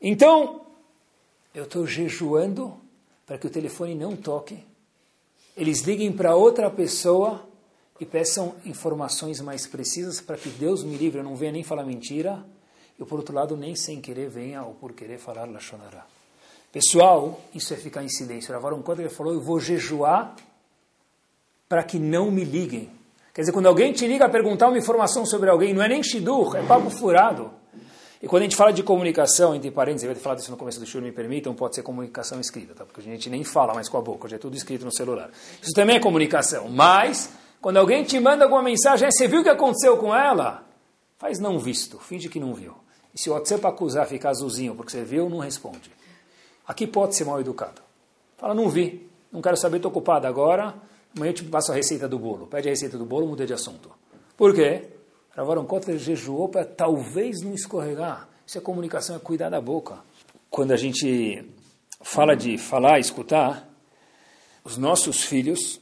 Então, 0.00 0.62
eu 1.54 1.64
estou 1.64 1.86
jejuando 1.86 2.76
para 3.26 3.38
que 3.38 3.46
o 3.46 3.50
telefone 3.50 3.94
não 3.94 4.16
toque. 4.16 4.58
Eles 5.56 5.80
liguem 5.82 6.12
para 6.12 6.34
outra 6.34 6.70
pessoa 6.70 7.46
e 8.02 8.04
peçam 8.04 8.56
informações 8.66 9.40
mais 9.40 9.64
precisas 9.64 10.20
para 10.20 10.36
que 10.36 10.48
Deus 10.48 10.82
me 10.82 10.96
livre, 10.96 11.20
eu 11.20 11.24
não 11.24 11.36
venha 11.36 11.52
nem 11.52 11.62
falar 11.62 11.84
mentira, 11.84 12.44
e 12.98 13.04
por 13.04 13.20
outro 13.20 13.32
lado, 13.32 13.56
nem 13.56 13.76
sem 13.76 14.00
querer 14.00 14.28
venha 14.28 14.64
ou 14.64 14.74
por 14.74 14.92
querer 14.92 15.18
falar 15.18 15.48
Lashonará. 15.48 16.04
Pessoal, 16.72 17.40
isso 17.54 17.72
é 17.72 17.76
ficar 17.76 18.02
em 18.02 18.08
silêncio. 18.08 18.56
Agora, 18.56 18.74
quando 18.78 18.98
ele 18.98 19.08
falou, 19.08 19.32
eu 19.32 19.40
vou 19.40 19.60
jejuar 19.60 20.34
para 21.68 21.84
que 21.84 21.96
não 21.96 22.28
me 22.28 22.44
liguem. 22.44 22.90
Quer 23.32 23.42
dizer, 23.42 23.52
quando 23.52 23.66
alguém 23.66 23.92
te 23.92 24.04
liga 24.04 24.24
a 24.24 24.28
perguntar 24.28 24.66
uma 24.66 24.78
informação 24.78 25.24
sobre 25.24 25.48
alguém, 25.48 25.72
não 25.72 25.80
é 25.80 25.86
nem 25.86 26.02
shidur, 26.02 26.56
é 26.56 26.62
papo 26.64 26.90
furado. 26.90 27.52
E 28.20 28.26
quando 28.26 28.42
a 28.42 28.44
gente 28.46 28.56
fala 28.56 28.72
de 28.72 28.82
comunicação, 28.82 29.54
entre 29.54 29.70
parênteses, 29.70 30.08
eu 30.08 30.12
ia 30.12 30.16
falar 30.16 30.34
disso 30.34 30.50
no 30.50 30.56
começo 30.56 30.80
do 30.80 30.86
show, 30.86 31.00
me 31.00 31.12
permitam, 31.12 31.54
pode 31.54 31.76
ser 31.76 31.82
comunicação 31.82 32.40
escrita, 32.40 32.74
tá? 32.74 32.84
porque 32.84 33.00
a 33.00 33.04
gente 33.04 33.30
nem 33.30 33.44
fala 33.44 33.72
mais 33.72 33.88
com 33.88 33.96
a 33.96 34.00
boca, 34.00 34.28
já 34.28 34.34
é 34.34 34.38
tudo 34.40 34.56
escrito 34.56 34.84
no 34.84 34.92
celular. 34.92 35.30
Isso 35.62 35.72
também 35.72 35.96
é 35.96 36.00
comunicação, 36.00 36.68
mas 36.68 37.30
quando 37.62 37.76
alguém 37.76 38.02
te 38.02 38.18
manda 38.18 38.42
alguma 38.42 38.60
mensagem, 38.60 39.08
você 39.08 39.28
viu 39.28 39.40
o 39.40 39.44
que 39.44 39.48
aconteceu 39.48 39.96
com 39.96 40.12
ela? 40.12 40.66
Faz 41.16 41.38
não 41.38 41.60
visto, 41.60 41.96
finge 41.96 42.28
que 42.28 42.40
não 42.40 42.52
viu. 42.52 42.74
E 43.14 43.20
se 43.20 43.30
o 43.30 43.34
WhatsApp 43.34 43.64
acusar 43.64 44.04
ficar 44.08 44.30
azulzinho 44.30 44.74
porque 44.74 44.90
você 44.90 45.04
viu, 45.04 45.30
não 45.30 45.38
responde. 45.38 45.92
Aqui 46.66 46.88
pode 46.88 47.14
ser 47.14 47.24
mal 47.24 47.40
educado. 47.40 47.80
Fala, 48.36 48.52
não 48.52 48.68
vi, 48.68 49.08
não 49.30 49.40
quero 49.40 49.56
saber, 49.56 49.76
estou 49.76 49.92
ocupado 49.92 50.26
agora, 50.26 50.74
amanhã 51.16 51.30
eu 51.30 51.34
te 51.34 51.44
passo 51.44 51.70
a 51.70 51.74
receita 51.76 52.08
do 52.08 52.18
bolo. 52.18 52.48
Pede 52.48 52.66
a 52.66 52.72
receita 52.72 52.98
do 52.98 53.04
bolo, 53.04 53.28
muda 53.28 53.46
de 53.46 53.54
assunto. 53.54 53.92
Por 54.36 54.52
quê? 54.52 54.88
Ravaram 55.30 55.64
Kotler 55.64 55.98
jejuou 55.98 56.48
para 56.48 56.64
talvez 56.64 57.42
não 57.42 57.54
escorregar. 57.54 58.28
Isso 58.44 58.58
é 58.58 58.60
comunicação, 58.60 59.14
é 59.14 59.18
cuidar 59.20 59.50
da 59.50 59.60
boca. 59.60 59.98
Quando 60.50 60.72
a 60.72 60.76
gente 60.76 61.48
fala 62.00 62.34
de 62.34 62.58
falar, 62.58 62.98
escutar, 62.98 63.68
os 64.64 64.76
nossos 64.76 65.22
filhos 65.22 65.80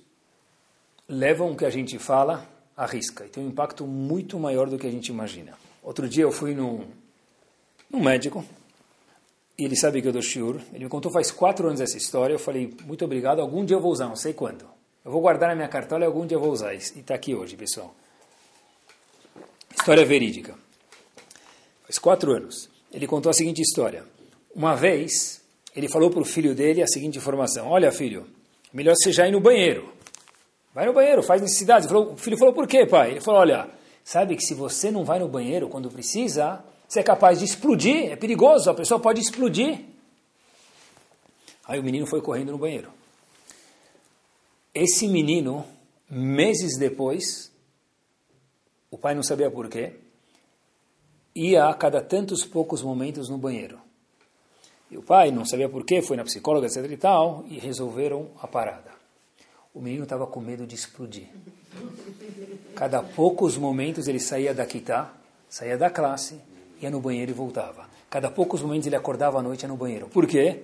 levam 1.11 1.51
o 1.51 1.57
que 1.57 1.65
a 1.65 1.71
gente 1.71 1.99
fala 1.99 2.49
à 2.77 2.87
risca. 2.87 3.27
E 3.27 3.29
tem 3.29 3.45
um 3.45 3.49
impacto 3.49 3.85
muito 3.87 4.39
maior 4.39 4.69
do 4.69 4.79
que 4.79 4.87
a 4.87 4.91
gente 4.91 5.09
imagina. 5.09 5.53
Outro 5.83 6.09
dia 6.09 6.23
eu 6.23 6.31
fui 6.31 6.55
num, 6.55 6.87
num 7.91 8.01
médico, 8.01 8.45
e 9.59 9.65
ele 9.65 9.77
sabe 9.77 10.01
que 10.01 10.09
eu 10.09 10.13
dou 10.13 10.23
shiur. 10.23 10.61
Ele 10.73 10.85
me 10.85 10.91
contou 10.91 11.11
faz 11.13 11.31
quatro 11.31 11.67
anos 11.67 11.81
essa 11.81 11.99
história. 11.99 12.33
Eu 12.33 12.39
falei, 12.39 12.73
muito 12.87 13.05
obrigado, 13.05 13.41
algum 13.41 13.65
dia 13.65 13.77
eu 13.77 13.81
vou 13.81 13.93
usar, 13.93 14.07
não 14.07 14.17
sei 14.17 14.33
quando. 14.33 14.65
Eu 15.05 15.11
vou 15.11 15.21
guardar 15.21 15.49
na 15.51 15.55
minha 15.55 15.69
cartola 15.69 16.05
e 16.05 16.07
algum 16.07 16.27
dia 16.27 16.37
eu 16.37 16.41
vou 16.41 16.53
usar. 16.53 16.73
E 16.73 16.79
está 16.79 17.15
aqui 17.15 17.35
hoje, 17.35 17.57
pessoal. 17.57 17.95
História 19.77 20.05
verídica. 20.05 20.55
Faz 21.83 21.99
quatro 21.99 22.33
anos. 22.33 22.71
Ele 22.93 23.07
contou 23.07 23.29
a 23.31 23.33
seguinte 23.33 23.61
história. 23.61 24.05
Uma 24.55 24.75
vez, 24.75 25.43
ele 25.75 25.89
falou 25.89 26.11
para 26.11 26.21
o 26.21 26.25
filho 26.25 26.55
dele 26.55 26.83
a 26.83 26.87
seguinte 26.87 27.19
informação. 27.19 27.69
Olha, 27.69 27.91
filho, 27.91 28.27
melhor 28.73 28.95
você 28.95 29.13
já 29.13 29.27
ir 29.27 29.33
no 29.33 29.41
banheiro. 29.41 30.00
Vai 30.73 30.87
no 30.87 30.93
banheiro, 30.93 31.23
faz 31.23 31.43
necessidade. 31.43 31.93
o 31.93 32.17
filho 32.17 32.39
falou, 32.39 32.55
por 32.55 32.67
quê, 32.67 32.87
pai? 32.87 33.13
Ele 33.13 33.21
falou, 33.21 33.41
olha, 33.41 33.69
sabe 34.05 34.37
que 34.37 34.43
se 34.43 34.55
você 34.55 34.91
não 34.91 35.05
vai 35.05 35.19
no 35.19 35.29
banheiro 35.29 35.69
quando 35.69 35.91
precisa, 35.91 36.65
você 36.89 37.01
é 37.01 37.03
capaz 37.03 37.41
de 37.41 37.45
explodir, 37.45 38.11
é 38.11 38.17
perigoso, 38.17 38.71
a 38.71 38.75
pessoa 38.75 39.01
pode 39.01 39.21
explodir. 39.21 39.85
Aí 41.67 41.79
o 41.79 41.83
menino 41.83 42.07
foi 42.07 42.21
correndo 42.21 42.53
no 42.53 42.59
banheiro. 42.59 42.91
Esse 44.73 45.09
menino, 45.09 45.67
meses 46.09 46.79
depois, 46.79 47.51
o 48.91 48.97
pai 48.97 49.15
não 49.15 49.25
sabia 49.25 49.51
por 49.51 49.69
quê, 49.69 49.95
ia 51.35 51.67
a 51.67 51.75
cada 51.75 52.01
tantos 52.01 52.45
poucos 52.45 52.81
momentos 52.81 53.29
no 53.29 53.39
banheiro. 53.39 53.81
E 54.89 54.97
o 54.97 55.03
pai 55.03 55.33
não 55.33 55.45
sabia 55.45 55.69
por 55.69 55.85
quê, 55.85 56.01
foi 56.01 56.17
na 56.17 56.25
psicóloga, 56.25 56.67
etc 56.67 56.85
e 56.91 56.97
tal, 56.97 57.45
e 57.49 57.59
resolveram 57.59 58.31
a 58.41 58.47
parada 58.47 58.90
o 59.75 59.81
menino 59.81 60.05
estava 60.05 60.27
com 60.27 60.41
medo 60.41 60.67
de 60.67 60.75
explodir. 60.75 61.29
Cada 62.75 63.03
poucos 63.03 63.57
momentos 63.57 64.09
ele 64.09 64.19
saía 64.19 64.53
da 64.53 64.67
quitá, 64.67 65.13
saía 65.49 65.77
da 65.79 65.91
classe, 65.91 66.41
ia 66.81 66.91
no 66.91 67.01
banheiro 67.01 67.31
e 67.31 67.35
voltava. 67.35 67.89
Cada 68.09 68.31
poucos 68.31 68.63
momentos 68.63 68.87
ele 68.87 68.97
acordava 68.97 69.39
à 69.39 69.43
noite 69.43 69.63
ia 69.63 69.69
no 69.69 69.77
banheiro. 69.77 70.09
Por 70.09 70.27
quê? 70.27 70.63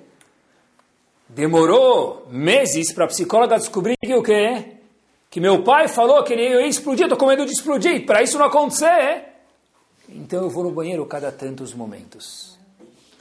Demorou 1.29 2.27
meses 2.31 2.93
para 2.93 3.05
a 3.05 3.09
psicóloga 3.09 3.59
descobrir 3.59 3.97
que 4.01 4.15
o 4.15 4.23
quê? 4.23 4.77
Que 5.31 5.41
meu 5.41 5.63
pai 5.63 5.89
falou 5.89 6.23
que 6.23 6.33
ele 6.33 6.43
ia 6.43 6.67
explodir, 6.67 7.05
estou 7.05 7.19
com 7.19 7.27
medo 7.27 7.45
de 7.45 7.53
explodir. 7.53 8.07
Para 8.07 8.23
isso 8.23 8.39
não 8.39 8.47
acontecer, 8.47 9.25
então 10.09 10.43
eu 10.43 10.51
vou 10.51 10.63
no 10.65 10.71
banheiro 10.71 11.05
cada 11.07 11.33
tantos 11.33 11.75
momentos. 11.75 12.57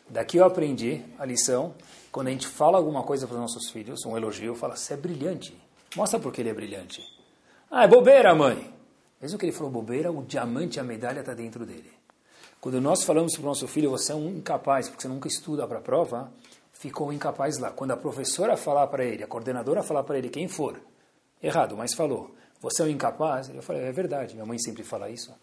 Daqui 0.08 0.38
eu 0.38 0.46
aprendi 0.46 1.02
a 1.18 1.26
lição. 1.26 1.74
Quando 2.12 2.28
a 2.28 2.32
gente 2.32 2.48
fala 2.48 2.78
alguma 2.78 3.04
coisa 3.04 3.28
para 3.28 3.36
os 3.36 3.42
nossos 3.42 3.70
filhos, 3.72 4.06
um 4.06 4.16
elogio, 4.16 4.56
fala, 4.56 4.76
você 4.76 4.94
é 4.94 4.98
brilhante. 4.98 5.65
Mostra 5.96 6.20
porque 6.20 6.42
ele 6.42 6.50
é 6.50 6.54
brilhante. 6.54 7.02
Ah, 7.72 7.84
é 7.86 7.88
bobeira, 7.88 8.36
mãe. 8.36 8.74
Mesmo 9.22 9.40
que 9.40 9.46
ele 9.46 9.54
falou 9.54 9.72
bobeira, 9.72 10.12
o 10.12 10.24
diamante, 10.24 10.80
a 10.80 10.84
medalha 10.84 11.22
está 11.22 11.34
dentro 11.34 11.66
dele. 11.66 11.92
Quando 12.60 12.82
nós 12.82 13.04
falamos 13.04 13.34
para 13.34 13.44
o 13.44 13.46
nosso 13.46 13.68
filho, 13.68 13.92
você 13.92 14.12
é 14.12 14.16
um 14.16 14.30
incapaz, 14.30 14.90
porque 14.90 15.04
você 15.04 15.08
nunca 15.08 15.28
estuda 15.28 15.68
para 15.68 15.78
a 15.78 15.82
prova, 15.82 16.32
ficou 16.74 17.14
incapaz 17.14 17.58
lá. 17.58 17.72
Quando 17.72 17.92
a 17.92 17.98
professora 17.98 18.58
falar 18.58 18.88
para 18.88 19.06
ele, 19.06 19.24
a 19.24 19.28
coordenadora 19.28 19.84
falar 19.84 20.04
para 20.04 20.18
ele, 20.18 20.30
quem 20.30 20.48
for, 20.48 20.80
errado, 21.42 21.78
mas 21.78 21.94
falou, 21.94 22.36
você 22.60 22.82
é 22.82 22.86
um 22.86 22.90
incapaz, 22.90 23.50
eu 23.50 23.62
falei, 23.62 23.84
é 23.84 23.92
verdade, 23.92 24.34
minha 24.34 24.46
mãe 24.46 24.58
sempre 24.58 24.84
fala 24.84 25.10
isso. 25.10 25.34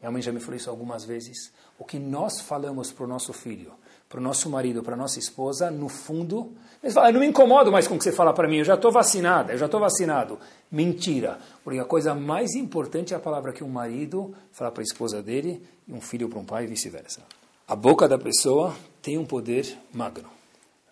Minha 0.00 0.10
mãe 0.10 0.22
já 0.22 0.32
me 0.32 0.40
falou 0.40 0.56
isso 0.56 0.70
algumas 0.70 1.04
vezes. 1.04 1.52
O 1.78 1.84
que 1.84 1.98
nós 1.98 2.40
falamos 2.40 2.90
para 2.90 3.04
o 3.04 3.08
nosso 3.08 3.32
filho, 3.32 3.72
para 4.12 4.20
o 4.20 4.22
nosso 4.22 4.50
marido, 4.50 4.82
para 4.82 4.92
a 4.92 4.96
nossa 4.96 5.18
esposa, 5.18 5.70
no 5.70 5.88
fundo, 5.88 6.52
eles 6.82 6.92
falam, 6.92 7.08
eu 7.08 7.14
não 7.14 7.20
me 7.20 7.26
incomodo 7.26 7.72
mais 7.72 7.88
com 7.88 7.94
o 7.94 7.98
que 7.98 8.04
você 8.04 8.12
fala 8.12 8.34
para 8.34 8.46
mim, 8.46 8.58
eu 8.58 8.64
já 8.64 8.74
estou 8.74 8.92
vacinada, 8.92 9.54
eu 9.54 9.58
já 9.58 9.64
estou 9.64 9.80
vacinado. 9.80 10.38
Mentira, 10.70 11.38
porque 11.64 11.78
a 11.78 11.84
coisa 11.86 12.14
mais 12.14 12.54
importante 12.54 13.14
é 13.14 13.16
a 13.16 13.20
palavra 13.20 13.54
que 13.54 13.64
um 13.64 13.70
marido 13.70 14.34
fala 14.52 14.70
para 14.70 14.82
a 14.82 14.84
esposa 14.84 15.22
dele 15.22 15.66
e 15.88 15.94
um 15.94 16.00
filho 16.02 16.28
para 16.28 16.38
um 16.38 16.44
pai 16.44 16.64
e 16.64 16.66
vice-versa. 16.66 17.22
A 17.66 17.74
boca 17.74 18.06
da 18.06 18.18
pessoa 18.18 18.76
tem 19.00 19.16
um 19.16 19.24
poder 19.24 19.78
magno. 19.94 20.28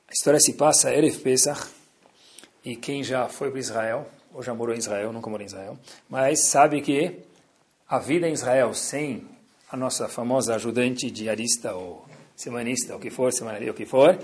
A 0.08 0.12
história 0.14 0.40
se 0.40 0.54
passa 0.54 0.90
Erev 0.90 1.18
Pesach, 1.18 1.68
e 2.64 2.74
quem 2.74 3.04
já 3.04 3.28
foi 3.28 3.50
para 3.50 3.60
Israel, 3.60 4.06
ou 4.32 4.42
já 4.42 4.54
morou 4.54 4.74
em 4.74 4.78
Israel, 4.78 5.12
nunca 5.12 5.28
morou 5.28 5.44
em 5.44 5.46
Israel, 5.46 5.78
mas 6.08 6.46
sabe 6.46 6.80
que 6.80 7.18
a 7.86 7.98
vida 7.98 8.26
em 8.26 8.32
Israel 8.32 8.72
sem 8.72 9.28
a 9.70 9.76
nossa 9.76 10.08
famosa 10.08 10.54
ajudante 10.54 11.10
diarista 11.10 11.74
ou 11.74 12.09
semanista, 12.40 12.96
o 12.96 12.98
que 12.98 13.10
for, 13.10 13.30
semanária, 13.32 13.70
o 13.70 13.74
que 13.74 13.84
for, 13.84 14.18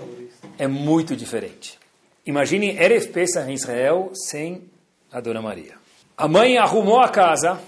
é 0.57 0.67
muito 0.67 1.15
diferente. 1.15 1.77
Imagine 2.25 2.75
Erev 2.75 3.09
Pesach 3.09 3.47
em 3.47 3.53
Israel 3.53 4.11
sem 4.13 4.63
a 5.11 5.21
Dona 5.21 5.39
Maria. 5.39 5.75
A 6.17 6.27
mãe 6.27 6.57
arrumou 6.57 6.99
a 6.99 7.09
casa, 7.09 7.59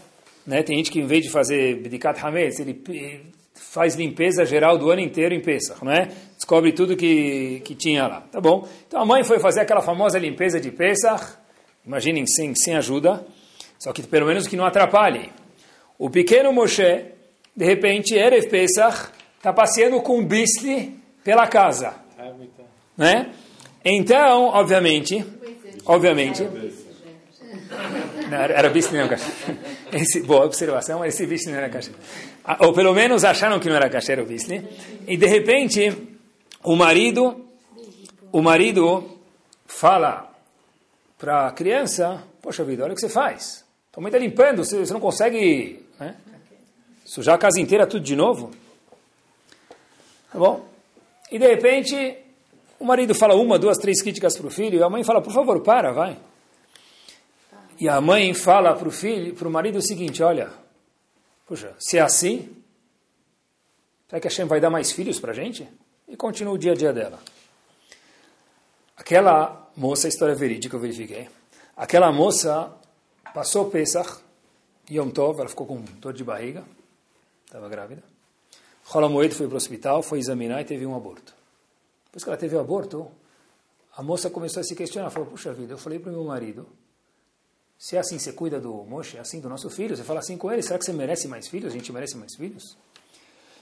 né? 0.45 0.63
tem 0.63 0.77
gente 0.77 0.89
que 0.89 0.99
em 0.99 1.05
vez 1.05 1.23
de 1.23 1.29
fazer 1.29 1.75
Bedikat 1.75 2.19
Hametz, 2.19 2.59
ele 2.59 2.81
faz 3.53 3.93
limpeza 3.93 4.43
geral 4.43 4.75
do 4.75 4.89
ano 4.89 5.01
inteiro 5.01 5.35
em 5.35 5.39
Pesach, 5.39 5.85
não 5.85 5.91
é? 5.91 6.09
Descobre 6.35 6.71
tudo 6.71 6.97
que, 6.97 7.61
que 7.63 7.75
tinha 7.75 8.07
lá. 8.07 8.21
Tá 8.21 8.41
bom. 8.41 8.67
Então 8.87 8.99
a 8.99 9.05
mãe 9.05 9.23
foi 9.23 9.39
fazer 9.39 9.59
aquela 9.59 9.81
famosa 9.81 10.17
limpeza 10.17 10.59
de 10.59 10.71
Pesach, 10.71 11.37
imaginem 11.85 12.25
sem, 12.25 12.55
sem 12.55 12.75
ajuda, 12.75 13.23
só 13.77 13.93
que 13.93 14.01
pelo 14.01 14.25
menos 14.25 14.47
que 14.47 14.57
não 14.57 14.65
atrapalhe. 14.65 15.29
O 15.99 16.09
pequeno 16.09 16.51
Moshe, 16.51 17.05
de 17.55 17.65
repente, 17.65 18.15
Erev 18.15 18.49
Pesach, 18.49 19.11
está 19.39 19.51
passeando 19.51 19.99
com 20.01 20.19
um 20.19 20.25
bisli 20.25 20.99
pela 21.23 21.47
casa. 21.47 21.95
Né? 22.95 23.31
Então, 23.83 24.49
obviamente, 24.49 25.25
obviamente, 25.85 26.43
não, 28.29 28.37
era 28.37 28.69
bisli 28.69 28.97
não 28.97 29.09
esse, 29.91 30.21
boa 30.21 30.45
observação, 30.45 31.03
esse 31.03 31.25
bisli 31.25 31.51
não 31.51 31.57
era 31.57 31.69
kasher. 31.69 31.95
Ou 32.59 32.73
pelo 32.73 32.93
menos 32.93 33.23
acharam 33.23 33.59
que 33.59 33.69
não 33.69 33.75
era 33.75 33.89
kasher 33.89 34.19
o 34.19 34.25
bisli. 34.25 34.67
E 35.07 35.17
de 35.17 35.25
repente, 35.25 35.91
o 36.63 36.75
marido, 36.75 37.45
o 38.31 38.41
marido 38.41 39.19
fala 39.65 40.29
para 41.17 41.47
a 41.47 41.51
criança, 41.51 42.23
poxa 42.41 42.63
vida, 42.63 42.83
olha 42.83 42.91
o 42.91 42.95
que 42.95 43.01
você 43.01 43.09
faz. 43.09 43.65
Tua 43.91 44.01
mãe 44.03 44.09
está 44.09 44.19
limpando, 44.19 44.63
você, 44.63 44.77
você 44.77 44.93
não 44.93 44.99
consegue 44.99 45.85
né? 45.99 46.15
Sujar 47.05 47.35
a 47.35 47.37
casa 47.39 47.59
inteira 47.59 47.87
tudo 47.87 48.03
de 48.03 48.15
novo? 48.15 48.51
Tá 50.31 50.37
bom? 50.37 50.67
E 51.31 51.37
de 51.37 51.47
repente, 51.47 52.17
o 52.79 52.85
marido 52.85 53.13
fala 53.13 53.35
uma, 53.35 53.59
duas, 53.59 53.77
três 53.77 54.01
críticas 54.01 54.37
para 54.37 54.47
o 54.47 54.51
filho, 54.51 54.79
e 54.79 54.83
a 54.83 54.89
mãe 54.89 55.03
fala, 55.03 55.21
por 55.21 55.33
favor, 55.33 55.61
para, 55.61 55.91
vai. 55.91 56.17
E 57.79 57.87
a 57.87 57.99
mãe 58.01 58.33
fala 58.33 58.75
para 58.75 58.87
o 58.87 58.91
filho, 58.91 59.33
para 59.35 59.47
o 59.47 59.51
marido 59.51 59.77
o 59.77 59.81
seguinte, 59.81 60.21
olha, 60.21 60.51
puxa, 61.47 61.73
se 61.79 61.97
é 61.97 62.01
assim, 62.01 62.49
será 64.07 64.19
que 64.19 64.27
a 64.27 64.29
Hashem 64.29 64.45
vai 64.45 64.59
dar 64.59 64.69
mais 64.69 64.91
filhos 64.91 65.19
para 65.19 65.31
a 65.31 65.35
gente? 65.35 65.67
E 66.07 66.17
continua 66.17 66.53
o 66.53 66.57
dia 66.57 66.73
a 66.73 66.75
dia 66.75 66.91
dela. 66.91 67.19
Aquela 68.97 69.69
moça, 69.77 70.07
história 70.07 70.35
verídica, 70.35 70.75
eu 70.75 70.79
verifiquei, 70.79 71.29
aquela 71.75 72.11
moça 72.11 72.71
passou 73.33 73.69
Pesach, 73.69 74.19
Yom 74.91 75.09
Tov, 75.09 75.39
ela 75.39 75.49
ficou 75.49 75.65
com 75.65 75.81
dor 75.99 76.13
de 76.13 76.23
barriga, 76.23 76.63
estava 77.45 77.69
grávida. 77.69 78.03
Moed 79.09 79.33
foi 79.33 79.47
para 79.47 79.53
o 79.53 79.57
hospital, 79.57 80.01
foi 80.01 80.19
examinar 80.19 80.61
e 80.61 80.65
teve 80.65 80.85
um 80.85 80.95
aborto. 80.95 81.35
Depois 82.05 82.23
que 82.23 82.29
ela 82.29 82.37
teve 82.37 82.55
o 82.55 82.59
aborto, 82.59 83.09
a 83.95 84.01
moça 84.01 84.29
começou 84.29 84.61
a 84.61 84.63
se 84.63 84.75
questionar, 84.75 85.09
falou, 85.09 85.29
puxa 85.29 85.53
vida, 85.53 85.73
eu 85.73 85.77
falei 85.77 85.99
para 85.99 86.09
o 86.09 86.13
meu 86.13 86.23
marido, 86.23 86.67
se 87.77 87.95
é 87.95 87.99
assim, 87.99 88.17
você 88.17 88.33
cuida 88.33 88.59
do 88.59 88.83
Moshe, 88.83 89.17
é 89.17 89.19
assim 89.19 89.39
do 89.39 89.47
nosso 89.47 89.69
filho, 89.69 89.95
você 89.95 90.03
fala 90.03 90.19
assim 90.19 90.37
com 90.37 90.51
ele, 90.51 90.61
será 90.61 90.77
que 90.77 90.85
você 90.85 90.91
merece 90.91 91.27
mais 91.27 91.47
filhos? 91.47 91.71
A 91.71 91.75
gente 91.75 91.91
merece 91.93 92.17
mais 92.17 92.35
filhos? 92.35 92.77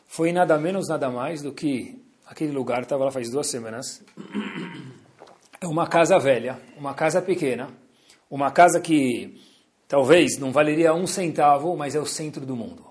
Foi 0.07 0.31
nada 0.31 0.57
menos, 0.57 0.87
nada 0.87 1.09
mais 1.09 1.41
do 1.41 1.51
que 1.51 2.01
aquele 2.25 2.51
lugar, 2.51 2.81
estava 2.81 3.05
lá 3.05 3.11
faz 3.11 3.29
duas 3.29 3.47
semanas, 3.47 4.01
é 5.59 5.67
uma 5.67 5.87
casa 5.87 6.17
velha, 6.17 6.59
uma 6.77 6.93
casa 6.93 7.21
pequena, 7.21 7.69
uma 8.29 8.49
casa 8.51 8.79
que 8.79 9.39
Talvez 9.87 10.37
não 10.37 10.51
valeria 10.51 10.93
um 10.93 11.07
centavo, 11.07 11.75
mas 11.77 11.95
é 11.95 11.99
o 11.99 12.05
centro 12.05 12.45
do 12.45 12.55
mundo. 12.55 12.85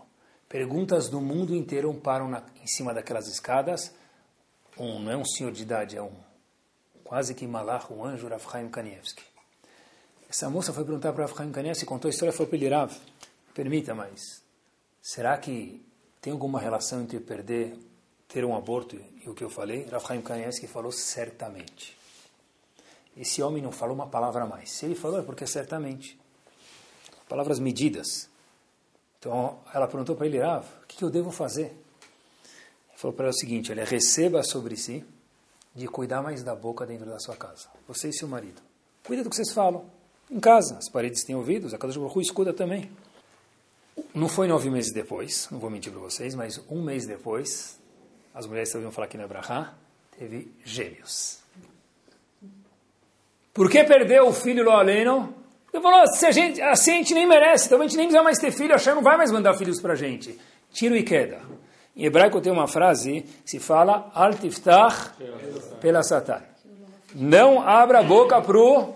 Perguntas 0.57 1.11
do 1.11 1.21
mundo 1.21 1.55
inteiro 1.55 1.93
param 1.93 2.31
na, 2.31 2.43
em 2.63 2.67
cima 2.67 2.95
daquelas 2.95 3.29
escadas. 3.29 3.93
Um, 4.79 5.01
não 5.01 5.13
é 5.13 5.17
um 5.19 5.23
senhor 5.23 5.53
de 5.53 5.63
idade, 5.63 5.99
é 5.99 6.03
um 6.03 6.15
quase 7.05 7.35
que 7.35 7.47
malach, 7.47 7.93
um 7.93 8.03
anjo, 8.03 8.27
Rav 8.27 8.43
Chaim 8.51 8.71
Kanievski. 8.71 9.23
Essa 10.31 10.49
moça 10.49 10.73
foi 10.73 10.83
perguntar 10.83 11.13
para 11.13 11.27
Rav 11.27 11.37
Chaim 11.37 11.53
Kanievski, 11.53 11.85
contou 11.85 12.09
a 12.09 12.11
história, 12.11 12.33
falou 12.33 12.49
para 12.49 12.57
ele, 12.57 12.71
Rav, 12.71 12.91
permita, 13.53 13.95
mas 13.95 14.43
será 15.03 15.37
que 15.37 15.85
tem 16.23 16.33
alguma 16.33 16.59
relação 16.59 17.03
entre 17.03 17.21
perder, 17.21 17.79
ter 18.27 18.43
um 18.43 18.57
aborto 18.57 18.99
e 19.23 19.29
o 19.29 19.35
que 19.35 19.45
eu 19.45 19.51
falei? 19.51 19.85
Rav 19.85 20.07
Chaim 20.07 20.23
Kanievski 20.23 20.67
falou, 20.67 20.91
certamente. 20.91 21.95
Esse 23.15 23.43
homem 23.43 23.63
não 23.63 23.73
falou 23.73 23.95
uma 23.95 24.07
palavra 24.07 24.45
a 24.45 24.47
mais. 24.47 24.71
Se 24.71 24.87
ele 24.87 24.95
falou, 24.95 25.21
é 25.21 25.23
porque 25.23 25.47
certamente 25.47 26.19
palavras 27.29 27.59
medidas. 27.59 28.35
Então 29.27 29.59
ela 29.75 29.89
perguntou 29.89 30.15
para 30.15 30.27
ele, 30.27 30.39
Rav, 30.39 30.65
o 30.85 30.87
que 30.87 31.03
eu 31.03 31.11
devo 31.11 31.33
fazer? 31.33 31.65
Ele 31.65 32.97
falou 32.97 33.13
para 33.13 33.25
ela 33.25 33.35
o 33.35 33.37
seguinte, 33.37 33.73
olha, 33.73 33.85
receba 33.85 34.41
sobre 34.45 34.77
si 34.77 35.05
de 35.75 35.89
cuidar 35.89 36.23
mais 36.23 36.45
da 36.45 36.55
boca 36.55 36.87
dentro 36.87 37.07
da 37.07 37.19
sua 37.19 37.35
casa. 37.35 37.67
Você 37.89 38.11
e 38.11 38.13
seu 38.13 38.29
marido. 38.29 38.63
Cuida 39.05 39.25
do 39.25 39.29
que 39.29 39.35
vocês 39.35 39.51
falam. 39.51 39.85
Em 40.31 40.39
casa, 40.39 40.79
as 40.79 40.89
paredes 40.89 41.25
têm 41.25 41.35
ouvidos, 41.35 41.75
a 41.75 41.79
casa 41.79 41.93
de 41.93 41.99
Baruch 41.99 42.21
escuta 42.21 42.53
também. 42.53 42.89
Não 44.15 44.29
foi 44.29 44.47
nove 44.47 44.71
meses 44.71 44.93
depois, 44.93 45.49
não 45.51 45.59
vou 45.59 45.71
mentir 45.71 45.91
para 45.91 46.01
vocês, 46.01 46.37
mas 46.37 46.63
um 46.71 46.81
mês 46.81 47.05
depois, 47.05 47.81
as 48.33 48.47
mulheres 48.47 48.73
ouviram 48.75 48.93
falar 48.93 49.09
que 49.09 49.19
na 49.19 49.27
Brahá, 49.27 49.75
teve 50.17 50.53
gêmeos. 50.65 51.41
Por 53.53 53.69
que 53.69 53.83
perdeu 53.83 54.29
o 54.29 54.33
filho 54.33 54.65
Loaleno? 54.65 55.35
Ele 55.77 55.83
falou, 55.83 56.07
se 56.07 56.25
a 56.25 56.31
gente, 56.31 56.63
assim 56.63 56.93
a 56.93 56.95
gente 56.95 57.13
nem 57.13 57.27
merece, 57.27 57.67
então 57.67 57.79
a 57.79 57.83
gente 57.83 57.99
nem 57.99 58.07
precisa 58.07 58.23
mais 58.23 58.39
ter 58.39 58.51
filho, 58.51 58.73
a 58.73 58.77
Hashem 58.79 58.95
não 58.95 59.03
vai 59.03 59.19
mais 59.19 59.31
mandar 59.31 59.53
filhos 59.53 59.79
para 59.79 59.93
a 59.93 59.97
gente. 59.97 60.39
Tiro 60.73 60.97
e 60.97 61.03
queda. 61.03 61.39
Em 61.95 62.07
hebraico 62.07 62.41
tem 62.41 62.51
uma 62.51 62.67
frase 62.67 63.27
se 63.45 63.59
fala, 63.59 64.11
Al 64.15 64.33
tiftach 64.33 65.11
pela 65.79 66.03
satan. 66.03 66.41
Não 67.15 67.61
abra 67.61 67.99
a 67.99 68.03
boca 68.03 68.41
para 68.41 68.57
o 68.57 68.95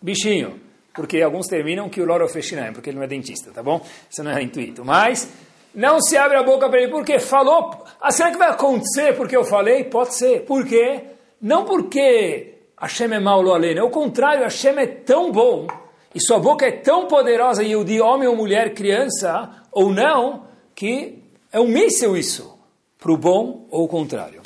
bichinho. 0.00 0.60
Porque 0.94 1.20
alguns 1.20 1.48
terminam 1.48 1.88
que 1.88 2.00
o 2.00 2.06
loro 2.06 2.28
fechinaim, 2.28 2.72
porque 2.72 2.90
ele 2.90 2.98
não 2.98 3.04
é 3.04 3.08
dentista, 3.08 3.50
tá 3.50 3.60
bom? 3.60 3.84
Isso 4.08 4.22
não 4.22 4.30
é 4.30 4.40
intuito. 4.40 4.84
Mas 4.84 5.28
não 5.74 6.00
se 6.00 6.16
abre 6.16 6.36
a 6.36 6.44
boca 6.44 6.68
para 6.68 6.80
ele, 6.80 6.92
porque 6.92 7.18
falou. 7.18 7.84
Ah, 8.00 8.12
será 8.12 8.30
que 8.30 8.38
vai 8.38 8.50
acontecer 8.50 9.16
porque 9.16 9.36
eu 9.36 9.42
falei? 9.42 9.82
Pode 9.82 10.14
ser. 10.14 10.44
Por 10.44 10.64
quê? 10.64 11.06
Não 11.42 11.64
porque 11.64 12.54
Hashem 12.80 13.12
é 13.12 13.18
mau 13.18 13.42
lo 13.42 13.52
aleno. 13.52 13.80
É 13.80 13.82
o 13.82 13.90
contrário, 13.90 14.44
Hashem 14.44 14.78
é 14.78 14.86
tão 14.86 15.32
bom 15.32 15.66
e 16.14 16.20
sua 16.20 16.38
boca 16.38 16.66
é 16.66 16.72
tão 16.72 17.06
poderosa, 17.06 17.62
e 17.62 17.76
o 17.76 17.84
de 17.84 18.00
homem 18.00 18.28
ou 18.28 18.36
mulher, 18.36 18.74
criança 18.74 19.62
ou 19.70 19.92
não, 19.92 20.44
que 20.74 21.18
é 21.52 21.60
um 21.60 21.68
míssil 21.68 22.16
isso, 22.16 22.58
para 22.98 23.12
o 23.12 23.16
bom 23.16 23.66
ou 23.70 23.84
o 23.84 23.88
contrário. 23.88 24.42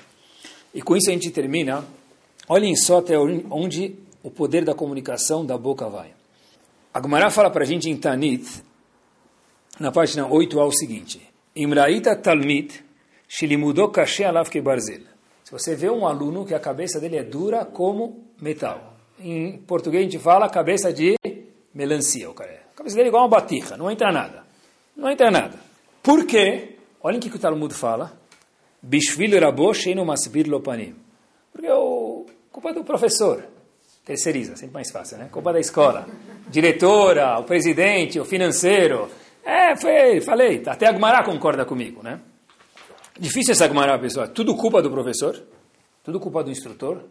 E 0.75 0.83
com 0.83 0.97
isso 0.97 1.11
a 1.11 1.13
gente 1.13 1.31
termina. 1.31 1.85
Olhem 2.49 2.75
só 2.75 2.99
até 2.99 3.19
onde 3.19 3.97
o 4.23 4.31
poder 4.31 4.65
da 4.65 4.75
comunicação 4.75 5.45
da 5.45 5.57
boca 5.57 5.89
vai. 5.89 6.13
A 6.93 7.31
fala 7.31 7.51
para 7.51 7.63
a 7.63 7.67
gente 7.67 7.89
em 7.89 7.97
Tanit, 7.97 8.63
na 9.79 9.91
página 9.91 10.29
8a, 10.29 10.67
o 10.67 10.73
seguinte: 10.73 11.21
Imraita 11.55 12.17
Talmid, 12.17 12.85
Shilimudou 13.29 13.89
Kashe 13.89 14.25
Alav 14.25 14.51
Barzel. 14.61 15.03
Se 15.45 15.53
você 15.53 15.75
vê 15.75 15.89
um 15.89 16.07
aluno 16.07 16.45
que 16.45 16.55
a 16.55 16.61
cabeça 16.61 17.01
dele 17.01 17.17
é 17.17 17.23
dura 17.23 17.65
como 17.65 18.25
metal. 18.41 18.95
Em 19.19 19.59
português 19.59 20.07
a 20.07 20.11
gente 20.11 20.19
fala 20.19 20.49
cabeça 20.49 20.93
de 20.93 21.17
melancia. 21.75 22.31
O 22.31 22.35
cara. 22.35 22.63
A 22.73 22.77
cabeça 22.77 22.97
dele 22.97 23.09
é 23.09 23.11
igual 23.11 23.23
uma 23.23 23.29
batirra, 23.29 23.77
não 23.77 23.91
entra 23.91 24.11
nada. 24.11 24.45
Não 24.97 25.11
entra 25.11 25.31
nada. 25.31 25.59
Por 26.03 26.27
quê? 26.27 26.77
Olhem 27.01 27.19
o 27.19 27.23
que 27.23 27.29
o 27.29 27.39
Talmud 27.39 27.73
fala. 27.75 28.13
Bishvil 28.81 29.31
masbir 30.05 30.49
lopanim. 30.49 30.95
Porque 31.53 31.67
é 31.67 31.75
o 31.75 32.27
culpa 32.51 32.73
do 32.73 32.85
professor. 32.85 33.45
Terceiriza, 34.05 34.57
sempre 34.57 34.75
mais 34.75 34.91
fácil, 34.91 35.19
né? 35.19 35.29
Culpa 35.31 35.53
da 35.53 35.61
escola. 35.61 36.07
Diretora, 36.49 37.39
o 37.39 37.45
presidente, 37.45 38.19
o 38.19 38.25
financeiro. 38.25 39.09
É, 39.45 39.77
foi, 39.77 40.21
falei, 40.21 40.63
até 40.67 40.87
a 40.87 40.93
Gmará 40.93 41.25
concorda 41.25 41.65
comigo, 41.65 42.03
né? 42.03 42.21
Difícil 43.19 43.53
essa 43.53 43.69
Gmará, 43.69 43.99
pessoal. 43.99 44.29
Tudo 44.29 44.57
culpa 44.57 44.83
do 44.83 44.91
professor? 44.91 45.41
Tudo 46.03 46.19
culpa 46.19 46.43
do 46.43 46.51
instrutor 46.51 47.05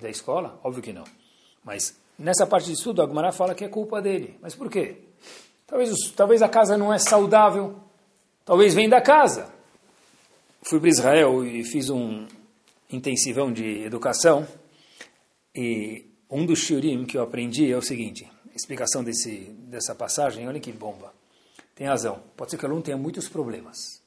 da 0.00 0.10
escola? 0.10 0.60
Óbvio 0.62 0.82
que 0.82 0.92
não. 0.92 1.04
Mas 1.64 1.98
nessa 2.18 2.46
parte 2.46 2.66
de 2.66 2.72
estudo, 2.72 3.02
a 3.02 3.06
Gmará 3.06 3.32
fala 3.32 3.54
que 3.54 3.64
é 3.64 3.68
culpa 3.68 4.00
dele. 4.00 4.38
Mas 4.40 4.54
por 4.54 4.70
quê? 4.70 4.96
Talvez, 5.66 5.90
talvez 6.14 6.42
a 6.42 6.48
casa 6.48 6.76
não 6.76 6.92
é 6.92 6.98
saudável. 6.98 7.76
Talvez 8.44 8.74
vem 8.74 8.88
da 8.88 9.00
casa. 9.00 9.52
Fui 10.62 10.78
para 10.78 10.88
Israel 10.88 11.44
e 11.44 11.64
fiz 11.64 11.90
um 11.90 12.26
intensivão 12.90 13.52
de 13.52 13.82
educação. 13.82 14.46
E 15.54 16.06
um 16.30 16.44
dos 16.44 16.60
shiurim 16.60 17.04
que 17.04 17.16
eu 17.16 17.22
aprendi 17.22 17.72
é 17.72 17.76
o 17.76 17.82
seguinte. 17.82 18.30
Explicação 18.54 19.02
desse, 19.02 19.50
dessa 19.68 19.94
passagem, 19.94 20.46
olha 20.46 20.60
que 20.60 20.72
bomba. 20.72 21.12
Tem 21.74 21.86
razão. 21.86 22.22
Pode 22.36 22.50
ser 22.50 22.56
que 22.56 22.64
o 22.64 22.68
aluno 22.68 22.82
tenha 22.82 22.96
muitos 22.96 23.28
problemas. 23.28 24.00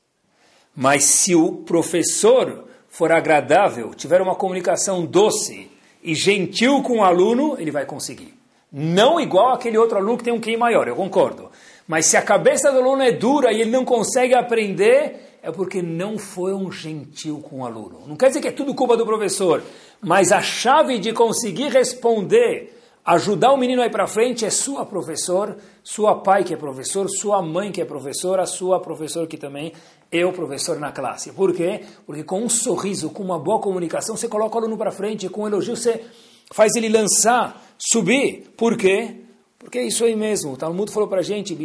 Mas 0.76 1.04
se 1.04 1.36
o 1.36 1.64
professor 1.64 2.68
for 2.88 3.12
agradável, 3.12 3.94
tiver 3.94 4.22
uma 4.22 4.36
comunicação 4.36 5.06
doce 5.06 5.70
e 6.04 6.16
gentil 6.16 6.82
com 6.82 7.00
o 7.00 7.04
aluno, 7.04 7.56
ele 7.60 7.72
vai 7.72 7.86
conseguir. 7.86 8.34
Não 8.72 9.20
igual 9.20 9.54
aquele 9.54 9.78
outro 9.78 9.98
aluno 9.98 10.18
que 10.18 10.24
tem 10.24 10.34
um 10.34 10.42
QI 10.42 10.58
maior, 10.58 10.88
eu 10.88 10.96
concordo. 10.96 11.50
Mas 11.88 12.06
se 12.06 12.18
a 12.18 12.22
cabeça 12.22 12.72
do 12.72 12.80
aluno 12.80 13.02
é 13.02 13.12
dura 13.12 13.52
e 13.52 13.62
ele 13.62 13.72
não 13.72 13.86
consegue 13.86 14.36
aprender, 14.36 15.40
é 15.42 15.52
porque 15.52 15.82
não 15.82 16.18
foi 16.18 16.54
um 16.54 16.72
gentil 16.72 17.40
com 17.40 17.62
o 17.62 17.66
aluno. 17.66 18.02
Não 18.06 18.18
quer 18.18 18.28
dizer 18.28 18.42
que 18.42 18.50
é 18.50 18.52
tudo 18.52 18.76
culpa 18.76 18.98
do 18.98 19.06
professor, 19.06 19.64
mas 20.02 20.32
a 20.32 20.42
chave 20.42 21.00
de 21.00 21.14
conseguir 21.14 21.70
responder, 21.70 22.77
ajudar 23.08 23.54
o 23.54 23.58
menino 23.58 23.82
a 23.82 23.86
ir 23.86 23.90
para 23.90 24.06
frente 24.06 24.46
é 24.46 24.50
sua 24.50 24.86
professor, 24.86 25.56
sua 25.82 26.16
pai 26.16 26.44
que 26.44 26.54
é 26.54 26.58
professor, 26.58 27.08
sua 27.10 27.42
mãe 27.42 27.72
que 27.72 27.82
é 27.82 27.86
professora, 27.86 28.46
sua 28.46 28.82
professor 28.82 29.26
que 29.28 29.38
também 29.38 29.72
é 30.12 30.26
o 30.26 30.34
professor 30.34 30.78
na 30.78 30.92
classe. 30.92 31.32
Por 31.32 31.54
quê? 31.54 31.86
Porque 32.06 32.26
com 32.26 32.42
um 32.42 32.50
sorriso, 32.50 33.10
com 33.10 33.24
uma 33.24 33.40
boa 33.40 33.62
comunicação, 33.62 34.18
você 34.18 34.28
coloca 34.28 34.56
o 34.56 34.60
aluno 34.60 34.78
para 34.78 34.92
frente, 34.92 35.30
com 35.30 35.44
um 35.44 35.48
elogio 35.48 35.78
você 35.78 36.04
faz 36.52 36.76
ele 36.76 36.90
lançar, 36.90 37.64
subir. 37.78 38.54
Por 38.58 38.76
quê? 38.76 39.16
Porque 39.58 39.80
é 39.80 39.88
isso 39.88 40.04
aí 40.04 40.16
mesmo. 40.16 40.52
O 40.52 40.58
Talmud 40.58 40.92
falou 40.92 41.08
para 41.08 41.20
a 41.20 41.24
gente. 41.24 41.58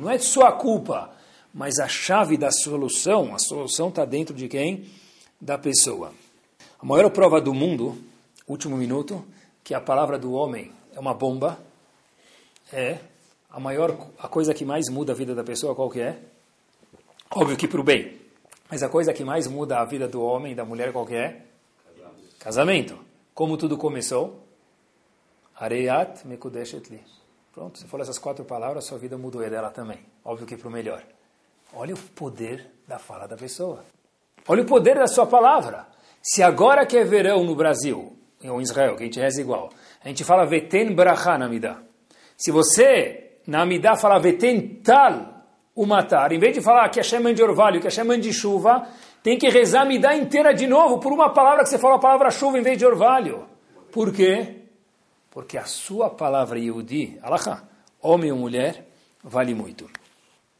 Não 0.00 0.10
é 0.10 0.18
sua 0.18 0.52
culpa, 0.52 1.10
mas 1.52 1.80
a 1.80 1.88
chave 1.88 2.36
da 2.36 2.52
solução, 2.52 3.34
a 3.34 3.40
solução 3.40 3.88
está 3.88 4.04
dentro 4.04 4.34
de 4.34 4.46
quem? 4.46 4.84
Da 5.40 5.58
pessoa. 5.58 6.12
A 6.80 6.86
maior 6.86 7.10
prova 7.10 7.40
do 7.40 7.52
mundo, 7.52 7.96
último 8.52 8.76
minuto, 8.76 9.24
que 9.64 9.74
a 9.74 9.80
palavra 9.80 10.18
do 10.18 10.32
homem 10.32 10.72
é 10.94 11.00
uma 11.00 11.14
bomba, 11.14 11.58
é 12.72 12.98
a 13.50 13.58
maior, 13.58 13.96
a 14.18 14.28
coisa 14.28 14.54
que 14.54 14.64
mais 14.64 14.88
muda 14.88 15.12
a 15.12 15.16
vida 15.16 15.34
da 15.34 15.42
pessoa, 15.42 15.74
qual 15.74 15.90
que 15.90 16.00
é? 16.00 16.18
Óbvio 17.34 17.56
que 17.56 17.66
para 17.66 17.80
o 17.80 17.84
bem. 17.84 18.20
Mas 18.70 18.82
a 18.82 18.88
coisa 18.88 19.12
que 19.12 19.24
mais 19.24 19.46
muda 19.46 19.78
a 19.78 19.84
vida 19.84 20.06
do 20.06 20.22
homem 20.22 20.52
e 20.52 20.54
da 20.54 20.64
mulher, 20.64 20.92
qual 20.92 21.04
que 21.04 21.14
é? 21.14 21.42
Casamento. 22.38 22.98
Como 23.34 23.56
tudo 23.56 23.76
começou? 23.76 24.46
Areyat 25.56 26.26
mekudeshet 26.26 26.90
li. 26.90 27.02
Pronto, 27.52 27.78
se 27.78 27.86
for 27.86 28.00
essas 28.00 28.18
quatro 28.18 28.44
palavras, 28.44 28.86
sua 28.86 28.98
vida 28.98 29.18
mudou 29.18 29.42
e 29.44 29.50
dela 29.50 29.70
também. 29.70 30.00
Óbvio 30.24 30.46
que 30.46 30.56
para 30.56 30.68
o 30.68 30.70
melhor. 30.70 31.02
Olha 31.74 31.94
o 31.94 31.98
poder 31.98 32.66
da 32.88 32.98
fala 32.98 33.26
da 33.26 33.36
pessoa. 33.36 33.84
Olha 34.48 34.62
o 34.62 34.66
poder 34.66 34.96
da 34.96 35.06
sua 35.06 35.26
palavra. 35.26 35.86
Se 36.22 36.42
agora 36.42 36.86
que 36.86 36.96
é 36.96 37.04
verão 37.04 37.44
no 37.44 37.54
Brasil, 37.54 38.16
ou 38.50 38.60
em 38.60 38.62
Israel, 38.62 38.96
que 38.96 39.02
a 39.02 39.06
gente 39.06 39.20
reza 39.20 39.40
igual, 39.40 39.70
a 40.04 40.08
gente 40.08 40.24
fala 40.24 40.44
veten 40.44 40.94
bracha 40.94 41.38
na. 41.38 41.82
Se 42.36 42.50
você, 42.50 43.38
na 43.46 43.66
fala 43.96 44.18
veten 44.18 44.80
tal 44.82 45.32
o 45.74 45.86
matar, 45.86 46.32
em 46.32 46.38
vez 46.38 46.54
de 46.54 46.60
falar 46.60 46.88
que 46.88 46.98
Hashem 46.98 47.20
mãe 47.20 47.34
de 47.34 47.42
orvalho, 47.42 47.80
que 47.80 47.86
Hashem 47.86 48.04
mãe 48.04 48.20
de 48.20 48.32
chuva, 48.32 48.86
tem 49.22 49.38
que 49.38 49.48
rezar 49.48 49.86
a 49.86 50.16
inteira 50.16 50.52
de 50.52 50.66
novo 50.66 50.98
por 50.98 51.12
uma 51.12 51.32
palavra 51.32 51.62
que 51.62 51.70
você 51.70 51.78
fala 51.78 51.96
a 51.96 52.00
palavra 52.00 52.30
chuva 52.30 52.58
em 52.58 52.62
vez 52.62 52.76
de 52.76 52.84
orvalho. 52.84 53.46
Por 53.90 54.12
quê? 54.12 54.62
Porque 55.30 55.56
a 55.56 55.64
sua 55.64 56.10
palavra 56.10 56.58
Yehudi, 56.58 57.18
alahá, 57.22 57.62
homem 58.00 58.32
ou 58.32 58.38
mulher, 58.38 58.86
vale 59.22 59.54
muito. 59.54 59.88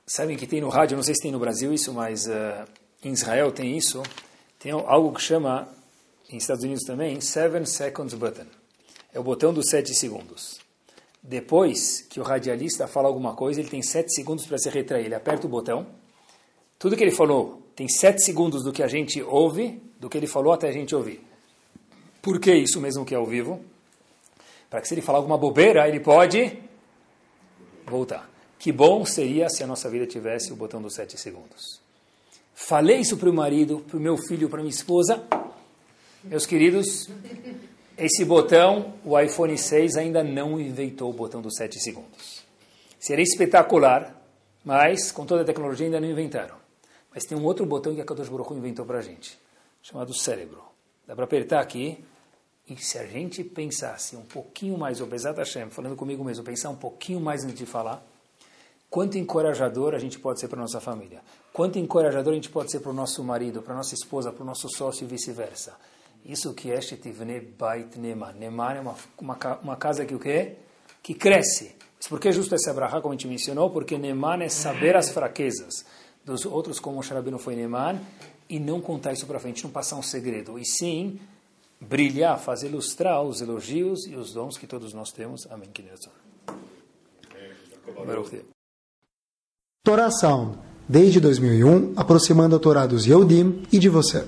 Sabem 0.07 0.37
que 0.37 0.47
tem 0.47 0.61
no 0.61 0.69
rádio, 0.69 0.97
não 0.97 1.03
sei 1.03 1.15
se 1.15 1.23
tem 1.23 1.33
no 1.33 1.39
Brasil 1.39 1.73
isso, 1.73 1.93
mas 1.93 2.27
uh, 2.27 2.65
em 3.05 3.13
Israel 3.13 3.51
tem 3.51 3.77
isso, 3.77 4.03
tem 4.59 4.73
algo 4.73 5.13
que 5.13 5.21
chama, 5.21 5.69
em 6.33 6.39
Estados 6.39 6.65
Unidos 6.65 6.85
também, 6.85 7.21
Seven 7.21 7.65
Seconds 7.67 8.15
Button. 8.15 8.47
É 9.13 9.21
o 9.21 9.23
botão 9.23 9.53
dos 9.53 9.67
sete 9.69 9.95
segundos. 9.95 10.59
Depois 11.23 12.01
que 12.09 12.19
o 12.19 12.23
radialista 12.23 12.89
fala 12.89 13.07
alguma 13.07 13.35
coisa, 13.35 13.61
ele 13.61 13.69
tem 13.69 13.83
sete 13.83 14.13
segundos 14.15 14.47
para 14.47 14.59
se 14.59 14.69
retrair. 14.69 15.05
Ele 15.05 15.15
aperta 15.15 15.47
o 15.47 15.51
botão. 15.51 15.87
Tudo 16.79 16.97
que 16.97 17.05
ele 17.05 17.13
falou 17.13 17.63
tem 17.77 17.89
sete 17.89 18.25
segundos 18.25 18.65
do 18.65 18.73
que 18.73 18.83
a 18.83 18.89
gente 18.89 19.23
ouve, 19.23 19.81
do 20.01 20.09
que 20.09 20.19
ele 20.19 20.27
falou 20.27 20.53
até 20.53 20.69
a 20.69 20.73
gente 20.73 20.95
ouvir. 20.95 21.25
Por 22.21 22.41
que 22.41 22.53
isso 22.55 22.81
mesmo 22.81 23.05
que 23.05 23.15
é 23.15 23.19
ao 23.19 23.27
vivo? 23.27 23.61
Para 24.69 24.81
que 24.81 24.89
se 24.89 24.95
ele 24.95 25.03
falar 25.03 25.19
alguma 25.19 25.39
bobeira, 25.39 25.87
ele 25.87 26.01
pode 26.01 26.59
voltar. 27.87 28.29
Que 28.59 28.73
bom 28.73 29.05
seria 29.05 29.49
se 29.49 29.63
a 29.63 29.67
nossa 29.67 29.91
vida 29.91 30.07
tivesse 30.07 30.53
o 30.53 30.57
botão 30.57 30.81
dos 30.81 30.95
sete 30.95 31.19
segundos. 31.21 31.81
Falei 32.55 32.99
isso 32.99 33.17
para 33.17 33.29
o 33.29 33.33
marido, 33.33 33.81
para 33.81 33.97
o 33.97 34.01
meu 34.01 34.17
filho, 34.17 34.49
para 34.49 34.61
minha 34.61 34.71
esposa. 34.71 35.23
Meus 36.25 36.47
queridos, 36.47 37.09
esse 37.99 38.25
botão, 38.25 38.95
o 39.05 39.19
iPhone 39.19 39.59
6 39.59 39.97
ainda 39.97 40.23
não 40.23 40.61
inventou 40.61 41.11
o 41.11 41.13
botão 41.13 41.43
dos 41.43 41.57
7 41.57 41.81
segundos. 41.81 42.45
Seria 42.99 43.25
espetacular, 43.25 44.23
mas 44.65 45.11
com 45.11 45.27
toda 45.27 45.43
a 45.43 45.45
tecnologia 45.45 45.87
ainda 45.87 46.01
não 46.01 46.09
inventaram. 46.09 46.55
Mas 47.13 47.25
tem 47.25 47.37
um 47.37 47.45
outro 47.45 47.67
botão 47.67 47.93
que 47.93 48.01
a 48.01 48.05
Kadosh 48.05 48.29
Baruch 48.29 48.55
inventou 48.55 48.87
para 48.87 48.99
a 48.99 49.03
gente, 49.03 49.37
chamado 49.83 50.15
cérebro. 50.15 50.63
Dá 51.09 51.17
para 51.17 51.25
apertar 51.25 51.61
aqui, 51.61 52.05
e 52.69 52.77
se 52.77 52.99
a 52.99 53.05
gente 53.05 53.43
pensasse 53.43 54.15
um 54.15 54.23
pouquinho 54.23 54.79
mais, 54.79 55.01
o 55.01 55.07
Bezat 55.07 55.37
Hashem, 55.37 55.71
falando 55.71 55.97
comigo 55.97 56.23
mesmo, 56.23 56.45
pensar 56.45 56.71
um 56.71 56.77
pouquinho 56.77 57.21
mais 57.21 57.43
antes 57.43 57.59
de 57.59 57.67
falar, 57.67 58.01
quanto 58.89 59.19
encorajador 59.19 59.93
a 59.93 59.99
gente 59.99 60.21
pode 60.21 60.39
ser 60.39 60.47
para 60.47 60.61
nossa 60.61 60.81
família, 60.81 61.21
quanto 61.53 61.81
encorajador 61.81 62.33
a 62.33 62.37
gente 62.37 62.49
pode 62.49 62.71
ser 62.71 62.79
para 62.79 62.91
o 62.91 62.95
nosso 62.95 63.25
marido, 63.25 63.61
para 63.61 63.75
nossa 63.75 63.95
esposa, 63.95 64.31
para 64.31 64.45
o 64.45 64.47
nosso 64.47 64.69
sócio 64.69 65.05
e 65.05 65.09
vice-versa. 65.09 65.77
Isso 66.25 66.55
que 66.55 66.71
é 66.71 66.81
Shetivne 66.81 67.41
Bait 67.41 67.99
Neman. 67.99 68.33
Neman 68.33 68.75
é 68.75 68.81
uma, 68.81 68.95
uma, 69.19 69.59
uma 69.63 69.77
casa 69.77 70.05
que 70.05 70.15
o 70.15 70.21
quê? 70.21 70.57
Que 71.03 71.15
cresce. 71.15 71.75
Mas 71.97 72.07
por 72.09 72.21
que 72.21 72.31
justo 72.33 72.55
essa 72.55 72.73
brahá, 72.73 73.01
como 73.01 73.13
a 73.13 73.17
gente 73.17 73.27
mencionou? 73.27 73.71
Porque 73.71 73.99
Neman 73.99 74.43
é 74.43 74.49
saber 74.49 74.97
as 74.97 75.11
fraquezas 75.11 75.85
dos 76.25 76.47
outros, 76.47 76.79
como 76.79 76.99
o 76.99 77.03
Sharabino 77.03 77.39
foi 77.39 77.57
Neman, 77.57 78.01
e 78.49 78.61
não 78.61 78.81
contar 78.81 79.13
isso 79.13 79.27
para 79.27 79.41
frente, 79.41 79.65
não 79.65 79.71
passar 79.71 79.97
um 79.97 80.03
segredo. 80.03 80.59
E 80.59 80.65
sim, 80.65 81.19
brilhar, 81.81 82.39
fazer 82.39 82.69
ilustrar 82.69 83.23
os 83.23 83.41
elogios 83.41 84.07
e 84.07 84.15
os 84.15 84.33
dons 84.33 84.57
que 84.57 84.67
todos 84.67 84.93
nós 84.93 85.11
temos. 85.11 85.47
Amém. 85.51 85.69
Torá 89.85 90.11
Sound, 90.11 90.59
desde 90.89 91.19
2001, 91.19 91.95
aproximando 91.97 92.55
a 92.55 92.59
Torá 92.59 92.87
dos 92.87 93.07
Yehudim 93.07 93.65
e 93.73 93.79
de 93.79 93.89
você. 93.89 94.25